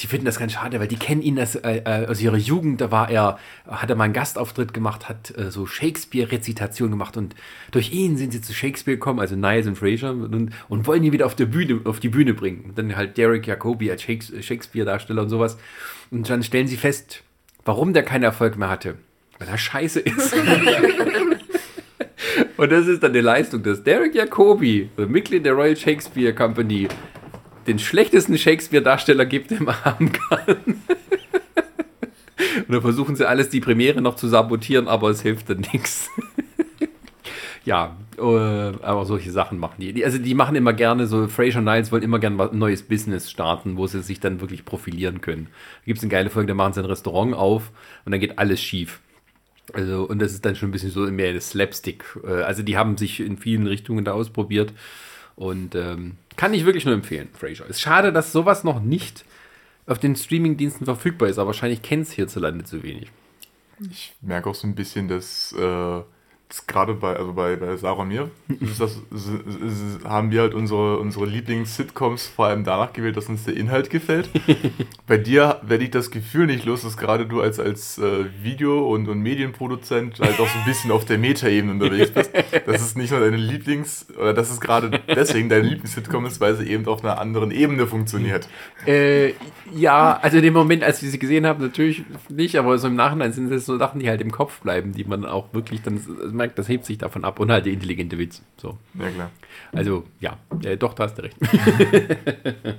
[0.00, 2.80] die finden das ganz schade, weil die kennen ihn als, äh, äh, aus ihrer Jugend.
[2.80, 7.34] Da war er, hat er mal einen Gastauftritt gemacht, hat äh, so Shakespeare-Rezitation gemacht und
[7.70, 11.12] durch ihn sind sie zu Shakespeare gekommen, also Niles und Fraser, und, und wollen ihn
[11.12, 12.64] wieder auf, der Bühne, auf die Bühne bringen.
[12.68, 15.58] Und dann halt Derek Jacobi als Shakespeare-Darsteller und sowas.
[16.10, 17.22] Und dann stellen sie fest,
[17.64, 18.96] warum der keinen Erfolg mehr hatte.
[19.38, 20.34] Weil er scheiße ist.
[22.56, 26.88] und das ist dann die Leistung, dass Derek Jacobi, Mitglied der Royal Shakespeare Company,
[27.66, 30.56] den schlechtesten Shakespeare-Darsteller gibt, den man haben kann.
[32.56, 36.10] Und dann versuchen sie alles, die Premiere noch zu sabotieren, aber es hilft dann nichts.
[37.66, 40.04] Ja, äh, aber solche Sachen machen die.
[40.04, 43.78] Also die machen immer gerne so, Fraser Niles wollen immer gerne ein neues Business starten,
[43.78, 45.46] wo sie sich dann wirklich profilieren können.
[45.46, 47.72] Da gibt es eine geile Folge, da machen sie ein Restaurant auf
[48.04, 49.00] und dann geht alles schief.
[49.72, 52.04] Also, und das ist dann schon ein bisschen so mehr das Slapstick.
[52.24, 54.72] Äh, also die haben sich in vielen Richtungen da ausprobiert.
[55.36, 57.66] Und ähm, kann ich wirklich nur empfehlen, Fraser.
[57.66, 59.24] Ist schade, dass sowas noch nicht
[59.86, 63.10] auf den Streamingdiensten verfügbar ist, aber wahrscheinlich kennt es hierzulande zu wenig.
[63.90, 66.00] Ich merke auch so ein bisschen, dass äh,
[66.66, 68.30] gerade bei, also bei, bei Sarah und mir,
[68.60, 73.28] ist das, ist, ist, haben wir halt unsere, unsere Lieblings-Sitcoms vor allem danach gewählt, dass
[73.28, 74.30] uns der Inhalt gefällt.
[75.06, 78.88] bei dir werde ich das Gefühl nicht los, dass gerade du als, als äh, Video-
[78.88, 82.30] und, und Medienproduzent halt auch so ein bisschen auf der Meta-Ebene unterwegs bist.
[82.66, 86.54] Das ist nicht nur deine Lieblings- oder dass es gerade deswegen deine Lieblings-Sitcom ist, weil
[86.56, 88.48] sie eben auf einer anderen Ebene funktioniert.
[88.86, 89.32] Äh,
[89.74, 92.96] ja, also in dem Moment, als ich sie gesehen habe, natürlich nicht, aber so im
[92.96, 96.00] Nachhinein sind es so Sachen, die halt im Kopf bleiben, die man auch wirklich dann
[96.34, 98.42] merkt, das hebt sich davon ab und halt der intelligente Witz.
[98.56, 98.78] So.
[98.94, 99.30] Ja, klar.
[99.72, 101.36] Also, ja, äh, doch, da hast du recht.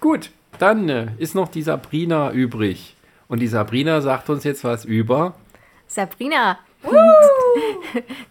[0.00, 2.96] Gut, dann äh, ist noch die Sabrina übrig.
[3.28, 5.34] Und die Sabrina sagt uns jetzt was über.
[5.86, 6.58] Sabrina.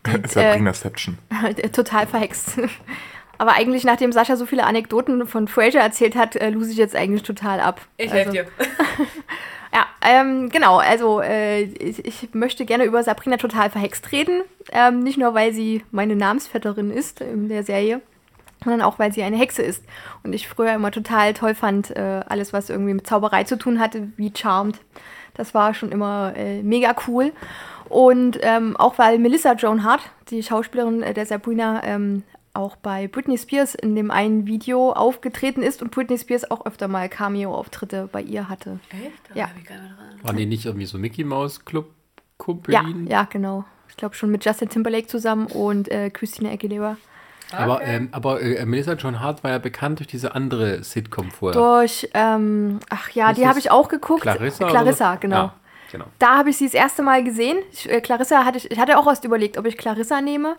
[0.05, 1.17] die, Sabrina-Seption.
[1.43, 2.59] Äh, total verhext.
[3.37, 6.95] Aber eigentlich, nachdem Sascha so viele Anekdoten von Fraser erzählt hat, äh, lose ich jetzt
[6.95, 7.81] eigentlich total ab.
[7.97, 8.45] Ich also, helfe dir.
[9.73, 10.77] Ja, ähm, genau.
[10.77, 14.43] Also, äh, ich, ich, möchte gerne über Sabrina total verhext reden.
[14.71, 18.01] Ähm, nicht nur, weil sie meine Namensvetterin ist in der Serie,
[18.63, 19.83] sondern auch, weil sie eine Hexe ist.
[20.23, 23.79] Und ich früher immer total toll fand, äh, alles, was irgendwie mit Zauberei zu tun
[23.79, 24.79] hatte, wie Charmed.
[25.33, 27.31] Das war schon immer äh, mega cool.
[27.89, 33.07] Und ähm, auch weil Melissa Joan Hart, die Schauspielerin äh, der Sabrina, ähm, auch bei
[33.07, 38.09] Britney Spears in dem einen Video aufgetreten ist und Britney Spears auch öfter mal Cameo-Auftritte
[38.11, 38.79] bei ihr hatte.
[38.91, 39.11] Echt?
[39.29, 39.49] Da Ja.
[40.21, 43.07] Waren die nicht irgendwie so Mickey Mouse Club Ja, Kumpelin?
[43.07, 43.65] ja, genau.
[43.89, 46.97] Ich glaube schon mit Justin Timberlake zusammen und äh, Christina Aguilera.
[47.51, 47.95] Aber, Okay.
[47.95, 51.59] ähm, aber äh, Melissa John Hart war ja bekannt durch diese andere Sitcom vorher.
[51.61, 54.21] Durch, ähm, ach ja, Ist die habe ich auch geguckt.
[54.23, 54.67] Clarissa?
[54.69, 55.35] Clarissa, genau.
[55.35, 55.53] Ja,
[55.91, 56.05] genau.
[56.19, 57.57] Da habe ich sie das erste Mal gesehen.
[57.71, 60.55] Ich, äh, Clarissa hatte ich, ich hatte auch erst überlegt, ob ich Clarissa nehme,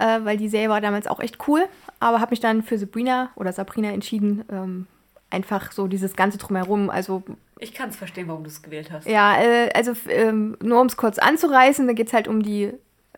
[0.00, 1.64] äh, weil die Serie war damals auch echt cool.
[2.00, 4.44] Aber habe mich dann für Sabrina oder Sabrina entschieden.
[4.50, 4.86] Ähm,
[5.30, 6.90] einfach so dieses ganze drumherum.
[6.90, 7.22] Also
[7.58, 9.06] Ich kann es verstehen, warum du es gewählt hast.
[9.06, 12.72] ja, äh, also ähm, nur um es kurz anzureißen, da geht es halt um die,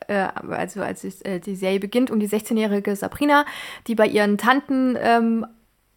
[0.09, 3.47] äh, also als äh, die Serie beginnt, um die 16-jährige Sabrina,
[3.87, 5.47] die bei ihren Tanten ähm,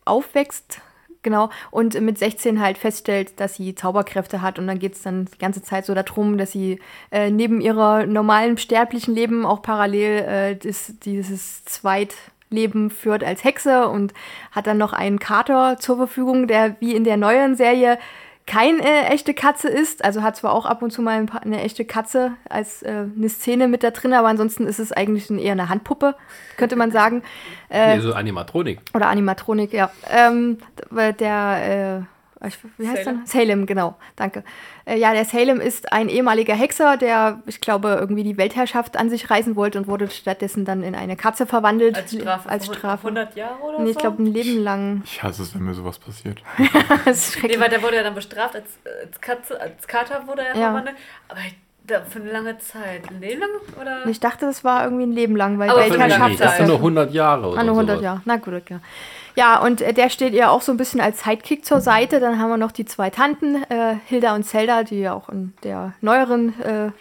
[0.06, 0.80] aufwächst.
[1.26, 4.60] Genau, und mit 16 halt feststellt, dass sie Zauberkräfte hat.
[4.60, 6.80] Und dann geht es dann die ganze Zeit so darum, dass sie
[7.10, 13.88] äh, neben ihrer normalen sterblichen Leben auch parallel äh, das, dieses Zweitleben führt als Hexe
[13.88, 14.14] und
[14.52, 17.97] hat dann noch einen Kater zur Verfügung, der wie in der neuen Serie
[18.47, 20.03] kein äh, echte Katze ist.
[20.05, 23.05] Also hat zwar auch ab und zu mal ein paar, eine echte Katze als äh,
[23.15, 26.15] eine Szene mit da drin, aber ansonsten ist es eigentlich ein, eher eine Handpuppe,
[26.57, 27.23] könnte man sagen.
[27.67, 28.80] Äh, Nee, so Animatronik.
[28.93, 29.89] oder Animatronik, ja.
[30.09, 30.59] Ähm,
[30.91, 32.05] der,
[32.41, 32.45] äh,
[32.77, 33.17] wie heißt Salem.
[33.17, 33.27] der?
[33.27, 34.43] Salem, genau, danke.
[34.86, 39.10] Äh, ja, der Salem ist ein ehemaliger Hexer, der, ich glaube, irgendwie die Weltherrschaft an
[39.10, 41.95] sich reißen wollte und wurde stattdessen dann in eine Katze verwandelt.
[41.98, 42.48] Als Strafe.
[42.49, 43.07] Als Strafe.
[43.07, 43.91] 100 Jahre oder Nee, so?
[43.91, 45.02] ich glaube, ein Leben lang.
[45.06, 46.41] Ich hasse es, wenn mir sowas passiert.
[47.06, 47.60] das ist Nee, schrecklich.
[47.60, 48.70] weil der wurde ja dann bestraft als,
[49.03, 50.68] als Katze, als Kater wurde er Ja.
[50.68, 50.95] verwandelt.
[51.30, 51.40] Aber
[51.88, 53.07] da, für eine lange Zeit.
[53.10, 53.49] Ein Leben lang?
[53.82, 54.06] Oder?
[54.07, 56.68] ich dachte, das war irgendwie ein Leben lang, weil Aber Nee, Weltherrschaft das ist sind
[56.68, 58.03] nur 100 Jahre oder Ah, nur 100 sowas.
[58.03, 58.22] Jahre.
[58.26, 58.78] Na gut, okay.
[59.36, 62.20] Ja, und äh, der steht ihr auch so ein bisschen als Sidekick zur Seite.
[62.20, 65.53] Dann haben wir noch die zwei Tanten, äh, Hilda und Zelda, die ja auch in
[65.64, 66.91] der neueren äh,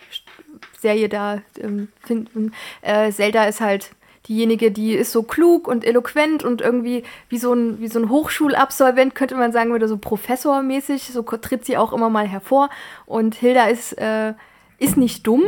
[0.80, 2.52] Serie da ähm, finden.
[2.82, 3.90] Äh, Zelda ist halt
[4.28, 8.08] diejenige, die ist so klug und eloquent und irgendwie wie so ein, wie so ein
[8.08, 11.12] Hochschulabsolvent, könnte man sagen, oder so professormäßig.
[11.12, 12.68] So tritt sie auch immer mal hervor.
[13.06, 14.34] Und Hilda ist, äh,
[14.78, 15.44] ist nicht dumm,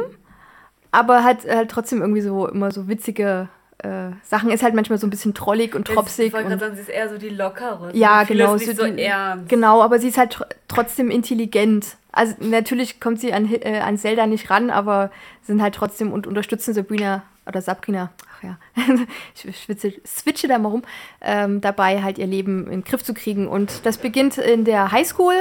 [0.93, 4.51] aber hat halt trotzdem irgendwie so immer so witzige äh, Sachen.
[4.51, 6.29] Ist halt manchmal so ein bisschen trollig und tropsig.
[6.29, 7.91] Ich wollte und- gerade sagen, sie ist eher so die lockere.
[7.95, 8.55] ja, genau.
[8.55, 9.11] Nicht so die-.
[9.49, 11.97] Genau, aber sie ist halt tr trotzdem intelligent.
[12.13, 15.11] Also natürlich kommt sie an, äh, an Zelda nicht ran, aber
[15.43, 18.59] sind halt trotzdem und unterstützen Sabrina oder Sabrina, ach ja,
[19.45, 20.83] ich schwitze, switche da mal rum,
[21.21, 23.47] ähm, dabei halt ihr Leben in den Griff zu kriegen.
[23.47, 25.35] Und das beginnt in der Highschool,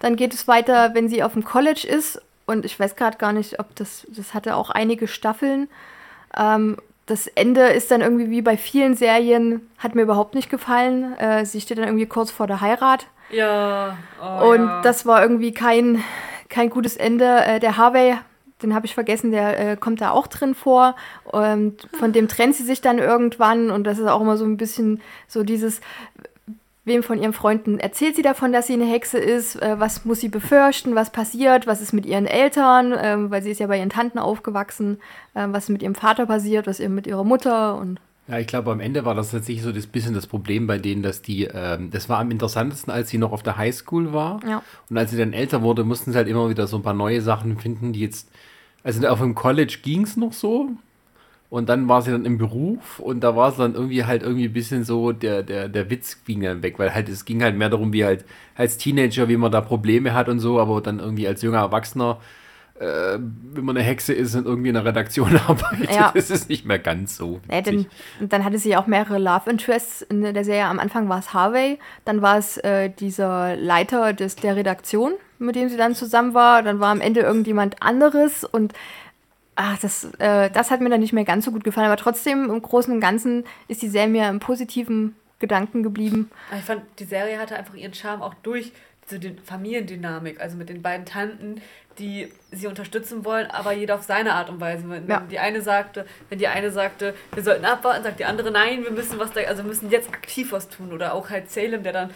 [0.00, 2.20] dann geht es weiter, wenn sie auf dem College ist.
[2.46, 5.68] Und ich weiß gerade gar nicht, ob das, das hatte auch einige Staffeln.
[6.36, 11.16] Ähm, das Ende ist dann irgendwie wie bei vielen Serien, hat mir überhaupt nicht gefallen.
[11.18, 13.06] Äh, sie steht dann irgendwie kurz vor der Heirat.
[13.30, 13.98] Ja.
[14.22, 14.80] Oh, Und ja.
[14.82, 16.02] das war irgendwie kein,
[16.48, 17.44] kein gutes Ende.
[17.44, 18.16] Äh, der Harvey,
[18.62, 20.96] den habe ich vergessen, der äh, kommt da auch drin vor.
[21.24, 23.70] Und von dem trennt sie sich dann irgendwann.
[23.70, 25.80] Und das ist auch immer so ein bisschen so dieses,
[26.84, 29.56] wem von ihren Freunden erzählt sie davon, dass sie eine Hexe ist?
[29.56, 30.94] Äh, was muss sie befürchten?
[30.94, 31.66] Was passiert?
[31.66, 32.94] Was ist mit ihren Eltern?
[32.96, 34.98] Ähm, weil sie ist ja bei ihren Tanten aufgewachsen.
[35.34, 36.66] Ähm, was ist mit ihrem Vater passiert?
[36.66, 37.76] Was ist mit ihrer Mutter?
[37.76, 40.78] Und Ja, ich glaube, am Ende war das tatsächlich so das bisschen das Problem bei
[40.78, 44.40] denen, dass die, ähm, das war am interessantesten, als sie noch auf der Highschool war.
[44.46, 44.62] Ja.
[44.90, 47.20] Und als sie dann älter wurde, mussten sie halt immer wieder so ein paar neue
[47.22, 48.30] Sachen finden, die jetzt,
[48.82, 50.70] also auf dem College ging es noch so.
[51.54, 54.46] Und dann war sie dann im Beruf und da war es dann irgendwie halt irgendwie
[54.46, 57.56] ein bisschen so, der, der, der Witz ging dann weg, weil halt es ging halt
[57.56, 58.24] mehr darum, wie halt
[58.56, 62.18] als Teenager, wie man da Probleme hat und so, aber dann irgendwie als junger Erwachsener,
[62.80, 63.18] äh,
[63.52, 66.08] wenn man eine Hexe ist und irgendwie in der Redaktion arbeitet, Ja.
[66.14, 67.38] ist es nicht mehr ganz so.
[67.48, 67.86] Ja, dann,
[68.18, 70.64] dann hatte sie auch mehrere Love Interests in der Serie.
[70.64, 75.54] Am Anfang war es Harvey, dann war es äh, dieser Leiter des, der Redaktion, mit
[75.54, 76.64] dem sie dann zusammen war.
[76.64, 78.72] Dann war am Ende irgendjemand anderes und
[79.56, 81.86] ach, das, äh, das hat mir dann nicht mehr ganz so gut gefallen.
[81.86, 86.30] Aber trotzdem, im Großen und Ganzen ist die Serie mir im positiven Gedanken geblieben.
[86.56, 88.72] Ich fand, die Serie hatte einfach ihren Charme auch durch
[89.06, 91.60] so die Familiendynamik, also mit den beiden Tanten,
[91.98, 94.88] die sie unterstützen wollen, aber jeder auf seine Art und Weise.
[94.88, 95.20] Wenn, Ja.
[95.30, 98.90] die eine sagte, wenn die eine sagte, wir sollten abwarten, sagt die andere, nein, wir
[98.90, 100.92] müssen was da, also wir müssen jetzt aktiv was tun.
[100.92, 102.10] Oder auch halt Salem, der dann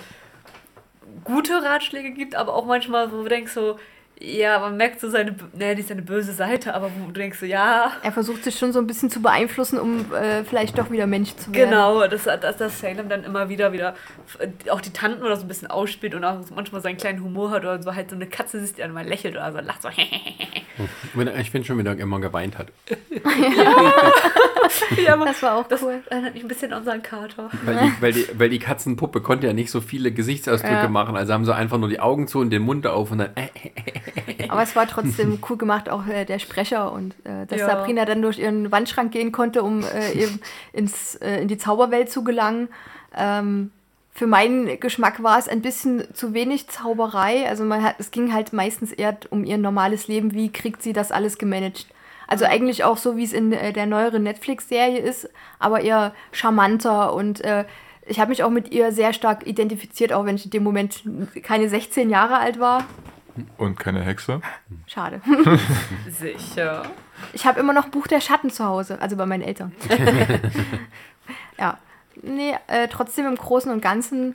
[1.24, 3.78] gute Ratschläge gibt, aber auch manchmal, wo du denkst so,
[4.20, 7.38] ja, man merkt so seine, naja, die ist eine böse Seite, aber wo du denkst
[7.38, 10.90] so, ja, Er versucht sich schon so ein bisschen zu beeinflussen, um äh, vielleicht doch
[10.90, 11.70] wieder Mensch zu werden.
[11.70, 13.94] Genau, dass, dass, dass Salem dann immer wieder wieder
[14.70, 17.62] auch die Tanten oder so ein bisschen ausspielt und auch manchmal seinen kleinen Humor hat
[17.62, 19.88] oder so halt so eine Katze siehst, die dann mal lächelt oder so lacht so.
[21.14, 22.68] Wenn Ich finde schon, wie er immer geweint hat.
[25.04, 26.02] ja, aber Das war auch das cool.
[26.08, 27.50] erinnert mich ein bisschen an unseren Kater.
[27.64, 30.88] Weil die, weil, die, weil die Katzenpuppe konnte ja nicht so viele Gesichtsausdrücke Ja.
[30.88, 31.16] machen.
[31.16, 33.30] Also haben sie einfach nur die Augen zu und den Mund auf und dann.
[34.48, 37.66] Aber es war trotzdem cool gemacht, auch äh, der Sprecher und äh, dass Ja.
[37.66, 40.40] Sabrina dann durch ihren Wandschrank gehen konnte, um äh, eben
[40.72, 42.68] ins, äh, in die Zauberwelt zu gelangen.
[43.16, 43.70] Ähm,
[44.12, 47.48] für meinen Geschmack war es ein bisschen zu wenig Zauberei.
[47.48, 50.32] Also man hat, es ging halt meistens eher um ihr normales Leben.
[50.34, 51.86] Wie kriegt sie das alles gemanagt?
[52.26, 57.14] Also eigentlich auch so, wie es in äh, der neueren Netflix-Serie ist, aber eher charmanter
[57.14, 57.64] und äh,
[58.08, 61.02] ich habe mich auch mit ihr sehr stark identifiziert, auch wenn ich in dem Moment
[61.42, 62.84] keine 16 Jahre alt war.
[63.56, 64.40] Und keine Hexe.
[64.86, 65.20] Schade.
[66.10, 66.82] Sicher.
[67.32, 69.72] Ich habe immer noch Buch der Schatten zu Hause, also bei meinen Eltern.
[71.58, 71.78] ja.
[72.22, 74.34] Nee, äh, trotzdem im Großen und Ganzen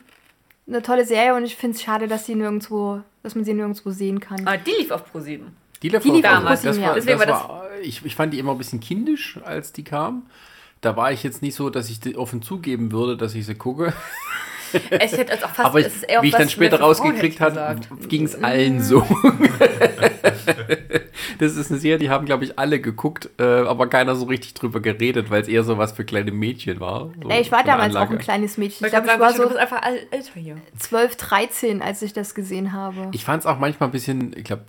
[0.67, 3.91] eine tolle Serie und ich finde es schade, dass sie nirgendwo, dass man sie nirgendwo
[3.91, 4.47] sehen kann.
[4.47, 5.41] Aber die lief auf Pro7.
[5.81, 6.93] die lief Die lief auf- auf das ProSieben, war, ja.
[6.95, 10.23] Deswegen das war war, ich, ich fand die immer ein bisschen kindisch, als die kam.
[10.79, 13.55] Da war ich jetzt nicht so, dass ich die offen zugeben würde, dass ich sie
[13.55, 13.93] gucke.
[14.73, 17.39] Ich hätte also auch fast, Aber ich, es ist eher wie ich dann später rausgekriegt
[17.39, 17.75] habe,
[18.07, 19.01] ging es allen so.
[21.39, 24.53] das ist eine Serie, die haben, glaube ich, alle geguckt, äh, aber keiner so richtig
[24.53, 27.11] drüber geredet, weil es eher so was für kleine Mädchen war.
[27.21, 28.15] So Ey, ich war damals auch Anlage.
[28.15, 28.85] ein kleines Mädchen.
[28.85, 29.81] Ich glaube, ich war so einfach
[30.11, 30.57] älter hier.
[30.77, 33.09] 12, 13, als ich das gesehen habe.
[33.11, 34.63] Ich fand es auch manchmal ein bisschen, ich glaube,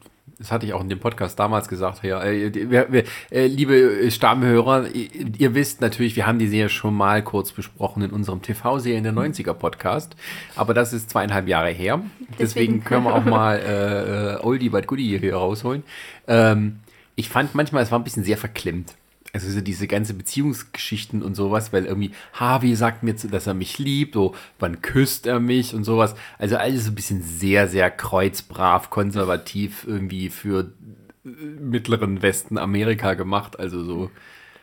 [0.44, 2.48] das hatte ich auch in dem Podcast damals gesagt, ja, äh,
[3.30, 8.10] äh, liebe Stammhörer, ihr, wisst natürlich, wir haben die Serie schon mal kurz besprochen in
[8.10, 10.14] unserem TV-Serien der 90er Podcast,
[10.54, 12.02] aber das ist zweieinhalb Jahre her,
[12.38, 12.84] deswegen, Deswegen.
[12.84, 15.82] können wir auch mal äh, äh, Oldie but Goodie hier rausholen.
[16.28, 16.80] Ähm,
[17.16, 18.94] ich fand manchmal, es war ein bisschen sehr verklemmt.
[19.34, 23.78] Also so diese ganze Beziehungsgeschichten und sowas, weil irgendwie Harvey sagt mir, dass er mich
[23.78, 26.14] liebt, so wann küsst er mich und sowas.
[26.38, 30.72] Also alles so ein bisschen sehr, sehr kreuzbrav, konservativ irgendwie für
[31.24, 33.58] äh, mittleren Westen Amerika gemacht.
[33.58, 34.10] Also so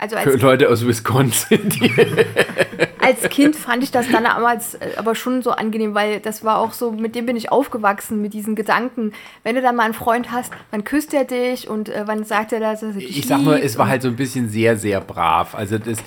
[0.01, 1.69] Also für als, Leute aus Wisconsin.
[1.69, 1.91] Die
[2.99, 6.57] als Kind fand ich das dann damals äh, aber schon so angenehm, weil das war
[6.57, 9.13] auch so, mit dem bin ich aufgewachsen, mit diesen Gedanken.
[9.43, 12.51] Wenn du dann mal einen Freund hast, wann küsst er dich und äh, wann sagt
[12.51, 14.99] er, dass er dich ich sag nur, es war halt so ein bisschen sehr, sehr
[14.99, 15.55] brav.
[15.55, 15.99] Also das,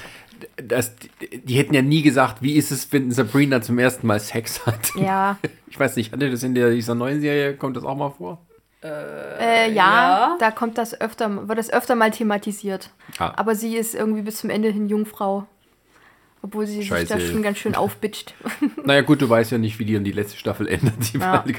[0.56, 0.92] das,
[1.32, 4.90] die hätten ja nie gesagt, wie ist es, wenn Sabrina zum ersten Mal Sex hat.
[4.96, 5.38] Ja,
[5.74, 8.38] Ich weiß nicht, hatte das in der, dieser neuen Serie, kommt das auch mal vor?
[8.84, 10.36] Äh, ja, ja.
[10.38, 12.90] da kommt das öfter, wird das öfter mal thematisiert.
[13.18, 13.32] Ah.
[13.36, 15.46] Aber sie ist irgendwie bis zum Ende hin Jungfrau.
[16.42, 17.20] Obwohl sie sich da Scheiße.
[17.20, 18.34] schon ganz schön aufbitscht.
[18.84, 21.12] Naja, gut, du weißt ja nicht, wie die in die letzte Staffel endet.
[21.12, 21.44] Die Ja.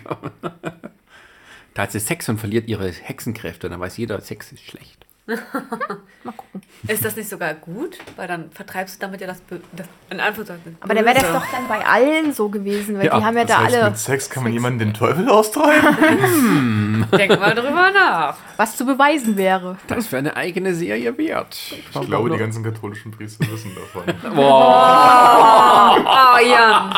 [1.74, 3.68] Da hat sie Sex und verliert ihre Hexenkräfte.
[3.68, 5.05] Dann weiß jeder, Sex ist schlecht.
[5.28, 6.62] Mal gucken.
[6.88, 7.98] Ist das nicht sogar gut?
[8.16, 10.78] Weil dann vertreibst du damit ja das, Bö das in Anführungszeichen.
[10.82, 13.44] Aber dann wäre das doch dann bei allen so gewesen, weil Ja, die haben ja
[13.46, 17.08] Das da heißt, alle mit Sex kann man jemanden den Teufel austreiben?
[17.12, 18.38] Denk mal drüber nach.
[18.58, 19.78] was zu beweisen wäre.
[19.88, 21.58] Das wäre eine eigene Serie wert.
[21.72, 24.04] Ich glaube, die ganzen katholischen Priester wissen davon.
[24.38, 26.94] Oh, Jan.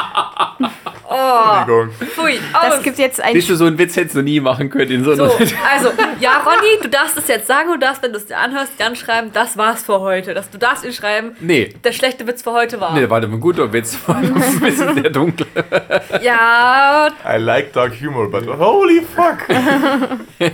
[1.10, 1.90] Entschuldigung.
[2.14, 2.40] Pfui.
[2.54, 2.84] Das aus.
[2.84, 5.12] gibt jetzt ein Siehst du, so einen Witz hättest du nie machen können in so
[5.12, 5.38] einer So,
[5.74, 8.74] also, ja, Ronny, du darfst es jetzt sagen, du darfst, wenn du es dir anhörst,
[8.80, 10.34] Jan schreiben, das war's für heute.
[10.34, 11.74] Das, du darfst ihn schreiben, Nee.
[11.84, 12.94] der schlechte Witz für heute war.
[12.94, 13.98] Nee, war ein guter Witz.
[14.08, 15.48] War ein bisschen sehr dunkel.
[16.22, 19.48] Ja, I like dark humor, but holy fuck!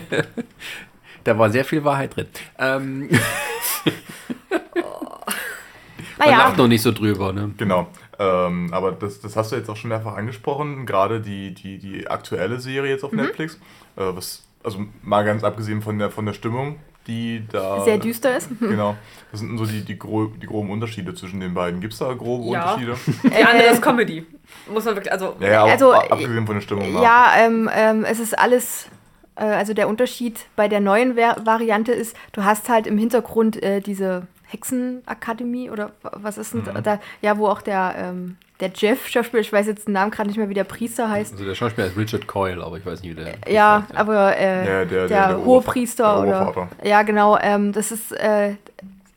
[1.26, 2.27] Da war sehr viel Wahrheit drin.
[2.60, 3.10] Ähm,
[4.49, 7.52] man naja, lacht noch nicht so drüber, ne?
[7.57, 7.88] Genau.
[8.19, 12.07] Ähm, aber das, das hast du jetzt auch schon mehrfach angesprochen, gerade die, die, die
[12.07, 13.22] aktuelle Serie jetzt auf Mhm.
[13.22, 13.56] Netflix.
[13.95, 16.77] Äh, was, also mal ganz abgesehen von der, von der Stimmung,
[17.07, 17.84] die da.
[17.84, 18.49] sehr düster ist.
[18.59, 18.95] Genau.
[19.31, 21.81] Was sind denn so die, die, gro die groben Unterschiede zwischen den beiden?
[21.81, 22.73] Gibt es da grobe Ja.
[22.73, 22.95] Unterschiede?
[23.23, 24.25] die andere ist Comedy.
[24.71, 26.91] Muss man wirklich, also, Ja, Also, a- abgesehen von der Stimmung.
[26.93, 27.01] mal.
[27.03, 28.88] Ja, ähm, ähm, es ist alles,
[29.35, 33.61] äh, also der Unterschied bei der neuen Ver Variante ist, du hast halt im Hintergrund
[33.63, 38.71] äh, diese Hexenakademie oder wa- was ist denn da, ja, wo auch der, ähm, der
[38.75, 41.34] Jeff Schauspieler, ich weiß jetzt den Namen gerade nicht mehr, wie der Priester heißt.
[41.34, 43.34] Also der Schauspieler ist Richard Coyle, aber ich weiß nicht, wie der.
[43.51, 46.69] Ja, heißt, aber äh, Ja, der- der, der- der Hohepriester der oder.
[46.84, 47.38] Ja, genau.
[47.41, 48.55] Ähm, das ist, äh,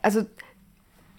[0.02, 0.22] also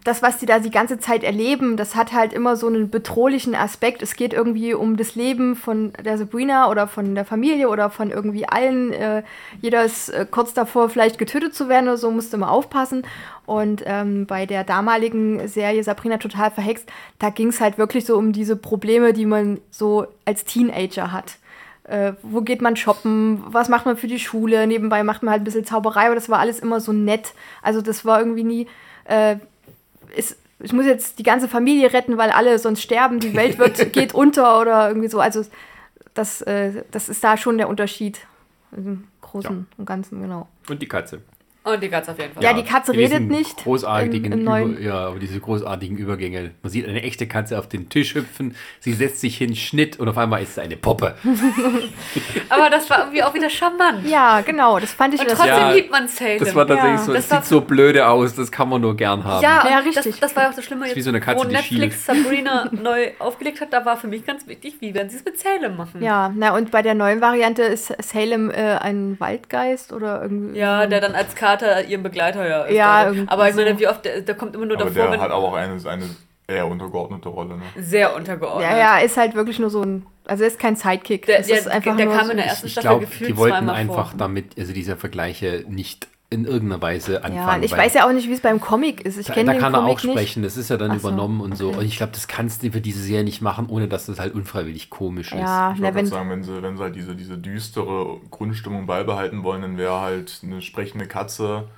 [0.08, 3.56] das, was die da die ganze Zeit erleben, das hat halt immer so einen bedrohlichen
[3.56, 4.02] Aspekt.
[4.02, 8.10] Es geht irgendwie um das Leben von der Sabrina oder von der Familie oder von
[8.10, 8.94] irgendwie allen.
[8.94, 9.24] Äh,
[9.62, 13.04] jeder ist äh, kurz davor, vielleicht getötet zu werden oder so, musste immer aufpassen.
[13.46, 16.90] Und ähm, bei der damaligen Serie Sabrina total verhext,
[17.20, 21.38] da ging es halt wirklich so um diese Probleme, die man so als Teenager hat
[21.84, 25.42] äh, wo geht man shoppen, was macht man für die Schule, nebenbei macht man halt
[25.42, 27.34] ein bisschen Zauberei, aber das war alles immer so nett.
[27.62, 28.68] Also das war irgendwie nie,
[29.06, 29.38] äh,
[30.16, 33.94] ist, ich muss jetzt die ganze Familie retten, weil alle sonst sterben, die Welt wird,
[33.94, 35.20] geht unter oder irgendwie so.
[35.20, 35.44] Also
[36.14, 38.20] das, äh, das ist da schon der Unterschied
[38.72, 40.48] im Großen und Ganzen, genau.
[40.70, 41.22] Und die Katze.
[41.74, 42.44] Und die Katze auf jeden Fall.
[42.44, 46.52] Ja, die Katze redet nicht Großartigen im- im neuen- Über, ja, aber diese großartigen Übergänge.
[46.62, 50.08] Man sieht eine echte Katze auf den Tisch hüpfen, sie setzt sich hin, Schnitt und
[50.10, 51.16] auf einmal ist es eine Puppe.
[52.50, 54.06] Aber das war irgendwie auch wieder charmant.
[54.08, 56.40] Ja, genau, das fand ich Und das trotzdem Ja, liebt man Salem.
[56.40, 59.24] Das war tatsächlich Ja, so, das sieht so blöde aus, das kann man nur gern
[59.24, 59.44] haben.
[59.44, 60.06] Ja, Ja, und richtig.
[60.20, 61.56] Das, das war ja auch das Schlimme ist jetzt, wie so eine Katze, wo die
[61.56, 65.26] Netflix Sabrina neu aufgelegt hat, da war für mich ganz wichtig, wie werden sie es
[65.26, 66.02] mit Salem machen.
[66.02, 70.58] Ja, na und bei der neuen Variante ist Salem äh, ein Waldgeist oder irgendwie.
[70.58, 72.76] Ja, der dann als Kater ihren Begleiter ja ist.
[72.76, 73.80] Ja, aber ich meine, so.
[73.80, 76.10] wie oft, der, der kommt immer nur Aber davor, der wenn hat auch eine, eine
[76.48, 77.58] eher untergeordnete Rolle.
[77.58, 77.64] Ne?
[77.78, 78.70] sehr untergeordnet.
[78.70, 80.06] Ja, ja, ist halt wirklich nur so ein.
[80.26, 81.26] Also er ist kein Sidekick.
[81.26, 83.32] Der, der, ist einfach der nur kam so, in der ersten Ich Staffel glaube, gefühlt
[83.32, 84.18] die wollten zweimal einfach vor.
[84.18, 87.64] damit, also diese Vergleiche nicht in irgendeiner Weise anfangen.
[87.64, 89.18] Ja, ich weiß ja auch nicht, wie es beim Comic ist.
[89.18, 90.12] Ich da, kenne da den kann er Comic auch nicht.
[90.12, 91.70] sprechen, das ist ja dann so, übernommen und so.
[91.70, 91.80] okay.
[91.80, 94.36] Und ich glaube, das kannst du für diese Serie nicht machen, ohne dass das halt
[94.36, 95.40] unfreiwillig komisch ist.
[95.40, 98.86] Ja, Ich wollte wenn, gerade sagen, wenn sie, wenn sie halt diese, diese düstere Grundstimmung
[98.88, 101.70] beibehalten wollen, dann wäre halt eine sprechende Katze,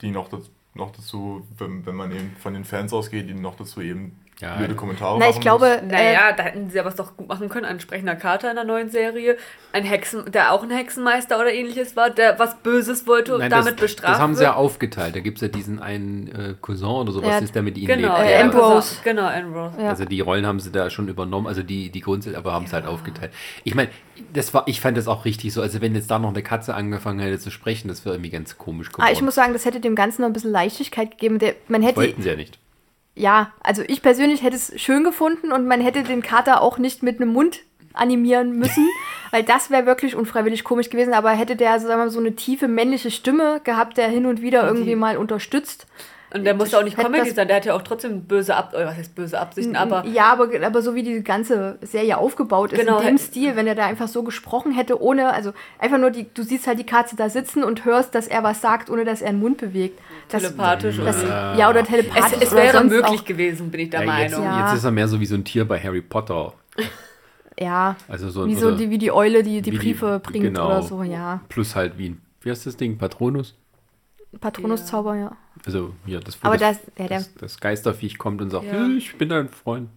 [0.00, 3.56] die noch, das, noch dazu, wenn, wenn man eben von den Fans ausgeht, die noch
[3.56, 4.78] dazu eben Ja, blöde ja.
[4.78, 7.64] Kommentare na, ich glaube, äh, Naja, da hätten sie aber es doch gut machen können.
[7.64, 9.36] Ein entsprechender Kater in der neuen Serie.
[9.72, 13.50] Ein Hexen, der auch ein Hexenmeister oder ähnliches war, der was Böses wollte und Nein,
[13.50, 14.50] damit das, bestraft das haben sie wird.
[14.50, 15.16] ja aufgeteilt.
[15.16, 17.88] Da gibt es ja diesen einen äh, Cousin oder sowas, Ja, ist der mit ihnen
[17.88, 18.26] Genau, lebt.
[18.26, 18.96] Äh, der Ambrose.
[19.02, 19.82] Genau, Ambrose.
[19.82, 19.88] Ja.
[19.88, 22.72] Also die Rollen haben sie da schon übernommen, also die, die Grundsätze, aber haben es
[22.72, 23.32] halt aufgeteilt.
[23.64, 23.88] Ich meine,
[24.32, 25.62] das war, ich fand das auch richtig so.
[25.62, 28.56] Also wenn jetzt da noch eine Katze angefangen hätte zu sprechen, das wäre irgendwie ganz
[28.56, 29.08] komisch geworden.
[29.08, 31.40] ah, ich muss sagen, das hätte dem Ganzen noch ein bisschen Leichtigkeit gegeben.
[31.40, 32.58] Der, man hätte, Wollten sie ja nicht.
[33.18, 37.02] Ja, also ich persönlich hätte es schön gefunden und man hätte den Kater auch nicht
[37.02, 37.60] mit einem Mund
[37.92, 38.88] animieren müssen,
[39.30, 41.14] weil das wäre wirklich unfreiwillig komisch gewesen.
[41.14, 44.40] Aber hätte der, sagen wir mal, so eine tiefe männliche Stimme gehabt, der hin und
[44.40, 45.86] wieder irgendwie mal unterstützt.
[46.30, 48.84] Und der musste auch nicht Comedy sein, der hatte ja auch trotzdem böse Ab äh,
[48.84, 52.78] was heißt böse Absichten, aber ja, aber, aber so wie die ganze Serie aufgebaut ist,
[52.78, 56.10] Genau, in dem Stil, wenn er da einfach so gesprochen hätte, ohne, also einfach nur
[56.10, 59.06] die, du siehst halt die Katze da sitzen und hörst, dass er was sagt, ohne
[59.06, 60.00] dass er einen Mund bewegt.
[60.28, 62.38] Das, telepathisch das, oder ja, oder es, telepathisch.
[62.40, 64.46] es oder wäre sonst möglich Auch, gewesen, bin ich der Ja, jetzt, Meinung.
[64.46, 64.66] Ja.
[64.66, 66.52] jetzt ist er mehr so wie so ein Tier bei Harry Potter.
[67.58, 70.66] ja, Also so, wie, so die, wie die Eule, die die Briefe bringt genau.
[70.66, 71.40] oder so, ja.
[71.48, 72.98] Plus halt wie ein, wie heißt das Ding?
[72.98, 73.54] Patronus?
[74.40, 75.36] Patronuszauber, ja.
[75.66, 78.74] Also ja, das, Aber das, das, ja, der, das, das Geisterviech kommt und sagt, Ja.
[78.74, 79.88] "Ja, ich bin dein Freund.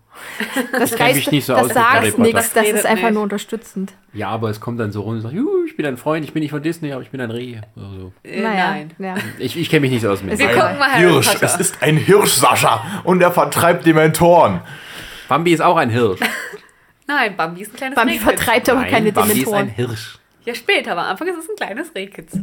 [0.78, 3.14] das kenn mich Geist, nicht so das aus sagt nichts, das ist einfach nicht.
[3.14, 3.94] nur unterstützend.
[4.14, 6.34] Ja, aber es kommt dann so rum und sagt, "Juhu, ich bin dein Freund, ich
[6.34, 7.60] bin nicht von Disney, aber ich bin ein Reh.
[7.78, 8.14] Oder so.
[8.24, 8.92] Äh, naja, Nein.
[9.00, 9.16] Ja.
[9.40, 11.46] Ich, ich kenne mich nicht so aus mit Wir gucken mal Hirsch, Potter.
[11.46, 14.62] es ist ein Hirsch, Sascha, und er vertreibt Dementoren.
[15.30, 16.20] Bambi ist auch ein Hirsch.
[17.08, 18.28] Nein, Bambi ist ein kleines Bambi Rehkitz.
[18.28, 19.68] vertreibt aber Nein, keine Bambi ist ein Dementoren.
[19.70, 20.18] Hirsch.
[20.44, 22.34] Ja, später, aber am Anfang ist es ein kleines Rehkitz.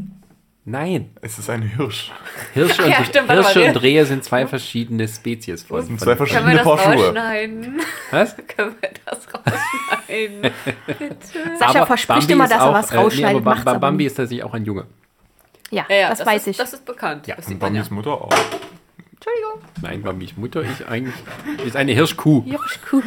[0.71, 1.13] Nein.
[1.23, 2.13] Es ist ein Hirsch.
[2.53, 5.81] Hirsche und, ja, stimmt, mal, und Rehe sind zwei verschiedene Spezies von.
[5.83, 7.05] sind von zwei Können wir verschiedene das Paar Schuhe.
[7.07, 7.81] rausschneiden?
[8.11, 8.37] was?
[8.49, 10.43] Können wir das rausschneiden?
[11.59, 13.47] Sascha Aber verspricht Bambi immer, ist dass er was äh, nee, rausschneidet.
[13.47, 14.85] aber Bambi ist tatsächlich auch ein Junge.
[15.71, 16.57] Ja, Ja, ja, das, weiß ist, ich.
[16.59, 17.27] Das ist bekannt.
[17.27, 17.59] Ja, das Und.
[17.59, 18.31] Bambis Mutter auch.
[18.31, 19.63] Entschuldigung.
[19.81, 21.15] Nein, Bambis Mutter ist eigentlich
[21.65, 22.45] ist eine Hirschkuh.
[22.45, 23.03] Hirschkuh.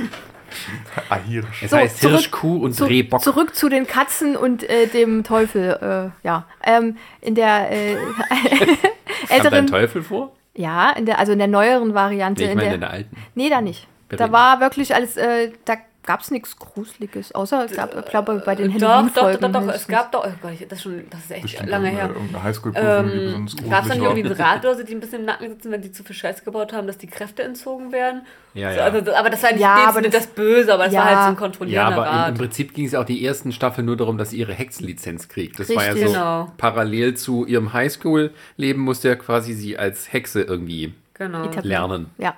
[1.09, 1.63] Ah, Hirsch.
[1.63, 3.21] Es So, heißt zurück Hirschkuh und Zu, Rehbock.
[3.21, 6.11] zurück zu den Katzen und äh, dem Teufel.
[6.23, 7.95] Äh, ja, ähm, in der äh,
[8.57, 10.31] Kommt älteren, Teufel vor?
[10.55, 12.41] ja, in der, also in der neueren Variante.
[12.43, 13.15] Nee, ich in meine der, in der alten.
[13.35, 13.87] nee, da nicht.
[14.09, 18.55] Da war wirklich alles, äh, da gab es nichts Gruseliges, außer, ich glaube, glaub, bei
[18.55, 19.53] den Doch, doch, doch, Halloween-Folgen.
[19.53, 19.73] doch, doch.
[19.73, 22.09] Es gab doch, oh Gott, ich- das ist schon, das ist echt Bestimmt lange her.
[22.15, 24.39] Ähm, Gab es da nicht irgendwie war.
[24.55, 26.97] Ratlose, die ein bisschen im Nacken sitzen, wenn die zu viel Scheiß gebaut haben, dass
[26.97, 28.25] die Kräfte entzogen werden?
[28.53, 28.83] Ja, So, ja.
[28.85, 30.99] also, aber das war nicht Ja, ja, aber das, das- das Böse, aber das war
[31.03, 31.05] Ja.
[31.05, 32.37] halt so ein Ja, kontrollierender aber im, im Rat.
[32.37, 35.59] Prinzip ging es auch die ersten Staffel nur darum, dass sie ihre Hexenlizenz kriegt.
[35.59, 36.07] Das war ja Richtig.
[36.09, 36.51] so Genau.
[36.57, 41.47] parallel zu ihrem Highschool-Leben musste ja quasi sie als Hexe irgendwie Genau.
[41.61, 42.33] Lernen Ja,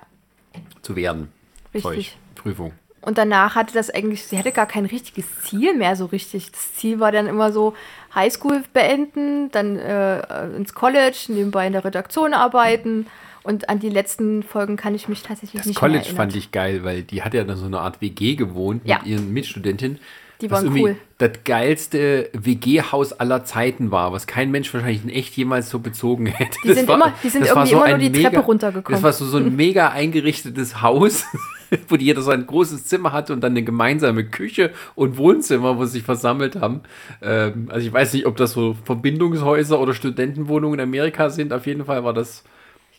[0.82, 1.32] zu werden.
[1.74, 2.16] richtig.
[2.34, 2.72] Prüfung.
[3.04, 6.50] Und danach hatte das eigentlich, sie hatte gar kein richtiges Ziel mehr so richtig.
[6.52, 7.74] Das Ziel war dann immer so
[8.14, 13.06] Highschool beenden, dann äh, ins College, nebenbei in der Redaktion arbeiten.
[13.42, 16.16] Und an die letzten Folgen kann ich mich tatsächlich Das nicht mehr College erinnern.
[16.16, 18.98] fand ich geil, weil die hat ja dann so eine Art WG gewohnt Ja.
[19.00, 19.98] mit ihren Mitstudentinnen.
[20.40, 20.96] Die waren cool.
[21.18, 26.26] Das geilste WG-Haus aller Zeiten war, was kein Mensch wahrscheinlich in echt jemals so bezogen
[26.26, 26.56] hätte.
[26.64, 28.92] Die Das sind immer- die sind das war irgendwie immer ein nur die Treppe runtergekommen.
[28.96, 31.24] Das war so, so ein mega eingerichtetes Haus,
[31.88, 35.84] wo jeder so ein großes Zimmer hatte und dann eine gemeinsame Küche und Wohnzimmer, wo
[35.84, 36.82] sie sich versammelt haben.
[37.22, 41.52] Ähm, also ich weiß nicht, ob das so Verbindungshäuser oder Studentenwohnungen in Amerika sind.
[41.52, 42.44] Auf jeden Fall war das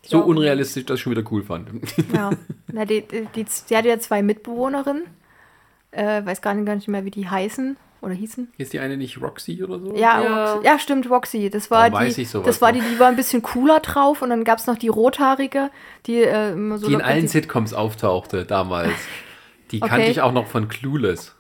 [0.01, 1.69] so glaube unrealistisch, dass ich schon wieder cool fand.
[2.13, 2.31] Ja.
[2.71, 5.03] Na, die, die, die, die hatte ja zwei Mitbewohnerinnen.
[5.91, 8.49] Äh, weiß gar nicht, gar nicht mehr, wie die heißen oder hießen.
[8.57, 9.95] Ist die eine nicht Roxy oder so?
[9.95, 10.53] Ja, Ja.
[10.55, 11.49] Rox- ja stimmt, Roxy.
[11.49, 13.79] Das war, Warum weiß die, ich sowas das war die, die war ein bisschen cooler
[13.79, 14.21] drauf.
[14.21, 15.69] Und dann gab es noch die Rothaarige,
[16.05, 16.87] die äh, immer so.
[16.87, 18.91] die in allen Sitcoms auftauchte damals.
[19.71, 19.89] Die Okay.
[19.89, 21.33] kannte ich auch noch von Clueless.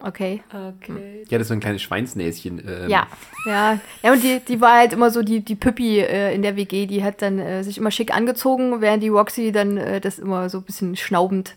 [0.00, 0.42] Okay.
[0.52, 1.24] Okay.
[1.30, 2.58] Die hatte so ein kleines Schweinsnäschen.
[2.58, 3.06] ähm, Ja,
[3.46, 3.78] ja.
[4.02, 6.86] Ja, und die, die war halt immer so die, die Püppi äh, in der WG,
[6.86, 10.50] die hat dann äh, sich immer schick angezogen, während die Roxy dann äh, das immer
[10.50, 11.54] so ein bisschen schnaubend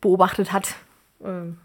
[0.00, 0.74] beobachtet hat.
[1.22, 1.58] Ähm,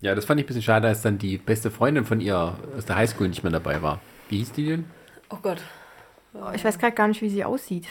[0.00, 0.10] ja.
[0.10, 2.84] Ja, das fand ich ein bisschen schade, als dann die beste Freundin von ihr aus
[2.86, 4.00] der Highschool nicht mehr dabei war.
[4.28, 4.84] Wie hieß die denn?
[5.30, 5.58] Oh Gott.
[6.34, 7.86] Oh, Ich weiß gerade gar nicht, wie sie aussieht.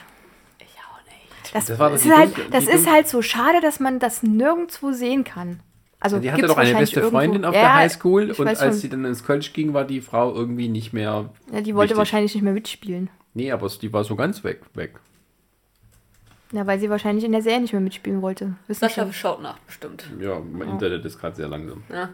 [0.59, 1.53] Ich auch nicht.
[1.55, 4.23] Das, Das war ist, die halt, das ist Dunkel- halt so schade, dass man das
[4.23, 5.59] nirgendwo sehen kann.
[5.99, 7.17] Also Die hatte doch eine beste irgendwo.
[7.17, 8.71] Freundin auf Ja, der Highschool und als schon.
[8.73, 11.29] sie dann ins College ging, war die Frau irgendwie nicht mehr.
[11.51, 11.97] Ja, die wollte wichtig.
[11.97, 13.09] wahrscheinlich nicht mehr mitspielen.
[13.33, 14.61] Nee, aber die war so ganz weg.
[14.75, 14.99] weg.
[16.51, 18.53] Ja, weil sie wahrscheinlich in der Serie nicht mehr mitspielen wollte.
[18.67, 19.13] Wissen Sascha schon.
[19.13, 20.05] schaut nach, bestimmt.
[20.19, 21.83] Ja, mein Internet ist gerade sehr langsam.
[21.91, 22.09] Ja.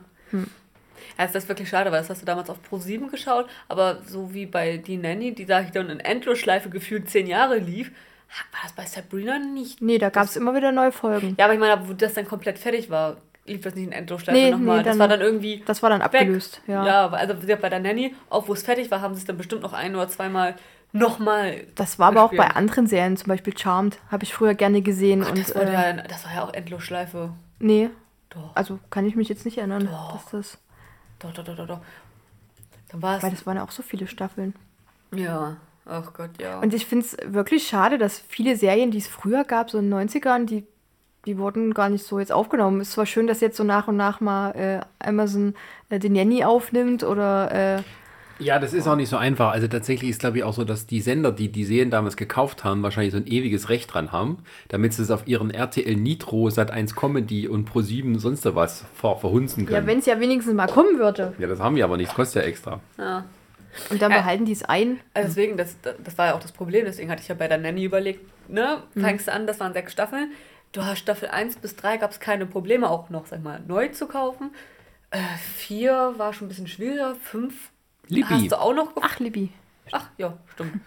[1.18, 4.34] Ja, ist das wirklich schade, weil das hast du damals auf Pro7 geschaut, aber so
[4.34, 7.90] wie bei Die Nanny, die da dann in Endlosschleife gefühlt zehn Jahre lief,
[8.52, 9.82] war das bei Sabrina nicht.
[9.82, 11.36] Nee, da gab es immer wieder neue Folgen.
[11.38, 14.40] Ja, aber ich meine, wo das dann komplett fertig war, lief das nicht in Endlosschleife
[14.40, 14.78] Nee, nochmal.
[14.78, 15.62] nee, das war dann irgendwie.
[15.68, 16.06] Das war dann weg.
[16.06, 16.62] abgelöst.
[16.66, 16.84] Ja.
[16.86, 19.20] Ja, aber also wie gesagt, bei der Nanny, auch wo es fertig war, haben sie
[19.20, 20.56] es dann bestimmt noch ein oder zweimal
[20.94, 21.66] nochmal.
[21.76, 25.22] Das war aber auch bei anderen Serien, zum Beispiel Charmed, habe ich früher gerne gesehen.
[25.22, 27.32] Gott, und, das, war äh, ja, das war ja auch Endlosschleife.
[27.60, 27.90] Nee,
[28.30, 30.14] Doch, also kann ich mich jetzt nicht erinnern, Doch.
[30.14, 30.58] dass das.
[31.20, 31.68] doch, doch, doch, doch.
[31.68, 31.80] doch.
[32.90, 33.40] Dann war Weil es.
[33.40, 34.54] das waren ja auch so viele Staffeln.
[35.14, 36.60] Ja, ach Gott, ja.
[36.60, 39.90] Und ich finde es wirklich schade, dass viele Serien, die es früher gab, so in
[39.90, 40.66] den 90ern, die,
[41.26, 42.82] die wurden gar nicht so jetzt aufgenommen.
[42.82, 45.56] Es war schön, dass jetzt so nach und nach mal äh, Amazon
[45.90, 47.78] äh, den Nanny aufnimmt oder.
[47.78, 47.84] Äh,
[48.40, 49.52] ja, das ist auch nicht so einfach.
[49.52, 52.64] Also tatsächlich ist, glaube ich, auch so, dass die Sender, die die Serien damals gekauft
[52.64, 54.40] haben, wahrscheinlich so ein ewiges Recht dran haben,
[54.70, 59.66] damit sie es auf ihren RTL Nitro, Sat1 Comedy und Pro7 sonst was ver verhunzen
[59.66, 59.82] können.
[59.84, 61.34] Ja, wenn es ja wenigstens mal kommen würde.
[61.38, 62.10] Ja, das haben wir aber nicht.
[62.10, 62.80] Das kostet ja extra.
[62.98, 63.26] Ja.
[63.90, 65.00] Und dann äh, behalten die es ein.
[65.14, 66.86] Also deswegen, das, das war ja auch das Problem.
[66.86, 69.02] Deswegen hatte ich ja bei der Nanny überlegt, ne, mhm.
[69.02, 69.38] fängst du mhm.
[69.38, 70.32] an, das waren sechs Staffeln.
[70.72, 73.90] Du hast Staffel 1 bis 3 gab es keine Probleme, auch noch, sag mal, neu
[73.90, 74.52] zu kaufen.
[75.12, 75.20] Äh,
[75.58, 77.54] 4 war schon ein bisschen schwieriger, 5
[78.08, 78.28] Libby.
[78.30, 79.10] Hast du auch noch gefunden?
[79.12, 79.50] Ach, Libby.
[79.92, 80.82] Ach, ja, stimmt.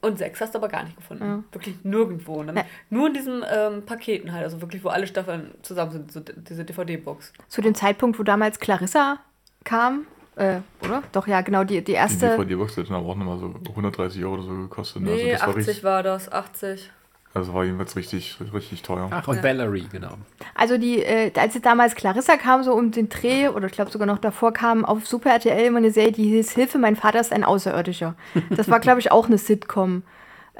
[0.00, 1.24] Und sechs hast du aber gar nicht gefunden.
[1.24, 1.44] Ja.
[1.52, 2.42] Wirklich nirgendwo.
[2.42, 2.64] Ne?
[2.90, 6.64] Nur in diesen ähm, Paketen halt, also wirklich, wo alle Staffeln zusammen sind, so diese
[6.64, 7.32] DVD-Box.
[7.48, 9.20] Zu dem Zeitpunkt, wo damals Clarissa
[9.62, 11.04] kam, äh, oder?
[11.12, 12.30] Doch, ja, genau, die, die erste.
[12.30, 15.02] Die DVD-Box hätten dann auch nochmal so 130 Euro oder so gekostet.
[15.02, 15.10] Ne?
[15.10, 15.84] Also nee, also 80 richtig...
[15.84, 16.90] war das, 80
[17.34, 19.08] also war jedenfalls richtig, richtig teuer.
[19.10, 19.42] Ach, und Ja.
[19.42, 20.14] Valerie, genau.
[20.54, 23.90] Also die, äh, als sie damals Clarissa kam, so um den Dreh, oder ich glaube
[23.90, 27.20] sogar noch davor, kam auf Super RTL immer eine Serie, die hieß Hilfe, mein Vater
[27.20, 28.14] ist ein Außerirdischer.
[28.50, 30.02] Das war, glaube ich, auch eine Sitcom.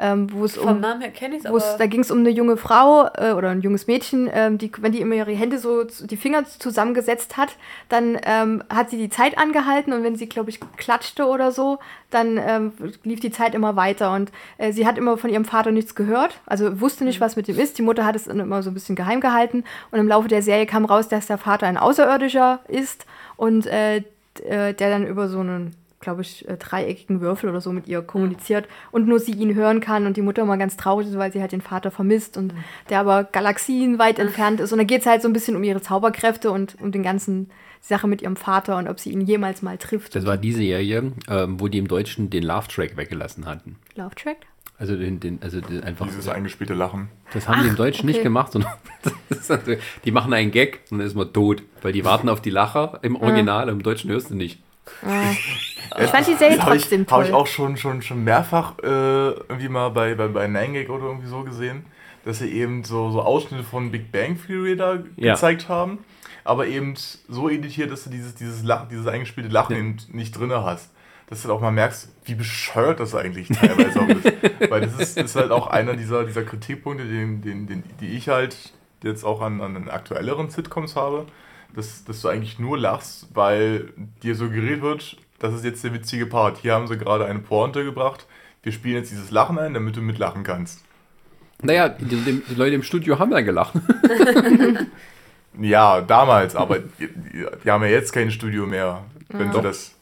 [0.02, 2.18] Äh, ähm, wo es Vom um Namen her kenne ich es, da ging es um
[2.18, 5.58] eine junge Frau äh, oder ein junges Mädchen, ähm, die, wenn die immer ihre Hände
[5.58, 7.50] so, die Finger zusammengesetzt hat,
[7.88, 11.78] dann ähm, hat sie die Zeit angehalten und wenn sie, glaube ich, klatschte oder so,
[12.10, 12.72] dann ähm,
[13.04, 16.40] lief die Zeit immer weiter und äh, sie hat immer von ihrem Vater nichts gehört,
[16.46, 17.78] also wusste nicht, was mit ihm ist.
[17.78, 20.66] Die Mutter hat es immer so ein bisschen geheim gehalten und im Laufe der Serie
[20.66, 23.06] kam raus, dass der Vater ein Außerirdischer ist
[23.36, 23.98] und äh,
[24.44, 28.02] äh, der dann über so einen glaube ich, äh, dreieckigen Würfel oder so mit ihr
[28.02, 31.32] kommuniziert und nur sie ihn hören kann und die Mutter immer ganz traurig ist, weil
[31.32, 32.52] sie halt den Vater vermisst und
[32.90, 34.72] der aber galaxienweit entfernt ist.
[34.72, 37.50] Und dann geht es halt so ein bisschen um ihre Zauberkräfte und um den ganzen
[37.80, 40.14] Sache mit ihrem Vater und ob sie ihn jemals mal trifft.
[40.14, 43.76] Das war die Serie, ähm, wo die im Deutschen den Love-Track weggelassen hatten.
[43.96, 44.38] Love Track?
[44.78, 46.06] Also den, den also den einfach.
[46.06, 47.08] Dieses eingespielte Lachen.
[47.32, 48.24] Das haben die im Deutschen nicht okay.
[48.24, 48.72] gemacht, sondern
[49.30, 49.56] also,
[50.04, 52.98] die machen einen Gag und dann ist man tot, weil die warten auf die Lacher
[53.02, 54.60] im Original, im Deutschen hörst du nicht.
[56.00, 57.24] Ich fand die Serie habe ich, trotzdem hab toll.
[57.26, 61.28] ich auch schon, schon, schon mehrfach äh, irgendwie mal bei, bei, bei 9gag oder irgendwie
[61.28, 61.84] so gesehen,
[62.24, 65.34] dass sie eben so, so Ausschnitte von Big Bang Theory da Ja.
[65.34, 65.98] gezeigt haben,
[66.44, 66.94] aber eben
[67.28, 69.78] so editiert, dass du dieses, dieses, Lach, dieses eingespielte Lachen Ja.
[69.80, 70.90] eben nicht drin hast.
[71.28, 74.32] Dass du auch mal merkst, wie bescheuert das eigentlich teilweise auch ist.
[74.70, 78.28] Weil das ist, ist halt auch einer dieser, dieser Kritikpunkte, den, den, den, die ich
[78.28, 78.56] halt
[79.02, 81.26] jetzt auch an, an den aktuelleren Sitcoms habe,
[81.74, 83.92] dass, dass du eigentlich nur lachst, weil
[84.22, 86.58] dir suggeriert wird, das ist jetzt der witzige Part.
[86.58, 88.26] Hier haben sie gerade eine Pointe gebracht.
[88.62, 90.84] Wir spielen jetzt dieses Lachen ein, damit du mitlachen kannst.
[91.62, 93.74] Naja, die, die, die Leute im Studio haben ja gelacht.
[95.60, 99.04] Ja, damals, aber die, die, die haben ja jetzt kein Studio mehr.
[99.28, 99.94] Wenn sie das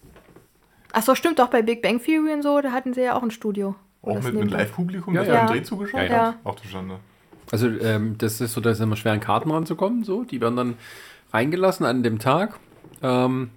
[0.93, 3.23] Ach so, stimmt doch, bei Big Bang Theory und so, da hatten sie ja auch
[3.23, 3.75] ein Studio.
[4.03, 5.45] auch mit, mit Live-Publikum, Ja, das ja.
[5.45, 6.27] beim Dreh zugeschaut Ja, ja.
[6.29, 6.97] hat, auch zustande.
[7.53, 10.05] Also ähm, das ist so, dass es immer schwer an Karten ranzukommen.
[10.05, 10.75] So, die werden dann
[11.32, 12.59] reingelassen an dem Tag.
[13.02, 13.51] Ähm,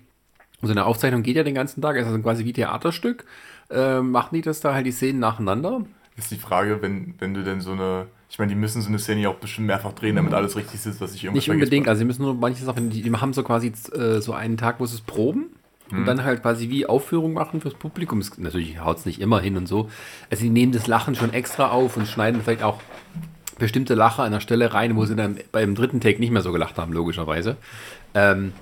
[0.62, 3.26] so eine Aufzeichnung geht ja den ganzen Tag, also quasi wie Theaterstück.
[3.70, 5.82] Ähm, machen die das da halt die Szenen nacheinander?
[6.16, 8.08] Ist die Frage, wenn, wenn du denn so eine.
[8.30, 10.80] Ich meine, die müssen so eine Szene ja auch bestimmt mehrfach drehen, damit alles richtig
[10.80, 13.34] sitzt, dass ich irgendwas Nicht unbedingt, also sie müssen nur manche Sachen, die, die haben
[13.34, 15.52] so quasi äh, so einen Tag, wo sie es proben
[15.92, 18.20] und dann halt quasi wie Aufführung machen fürs Publikum.
[18.20, 19.90] Es, natürlich haut es nicht immer hin und so.
[20.32, 22.80] Also sie nehmen das Lachen schon extra auf und schneiden vielleicht auch
[23.60, 26.52] bestimmte Lacher an der Stelle rein, wo sie dann beim dritten Take nicht mehr so
[26.52, 27.58] gelacht haben, logischerweise.
[28.14, 28.54] Ähm,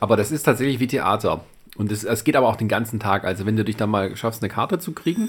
[0.00, 1.44] aber das ist tatsächlich wie Theater.
[1.76, 3.24] Und es, es geht aber auch den ganzen Tag.
[3.24, 5.28] Also wenn du dich da mal schaffst, eine Karte zu kriegen,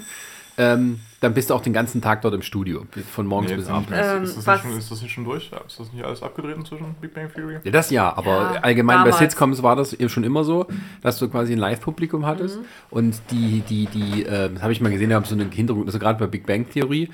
[0.56, 2.84] ähm, dann bist du auch den ganzen Tag dort im Studio.
[3.12, 3.92] Von morgens Nee, bis abends.
[3.92, 5.50] Ähm, ist, das schon, ist das nicht schon durch?
[5.66, 7.58] Ist das nicht alles abgedreht inzwischen, Big Bang Theory?
[7.62, 9.18] Ja, das ja, aber Ja, allgemein damals.
[9.18, 10.66] bei Sitcoms war das eben schon immer so,
[11.00, 12.58] dass du quasi ein Live-Publikum hattest.
[12.90, 15.86] Und die, die, die, äh, das habe ich mal gesehen, da haben so einen Hintergrund,
[15.86, 17.08] also gerade bei Big Bang Theory,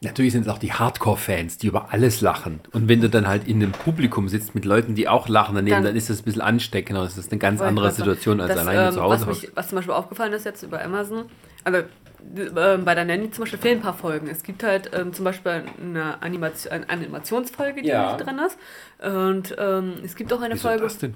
[0.00, 2.60] natürlich sind es auch die Hardcore-Fans, die über alles lachen.
[2.72, 5.76] Und wenn du dann halt in einem Publikum sitzt mit Leuten, die auch lachen daneben,
[5.76, 7.02] Dann- dann, ist das ein bisschen ansteckender.
[7.02, 7.90] Das ist eine ganz andere.
[7.90, 9.26] Situation als Das, alleine ähm, zu Hause.
[9.26, 11.24] Was, mich, was zum Beispiel aufgefallen ist jetzt über Amazon,
[11.64, 14.28] also äh, bei der Nanny zum Beispiel fehlen ein paar Folgen.
[14.28, 18.12] Es gibt halt ähm, zum Beispiel eine, Animation, eine Animationsfolge, die Ja.
[18.16, 18.58] nicht drin ist.
[19.02, 21.14] Und ähm, es gibt auch eine Wieso Folge, das denn?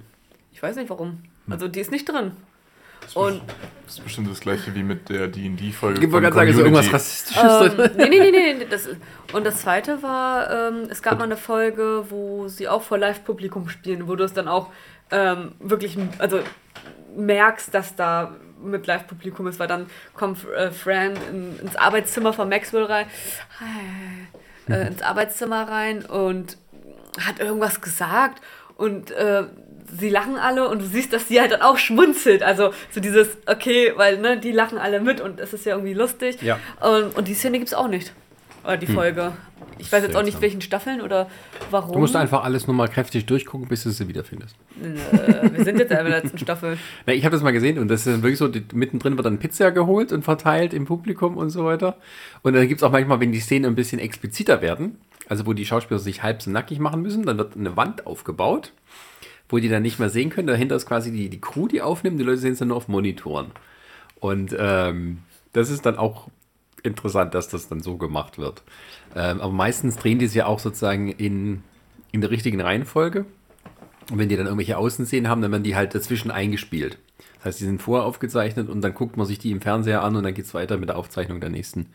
[0.53, 1.23] ich weiß nicht warum.
[1.51, 2.33] Also die ist nicht drin.
[3.15, 3.43] Und
[3.87, 6.93] Das ist bestimmt das gleiche wie mit der D&D-Folge Ich wollte gerade sagen, ist irgendwas
[6.93, 7.91] Rassistisches ähm, drin?
[7.97, 8.67] nee, nee, nee, nee, nee.
[8.69, 8.89] Das,
[9.33, 13.69] und das zweite war, ähm, es gab mal eine Folge, wo sie auch vor Live-Publikum
[13.69, 14.71] spielen, wo du es dann auch
[15.11, 16.41] ähm, wirklich, also
[17.17, 22.49] merkst, dass da mit Live-Publikum ist, weil dann kommt äh, Fran in, ins Arbeitszimmer von
[22.49, 23.07] Maxwell rein,
[24.69, 26.59] äh, ins Arbeitszimmer rein und
[27.25, 28.43] hat irgendwas gesagt
[28.77, 29.45] und äh,
[29.97, 32.43] sie lachen alle und du siehst, dass sie halt dann auch schmunzelt.
[32.43, 35.95] Also so dieses, okay, weil ne, die lachen alle mit und es ist ja irgendwie
[35.95, 36.43] lustig.
[36.43, 36.59] Ja.
[36.81, 38.13] Und, und die Szene gibt es auch nicht.
[38.65, 39.33] Oder die Folge.
[39.79, 41.31] Ich weiß jetzt auch nicht, welchen Staffeln oder
[41.71, 41.93] warum.
[41.93, 44.57] Du musst einfach alles nur mal kräftig durchgucken, bis du sie wiederfindest.
[44.83, 46.77] Äh, wir sind jetzt in der letzten Staffel.
[47.07, 49.39] Na, ich habe das mal gesehen und das ist wirklich so, die, mittendrin wird dann
[49.39, 51.97] Pizza geholt und verteilt im Publikum und so weiter.
[52.43, 54.99] Und dann gibt es auch manchmal, wenn die Szenen ein bisschen expliziter werden,
[55.29, 58.73] also wo die Schauspieler sich halb so nackig machen müssen, dann wird eine Wand aufgebaut,
[59.49, 60.47] wo die dann nicht mehr sehen können.
[60.47, 62.89] Dahinter ist quasi die, die Crew, die aufnimmt, die Leute sehen es dann nur auf
[62.89, 63.51] Monitoren.
[64.21, 65.19] Und ähm,
[65.53, 66.29] das ist dann auch
[66.83, 68.63] interessant, dass das dann so gemacht wird.
[69.15, 71.63] Ähm, aber meistens drehen die es ja auch sozusagen in,
[72.13, 73.27] in der richtigen Reihenfolge.
[74.11, 76.99] Und wenn die dann irgendwelche Außenszenen haben, dann werden die halt dazwischen eingespielt.
[77.37, 80.17] Das heißt, die sind vorher aufgezeichnet und dann guckt man sich die im Fernseher an
[80.17, 81.87] und dann geht es weiter mit der Aufzeichnung der nächsten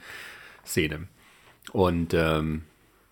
[0.66, 1.08] Szene.
[1.72, 2.64] Und ähm,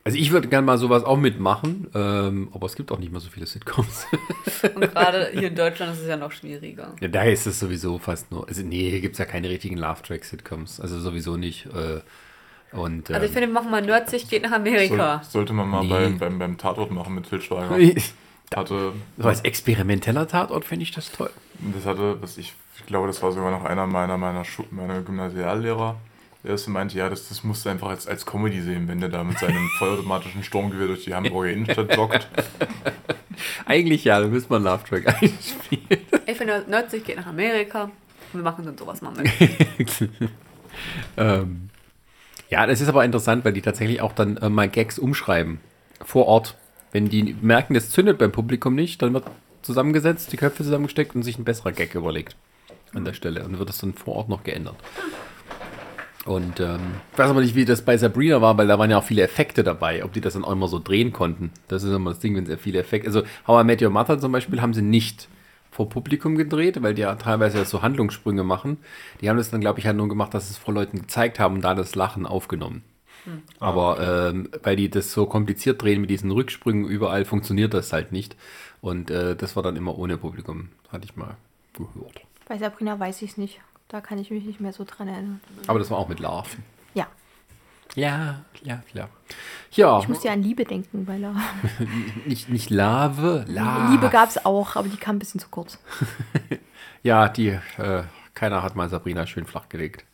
[0.03, 3.21] also ich würde gerne mal sowas auch mitmachen, ähm, aber es gibt auch nicht mehr
[3.21, 4.07] so viele Sitcoms.
[4.75, 6.95] Und gerade hier in Deutschland ist es ja noch schwieriger.
[6.99, 8.47] ja, daher ist es sowieso fast nur.
[8.47, 10.79] Also nee, hier gibt es ja keine richtigen Love-Track-Sitcoms.
[10.79, 11.67] Also sowieso nicht.
[11.67, 12.01] Äh,
[12.75, 15.21] und, Also ich ähm, finde, wir machen mal Nerdsich geht nach Amerika.
[15.23, 15.89] Soll, sollte man mal Nee.
[15.89, 17.77] beim, beim, beim Tatort machen mit Til Schweiger.
[18.53, 21.29] Hatte, so als experimenteller Tatort finde ich das toll.
[21.73, 25.01] das hatte, was ich, ich glaube, das war sogar noch einer meiner, meiner, Schu meiner
[25.03, 25.95] Gymnasiallehrer,
[26.43, 29.09] der ist meinte, ja, das, das musst du einfach als, als Comedy sehen, wenn der
[29.09, 32.27] da mit seinem vollautomatischen Sturmgewehr durch die Hamburger Innenstadt joggt.
[33.65, 36.01] Eigentlich ja, da müsste man Love Track einspielen.
[36.26, 37.91] Ich finde, 90 geht nach Amerika.
[38.34, 39.30] Wir machen dann sowas mal mit.
[41.18, 41.69] ähm,
[42.49, 45.59] ja, das ist aber interessant, weil die tatsächlich auch dann äh, mal Gags umschreiben.
[46.03, 46.57] Vor Ort.
[46.91, 49.23] Wenn die merken, das zündet beim Publikum nicht, dann wird
[49.61, 52.35] zusammengesetzt, die Köpfe zusammengesteckt und sich ein besserer Gag überlegt.
[52.93, 53.45] An der Stelle.
[53.45, 54.76] Und wird das dann vor Ort noch geändert.
[56.26, 56.80] Und ähm,
[57.11, 59.23] ich weiß aber nicht, wie das bei Sabrina war, weil da waren ja auch viele
[59.23, 61.52] Effekte dabei, ob die das dann auch immer so drehen konnten.
[61.68, 63.07] Das ist immer das Ding, wenn sehr viele Effekte.
[63.07, 65.27] Also How I Met Your Mother zum Beispiel haben sie nicht
[65.72, 68.77] vor Publikum gedreht, weil die ja teilweise so Handlungssprünge machen.
[69.22, 71.39] Die haben das dann, glaube ich, halt nur gemacht, dass sie es vor Leuten gezeigt
[71.39, 72.84] haben und da das Lachen aufgenommen.
[73.23, 73.41] Hm.
[73.60, 78.11] Aber ähm, weil die das so kompliziert drehen mit diesen Rücksprüngen überall, funktioniert das halt
[78.11, 78.35] nicht.
[78.81, 81.38] Und äh, das war dann immer ohne Publikum, hatte ich mal
[81.73, 82.22] gehört.
[82.48, 83.61] Bei Sabrina weiß ich es nicht.
[83.91, 85.41] Da kann ich mich nicht mehr so dran erinnern.
[85.68, 86.47] Aber das war auch mit Love.
[86.93, 87.07] Ja.
[87.95, 89.09] Ja, ja, ja.
[89.72, 91.35] Ja, Ich musste ja an Liebe denken, weil er.
[92.26, 93.91] nicht, nicht Lave, Love.
[93.91, 95.77] Liebe gab es auch, aber die kam ein bisschen zu kurz.
[97.03, 97.47] Ja, die,
[97.80, 98.03] äh,
[98.35, 100.05] keiner hat mal Sabrina schön flachgelegt.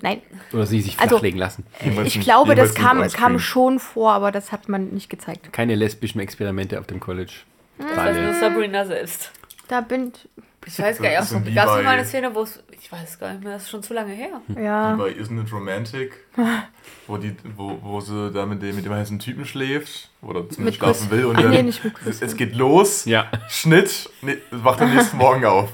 [0.00, 1.64] Nein, Oder sie sich Also- flachlegen lassen.
[1.82, 5.52] Jemals ich ein- glaube, das kam, kam schon vor, aber das hat man nicht gezeigt.
[5.52, 7.32] Keine lesbischen Experimente auf dem College.
[7.78, 8.34] Das weiß nur Daniel.
[8.40, 9.32] Sabrina selbst.
[9.66, 12.62] Da bin Ich weiß gar nicht, so wie gab es mal eine Szene, wo es,
[12.70, 14.40] ich weiß gar nicht mehr, das ist schon zu lange her.
[14.56, 14.94] ja.
[14.94, 16.26] Wie bei Isn't It Romantic,
[17.06, 20.78] wo, die, wo, wo sie da mit dem, mit dem heißen Typen schläft oder zumindest
[20.78, 22.22] schlafen will und Ach dann nee, nicht mit es, Chris.
[22.22, 23.26] es geht los, Ja.
[23.48, 25.70] Schnitt, nee, wacht am nächsten Morgen auf.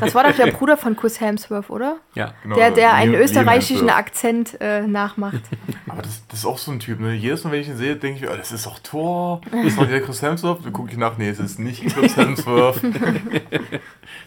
[0.00, 1.96] Das war doch der Bruder von Chris Hemsworth, oder?
[2.14, 2.32] Ja.
[2.42, 3.96] Genau, Der, der einen Liam- österreichischen Liam.
[3.96, 5.40] Akzent äh, nachmacht.
[5.88, 7.14] Aber das, das ist auch so ein Typ, ne?
[7.14, 9.40] Jedes Mal, wenn ich ihn sehe, denke ich mir, oh, das ist doch Thor.
[9.50, 10.64] Das ist doch der Chris Hemsworth.
[10.64, 12.80] Dann gucke ich nach, nee, es ist nicht Chris Hemsworth.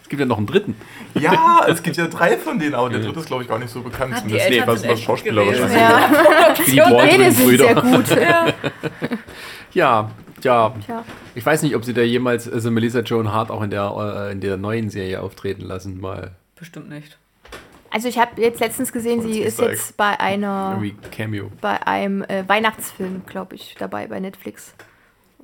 [0.02, 0.76] Es gibt ja noch einen dritten.
[1.14, 3.70] ja, es gibt ja drei von denen, aber der dritte ist, glaube ich, gar nicht
[3.70, 4.14] so bekannt.
[4.14, 5.72] Hat die Eltern was, was Schauspielerisch ist.
[5.74, 8.08] Ja, Die sind sehr gut.
[8.10, 8.46] Ja,
[9.74, 10.10] ja.
[10.40, 10.74] Tja.
[11.36, 14.32] Ich weiß nicht, ob sie da jemals also Melissa Joan Hart auch in der, äh,
[14.32, 16.32] in der neuen Serie auftreten lassen, mal
[16.62, 17.18] Bestimmt nicht.
[17.90, 20.80] Also ich habe jetzt letztens gesehen, sie ist Easter jetzt bei einer
[21.10, 21.50] Cameo.
[21.60, 24.72] bei einem äh, Weihnachtsfilm, glaube ich, dabei bei Netflix.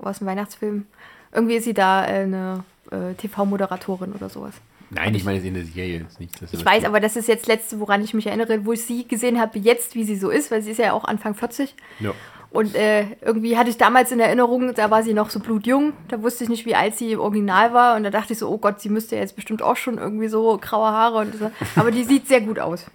[0.00, 0.86] Aus einem Weihnachtsfilm.
[1.32, 4.55] Irgendwie ist sie da äh, eine äh, TV-Moderatorin oder sowas.
[4.90, 6.40] Nein, ich meine, sie in der Serie ist nicht.
[6.40, 9.09] Das Ich weiß, aber das ist jetzt letzte, woran ich mich erinnere, wo ich sie
[9.09, 11.74] gesehen habe, jetzt, wie sie so ist, weil sie ist ja auch Anfang 40.
[11.98, 12.14] Ja.
[12.50, 15.92] Und äh, irgendwie hatte ich damals in Erinnerung, da war sie noch so blutjung.
[16.08, 17.96] Da wusste ich nicht, wie alt sie im Original war.
[17.96, 20.28] Und da dachte ich so, oh Gott, sie müsste ja jetzt bestimmt auch schon irgendwie
[20.28, 21.50] so graue Haare und so.
[21.76, 22.86] Aber die sieht sehr gut aus.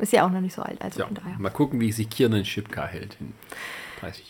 [0.00, 1.06] Ist ja auch noch nicht so alt, also ja.
[1.06, 1.38] von daher.
[1.38, 3.34] Mal gucken, wie sich Kiernan Schipka hält in
[4.00, 4.29] 30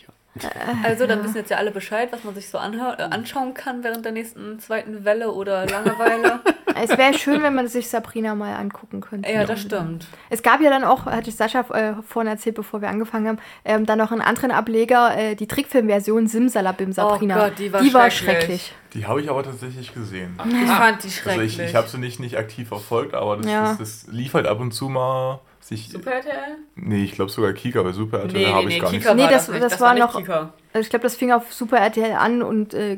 [0.83, 4.05] Also, dann wissen jetzt ja alle Bescheid, was man sich so äh, anschauen kann während
[4.05, 6.39] der nächsten zweiten Welle oder Langeweile.
[6.73, 9.29] Es wäre schön, wenn man sich Sabrina mal angucken könnte.
[9.29, 10.07] ja, das stimmt.
[10.29, 13.39] Es gab ja dann auch, hatte ich Sascha äh, vorhin erzählt, bevor wir angefangen haben,
[13.65, 17.49] ähm, dann noch einen anderen Ableger, äh, die Trickfilmversion Simsalabim Sabrina.
[17.49, 18.17] Gott, die war schrecklich.
[18.17, 18.73] schrecklich.
[18.93, 20.39] Die habe ich aber tatsächlich gesehen.
[20.45, 21.59] Ich fand die Also schrecklich.
[21.59, 23.63] ich, ich habe sie nicht, nicht aktiv verfolgt, aber das, Ja.
[23.63, 25.41] das, das lief halt ab und zu mal.
[25.71, 26.57] Sich, Super RTL?
[26.75, 29.13] nee, ich glaube sogar Kika, bei Super RTL Nee, nee, habe nee, ich gar Kika
[29.13, 29.15] nicht.
[29.15, 30.53] Nee, war das- das, das das war noch- Kika.
[30.73, 32.97] Ich glaube, das fing auf Super RTL an und äh,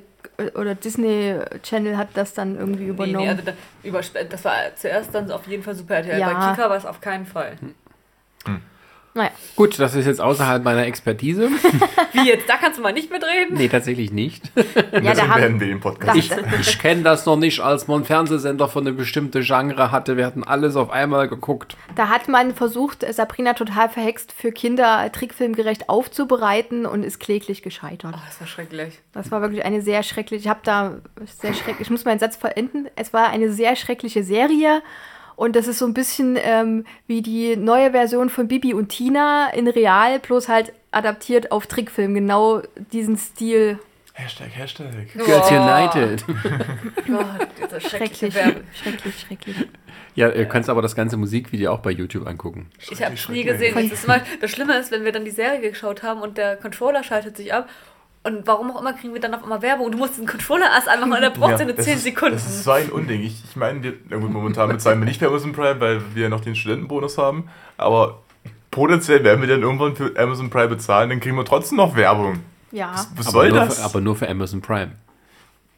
[0.56, 3.18] oder Disney Channel hat das dann irgendwie Nee, übernommen.
[3.26, 3.52] nee, also da,
[3.84, 6.20] über, das war zuerst dann auf jeden Fall Super RTL.
[6.20, 6.34] Ja.
[6.34, 7.58] Bei Kika war es auf keinen Fall.
[9.16, 11.50] Naja, Gut, das ist jetzt außerhalb meiner Expertise.
[12.14, 12.50] Wie jetzt?
[12.50, 13.56] Da kannst du mal nicht mitreden?
[13.56, 14.52] nee, tatsächlich nicht.
[14.92, 16.18] ja, da haben, werden wir den Podcast.
[16.18, 20.18] Ich, ich kenne das noch nicht, als man einen Fernsehsender von einem bestimmten Genre hatte.
[20.18, 21.78] Wir hatten alles auf einmal geguckt.
[21.96, 28.16] da hat man versucht, Sabrina total verhext für Kinder trickfilmgerecht aufzubereiten und ist kläglich gescheitert.
[28.18, 29.00] Oh, das war schrecklich.
[29.12, 30.42] Das war wirklich eine sehr schreckliche.
[30.42, 30.98] Ich habe da
[31.40, 31.82] sehr schrecklich.
[31.82, 32.88] Ich muss meinen Satz verenden.
[32.96, 34.82] Es war eine sehr schreckliche Serie.
[35.36, 39.50] Und das ist so ein bisschen ähm, wie die neue Version von Bibi und Tina
[39.54, 42.14] in Real, bloß halt adaptiert auf Trickfilm.
[42.14, 42.62] Genau
[42.92, 43.80] diesen Stil.
[44.16, 44.86] Hashtag, Hashtag.
[45.14, 45.56] Girls Oh.
[45.56, 46.24] United.
[47.08, 48.64] Gott, dieser schreckliche Schrecklich.
[48.82, 49.56] Schrecklich, schrecklich.
[50.16, 52.70] Ja, ihr könnt aber das ganze Musikvideo auch bei YouTube angucken.
[52.92, 53.74] Ich habe es nie gesehen.
[53.74, 56.56] Das, ist immer, das Schlimme ist, wenn wir dann die Serie geschaut haben und der
[56.58, 57.68] Controller schaltet sich ab.
[58.26, 60.68] Und warum auch immer kriegen wir dann auf einmal Werbung und du musst den Controller
[60.74, 62.36] erst einfach mal, der braucht seine das 10 ist- Sekunden.
[62.36, 63.22] Das ist so ein Unding.
[63.22, 66.30] Ich, ich meine, wir, na gut, momentan bezahlen wir nicht für Amazon Prime, weil wir
[66.30, 67.50] noch den Studentenbonus haben.
[67.78, 68.22] Aber
[68.72, 72.40] potenziell werden wir dann irgendwann für Amazon Prime bezahlen, dann kriegen wir trotzdem noch Werbung.
[72.72, 72.92] Ja.
[73.16, 73.80] Was aber soll nur das?
[73.80, 74.94] Für, aber nur für Amazon Prime.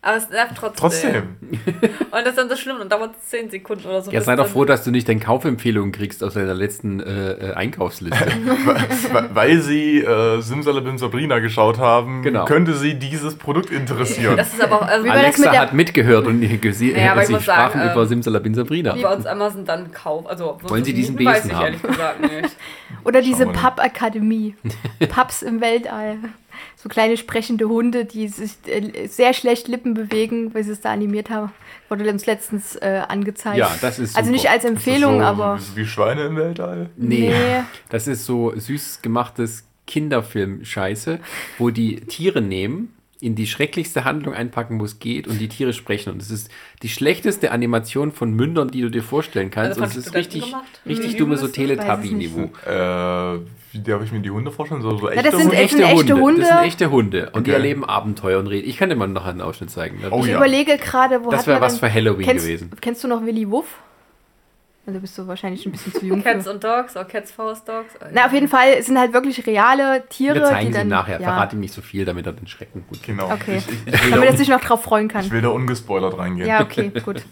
[0.05, 0.79] Aber es nervt trotzdem.
[0.79, 1.23] Trotzdem.
[2.11, 4.11] Und das ist dann so schlimm und dauert 10 Sekunden oder so.
[4.11, 7.53] Ja, sei doch froh, dass du nicht deine Kaufempfehlungen kriegst aus deiner letzten äh, äh,
[7.53, 8.25] Einkaufsliste.
[9.11, 12.45] Weil- Weil sie äh, Simsalabim Sabrina geschaut haben, Genau.
[12.45, 14.37] könnte sie dieses Produkt interessieren.
[14.37, 14.87] Das ist aber auch.
[14.87, 16.39] Also Alexa mit der- hat mitgehört und
[16.73, 18.95] sie, Ja, aber sie sprachen sagen, über ähm, Simsalabim Sabrina.
[19.01, 20.27] bei uns Amazon dann Kauf.
[20.29, 21.65] Also, Wollen Sie diesen Weiß Besen ich haben?
[21.65, 22.55] ehrlich gesagt nicht.
[23.03, 23.47] Oder diese.
[23.47, 24.55] Papp-Akademie.
[25.09, 26.17] Paps im Weltall.
[26.77, 30.91] So kleine sprechende Hunde, die sich äh, sehr schlecht Lippen bewegen, weil sie es da
[30.91, 31.51] animiert haben.
[31.89, 33.57] Wurde uns letztens äh, angezeigt.
[33.57, 34.33] Ja, das ist Also super.
[34.33, 35.59] nicht als Empfehlung, so, aber.
[35.75, 36.89] Wie Schweine im Weltall.
[36.97, 37.63] Nee, Nee.
[37.89, 41.19] das ist so süß gemachtes Kinderfilm-Scheiße,
[41.57, 42.91] wo die Tiere nehmen,
[43.21, 46.11] in die schrecklichste Handlung einpacken, wo es geht und die Tiere sprechen.
[46.11, 46.49] Und es ist
[46.83, 49.79] die schlechteste Animation von Mündern, die du dir vorstellen kannst.
[49.79, 50.65] Also und es ist richtig, gemacht?
[50.85, 51.17] richtig Mhm.
[51.17, 51.47] dumme so.
[51.47, 52.49] Teletubby-Niveau.
[52.67, 53.39] Äh,
[53.75, 54.81] wie darf ich mir die Hunde vorstellen?
[54.81, 55.55] So, so das echte sind Hunde?
[55.57, 56.41] echt- echte Hunde.
[56.41, 57.29] Das sind echte Hunde.
[57.33, 57.59] Und die Okay.
[57.59, 58.67] erleben Abenteuer und reden.
[58.67, 59.99] Ich kann dir mal noch einen Ausschnitt zeigen.
[60.11, 60.37] Oh Ich ja.
[60.37, 62.71] überlege gerade, wo Das hat wäre man was für Halloween kennst, gewesen.
[62.81, 63.67] Kennst du noch Willy Wuff?
[64.87, 67.63] Also bist du wahrscheinlich ein bisschen zu jung Cats und Dogs, oder Cats vs.
[67.63, 67.95] Dogs.
[68.13, 70.87] Na, auf jeden Fall es sind halt wirklich reale Tiere, Wir zeigen die sie dann.
[70.87, 71.19] ihm nachher.
[71.19, 73.31] ja, Verrate ihm nicht so viel, damit er den Schrecken gut Genau.
[73.31, 73.57] Okay.
[73.57, 75.25] Ich, ich, ich, damit da, er sich noch drauf freuen kann.
[75.25, 76.47] ich will da ungespoilert reingehen.
[76.47, 77.23] Ja, okay, gut.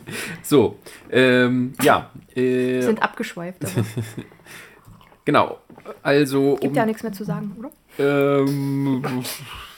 [0.42, 0.80] So,
[1.12, 2.10] ähm, ja.
[2.36, 3.86] Äh, Sind abgeschweift, aber
[5.26, 5.60] genau.
[6.02, 7.72] Also, gibt um, ja nichts mehr zu sagen, oder?
[8.00, 9.04] ähm,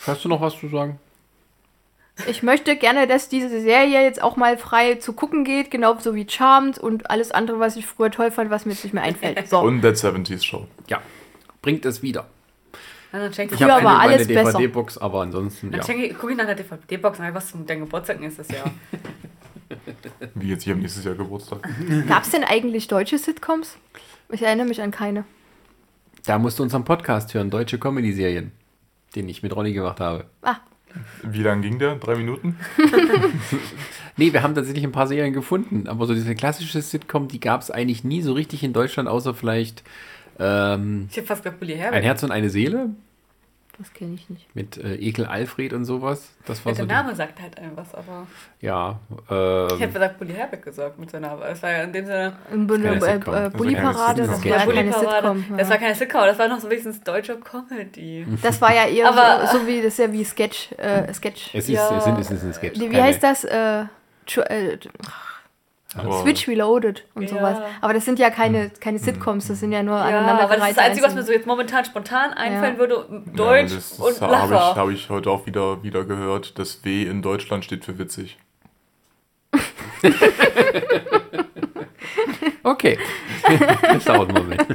[0.05, 0.99] hast du noch was zu sagen?
[2.27, 6.25] Ich möchte gerne, dass diese Serie jetzt auch mal frei zu gucken geht, genauso wie
[6.29, 9.47] Charmed und alles andere, was ich früher toll fand, was mir jetzt nicht mehr einfällt.
[9.49, 9.59] So.
[9.59, 10.65] Und That 70s Show.
[10.87, 11.01] Ja,
[11.61, 12.25] bringt es wieder.
[13.11, 14.57] Dann ich, Früher hab war eine- alles meine besser.
[14.59, 15.85] DVD-Box, aber ansonsten, dann ja.
[15.85, 18.71] schenke ich, gucke ich nach der DVD-Box nach, was zum dein Geburtstag nächstes Jahr.
[20.35, 21.59] Wie jetzt, ich habe nächstes Jahr Geburtstag.
[22.07, 23.77] Gab es denn eigentlich deutsche Sitcoms?
[24.31, 25.23] Ich erinnere mich an keine.
[26.25, 28.51] Da musst du unseren Podcast hören, deutsche Comedy-Serien,
[29.15, 30.25] den ich mit Ronny gemacht habe.
[30.41, 30.55] Ah,
[31.23, 31.95] Wie lang ging der?
[31.95, 32.57] Drei Minuten?
[34.17, 37.59] Nee, wir haben tatsächlich ein paar Serien gefunden, aber so diese klassische Sitcom, die gab
[37.59, 39.83] es eigentlich nie so richtig in Deutschland, außer vielleicht
[40.39, 42.03] ähm, Ich habe fast gesagt, Bulli Ein Herbert.
[42.05, 42.91] Herz und eine Seele
[43.77, 44.55] das kenne ich nicht.
[44.55, 46.29] mit äh, Ekel Alfred und sowas.
[46.45, 48.25] Das war Ja, so der die, Name sagt halt einem was, aber.
[48.61, 51.37] Ja, Ich habe ähm, gesagt, Bulli Herbeck gesagt mit seiner.
[51.45, 52.33] Es war ja in dem Sinne.
[52.51, 53.33] Äh, äh, Das keine das Sitcom.
[53.33, 54.93] war ja keine.
[54.93, 55.45] Sitcom.
[55.57, 58.25] Das war keine Sitcom, das war noch so wenigstens deutsche Comedy.
[58.41, 60.71] Das war ja eher Aber- so, so wie, das ist ja wie Sketch.
[60.77, 61.49] Äh, Sketch.
[61.53, 61.97] es ist, Ja.
[61.97, 62.79] es sind, es ist ein Sketch.
[62.79, 63.43] Wie keine- heißt das?
[63.43, 63.81] Äh,
[64.37, 64.77] äh,
[65.97, 67.29] Aber Switch Reloaded und Ja.
[67.29, 67.57] sowas.
[67.81, 70.69] Aber das sind ja keine, keine Sitcoms, das sind ja nur Ja, aneinandergereihte aber das
[70.69, 72.79] ist das Einzige, was mir so jetzt momentan spontan einfallen Ja.
[72.79, 73.23] würde.
[73.35, 74.75] Deutsch ja, das, und das habe ich, Lacher.
[74.75, 76.59] hab ich heute auch wieder, wieder gehört.
[76.59, 78.37] Das W in Deutschland steht für witzig.
[82.63, 82.97] Okay.
[83.93, 84.65] das dauert einen Moment.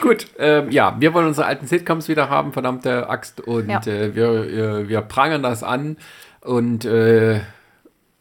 [0.00, 3.40] Gut, ähm, ja, wir wollen unsere alten Sitcoms wieder haben, verdammte Axt.
[3.40, 3.80] Und Ja.
[3.86, 5.96] äh, wir, äh, wir prangern das an
[6.40, 7.40] und äh,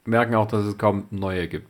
[0.06, 1.68] merken auch, dass es kaum neue gibt.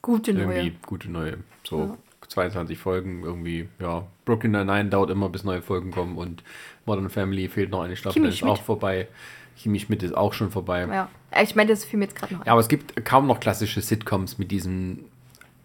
[0.00, 0.56] Gute neue.
[0.56, 1.38] Irgendwie gute neue.
[1.64, 1.96] So
[2.28, 4.06] 22 Folgen irgendwie, ja.
[4.24, 6.42] Brooklyn Nine-Nine dauert immer, bis neue Folgen kommen und
[6.86, 9.08] Modern Family fehlt noch eine Staffel, ist auch vorbei.
[9.56, 10.86] Kimi Schmidt ist auch schon vorbei.
[10.86, 11.08] Ja.
[11.40, 12.46] Ich meine, das fiel mir jetzt gerade noch.
[12.46, 15.04] Ja, aber es gibt kaum noch klassische Sitcoms mit diesem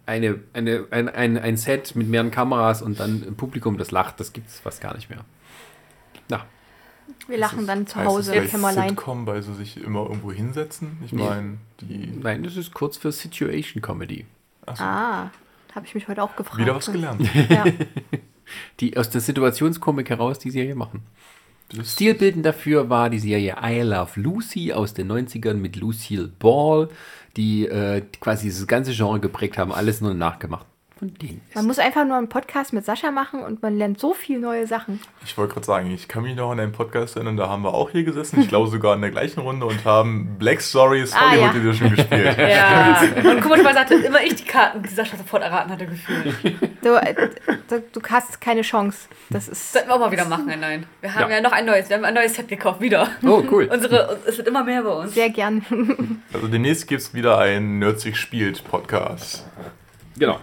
[0.06, 4.20] eine, eine, ein, ein, ein Set mit mehreren Kameras und dann ein Publikum, das lacht,
[4.20, 5.20] das gibt es fast gar nicht mehr.
[6.30, 6.46] Na,
[7.28, 8.88] Wir lachen dann zu Hause im Kämmerlein.
[8.90, 10.96] Sitcom, weil sie sich immer irgendwo hinsetzen?
[11.04, 11.22] Ich Nee.
[11.22, 12.10] meine, die.
[12.20, 14.24] nein, das ist kurz für Situation Comedy.
[14.66, 15.30] Achso, Ah,
[15.74, 16.58] habe ich mich heute auch gefragt.
[16.58, 17.20] wieder was gelernt.
[17.50, 17.64] Ja.
[18.80, 21.02] Die aus der Situationskomik heraus die Serie machen.
[21.68, 26.88] Das- Stilbildend dafür war die Serie I Love Lucy aus den 90ern mit Lucille Ball,
[27.36, 30.64] die äh, quasi dieses ganze Genre geprägt haben, alles nur nachgemacht.
[30.98, 31.54] Von denen ist.
[31.54, 34.66] Man muss einfach nur einen Podcast mit Sascha machen und man lernt so viel neue
[34.66, 35.00] Sachen.
[35.24, 37.72] Ich wollte gerade sagen, ich kann mich noch an einen Podcast erinnern, da haben wir
[37.72, 41.30] auch hier gesessen, ich glaube sogar in der gleichen Runde und haben Black Stories Ah,
[41.30, 41.60] Hollywood ja.
[41.60, 42.36] Edition gespielt.
[42.38, 43.00] Ja.
[43.30, 46.34] Und komischerweise hatte immer ich die Karten, die Sascha sofort erraten hatte, gefühlt.
[46.82, 47.14] Du, äh,
[47.68, 49.08] du, du hast keine Chance.
[49.30, 49.72] Das ist.
[49.72, 50.86] Sollten wir auch mal wieder machen, nein, nein.
[51.00, 51.36] Wir haben Ja.
[51.36, 51.42] ja.
[51.42, 53.08] noch ein neues, wir haben ein neues Set gekauft, wieder.
[53.24, 53.68] Oh, cool.
[53.72, 55.14] Unsere, es wird immer mehr bei uns.
[55.14, 55.64] Sehr gern.
[56.32, 59.46] Also demnächst gibt es wieder einen Nerdsig spielt Podcast.
[60.18, 60.38] Genau.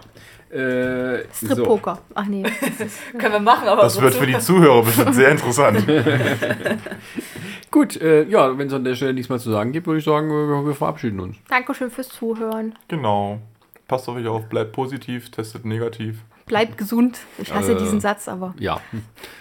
[0.50, 1.46] Äh, so.
[1.46, 1.98] Strip-Poker.
[2.14, 2.42] Ach nee.
[3.18, 5.84] Können wir machen, aber Das wird für die Zuhörer bestimmt sehr interessant.
[7.70, 10.04] Gut, äh, ja, wenn es an der Stelle nichts mehr zu sagen gibt, würde ich
[10.04, 11.36] sagen, wir, wir verabschieden uns.
[11.48, 12.74] Dankeschön fürs Zuhören.
[12.88, 13.40] Genau.
[13.88, 17.18] Passt auf euch auf, bleibt positiv, testet negativ Bleibt gesund.
[17.38, 17.76] Ich hasse Äh.
[17.76, 18.54] diesen Satz, aber.
[18.60, 18.80] Ja,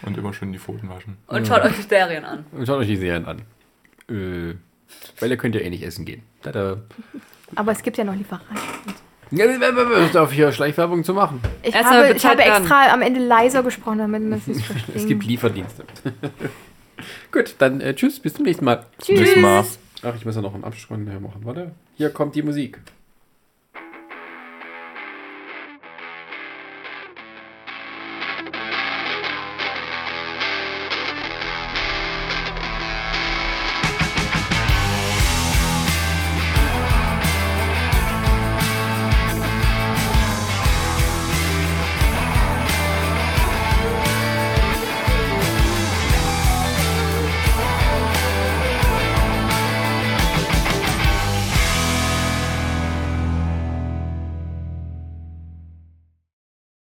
[0.01, 1.17] und immer schön die Pfoten waschen.
[1.27, 2.45] Und schaut euch die Serien an.
[2.51, 3.43] und schaut euch die Serien an.
[4.09, 4.55] Äh,
[5.19, 6.23] weil ihr könnt ja eh nicht essen gehen.
[6.41, 6.77] Tada.
[7.55, 8.55] Aber es gibt ja noch Lieferanten.
[9.31, 11.41] Ja, Hört auf hier Schleichwerbung zu machen.
[11.63, 12.63] Ich Erst mal habe, ich bezahlt habe werden.
[12.63, 14.95] extra am Ende leiser gesprochen, damit man es nicht versteht.
[14.95, 15.83] Es gibt Lieferdienste.
[17.31, 18.85] Gut, dann äh, tschüss, bis zum nächsten Mal.
[19.01, 19.19] Tschüss.
[19.19, 19.65] Bis mal.
[20.03, 21.41] Ach, ich muss ja noch einen Abspann machen.
[21.43, 21.71] Warte.
[21.95, 22.79] Hier kommt die Musik.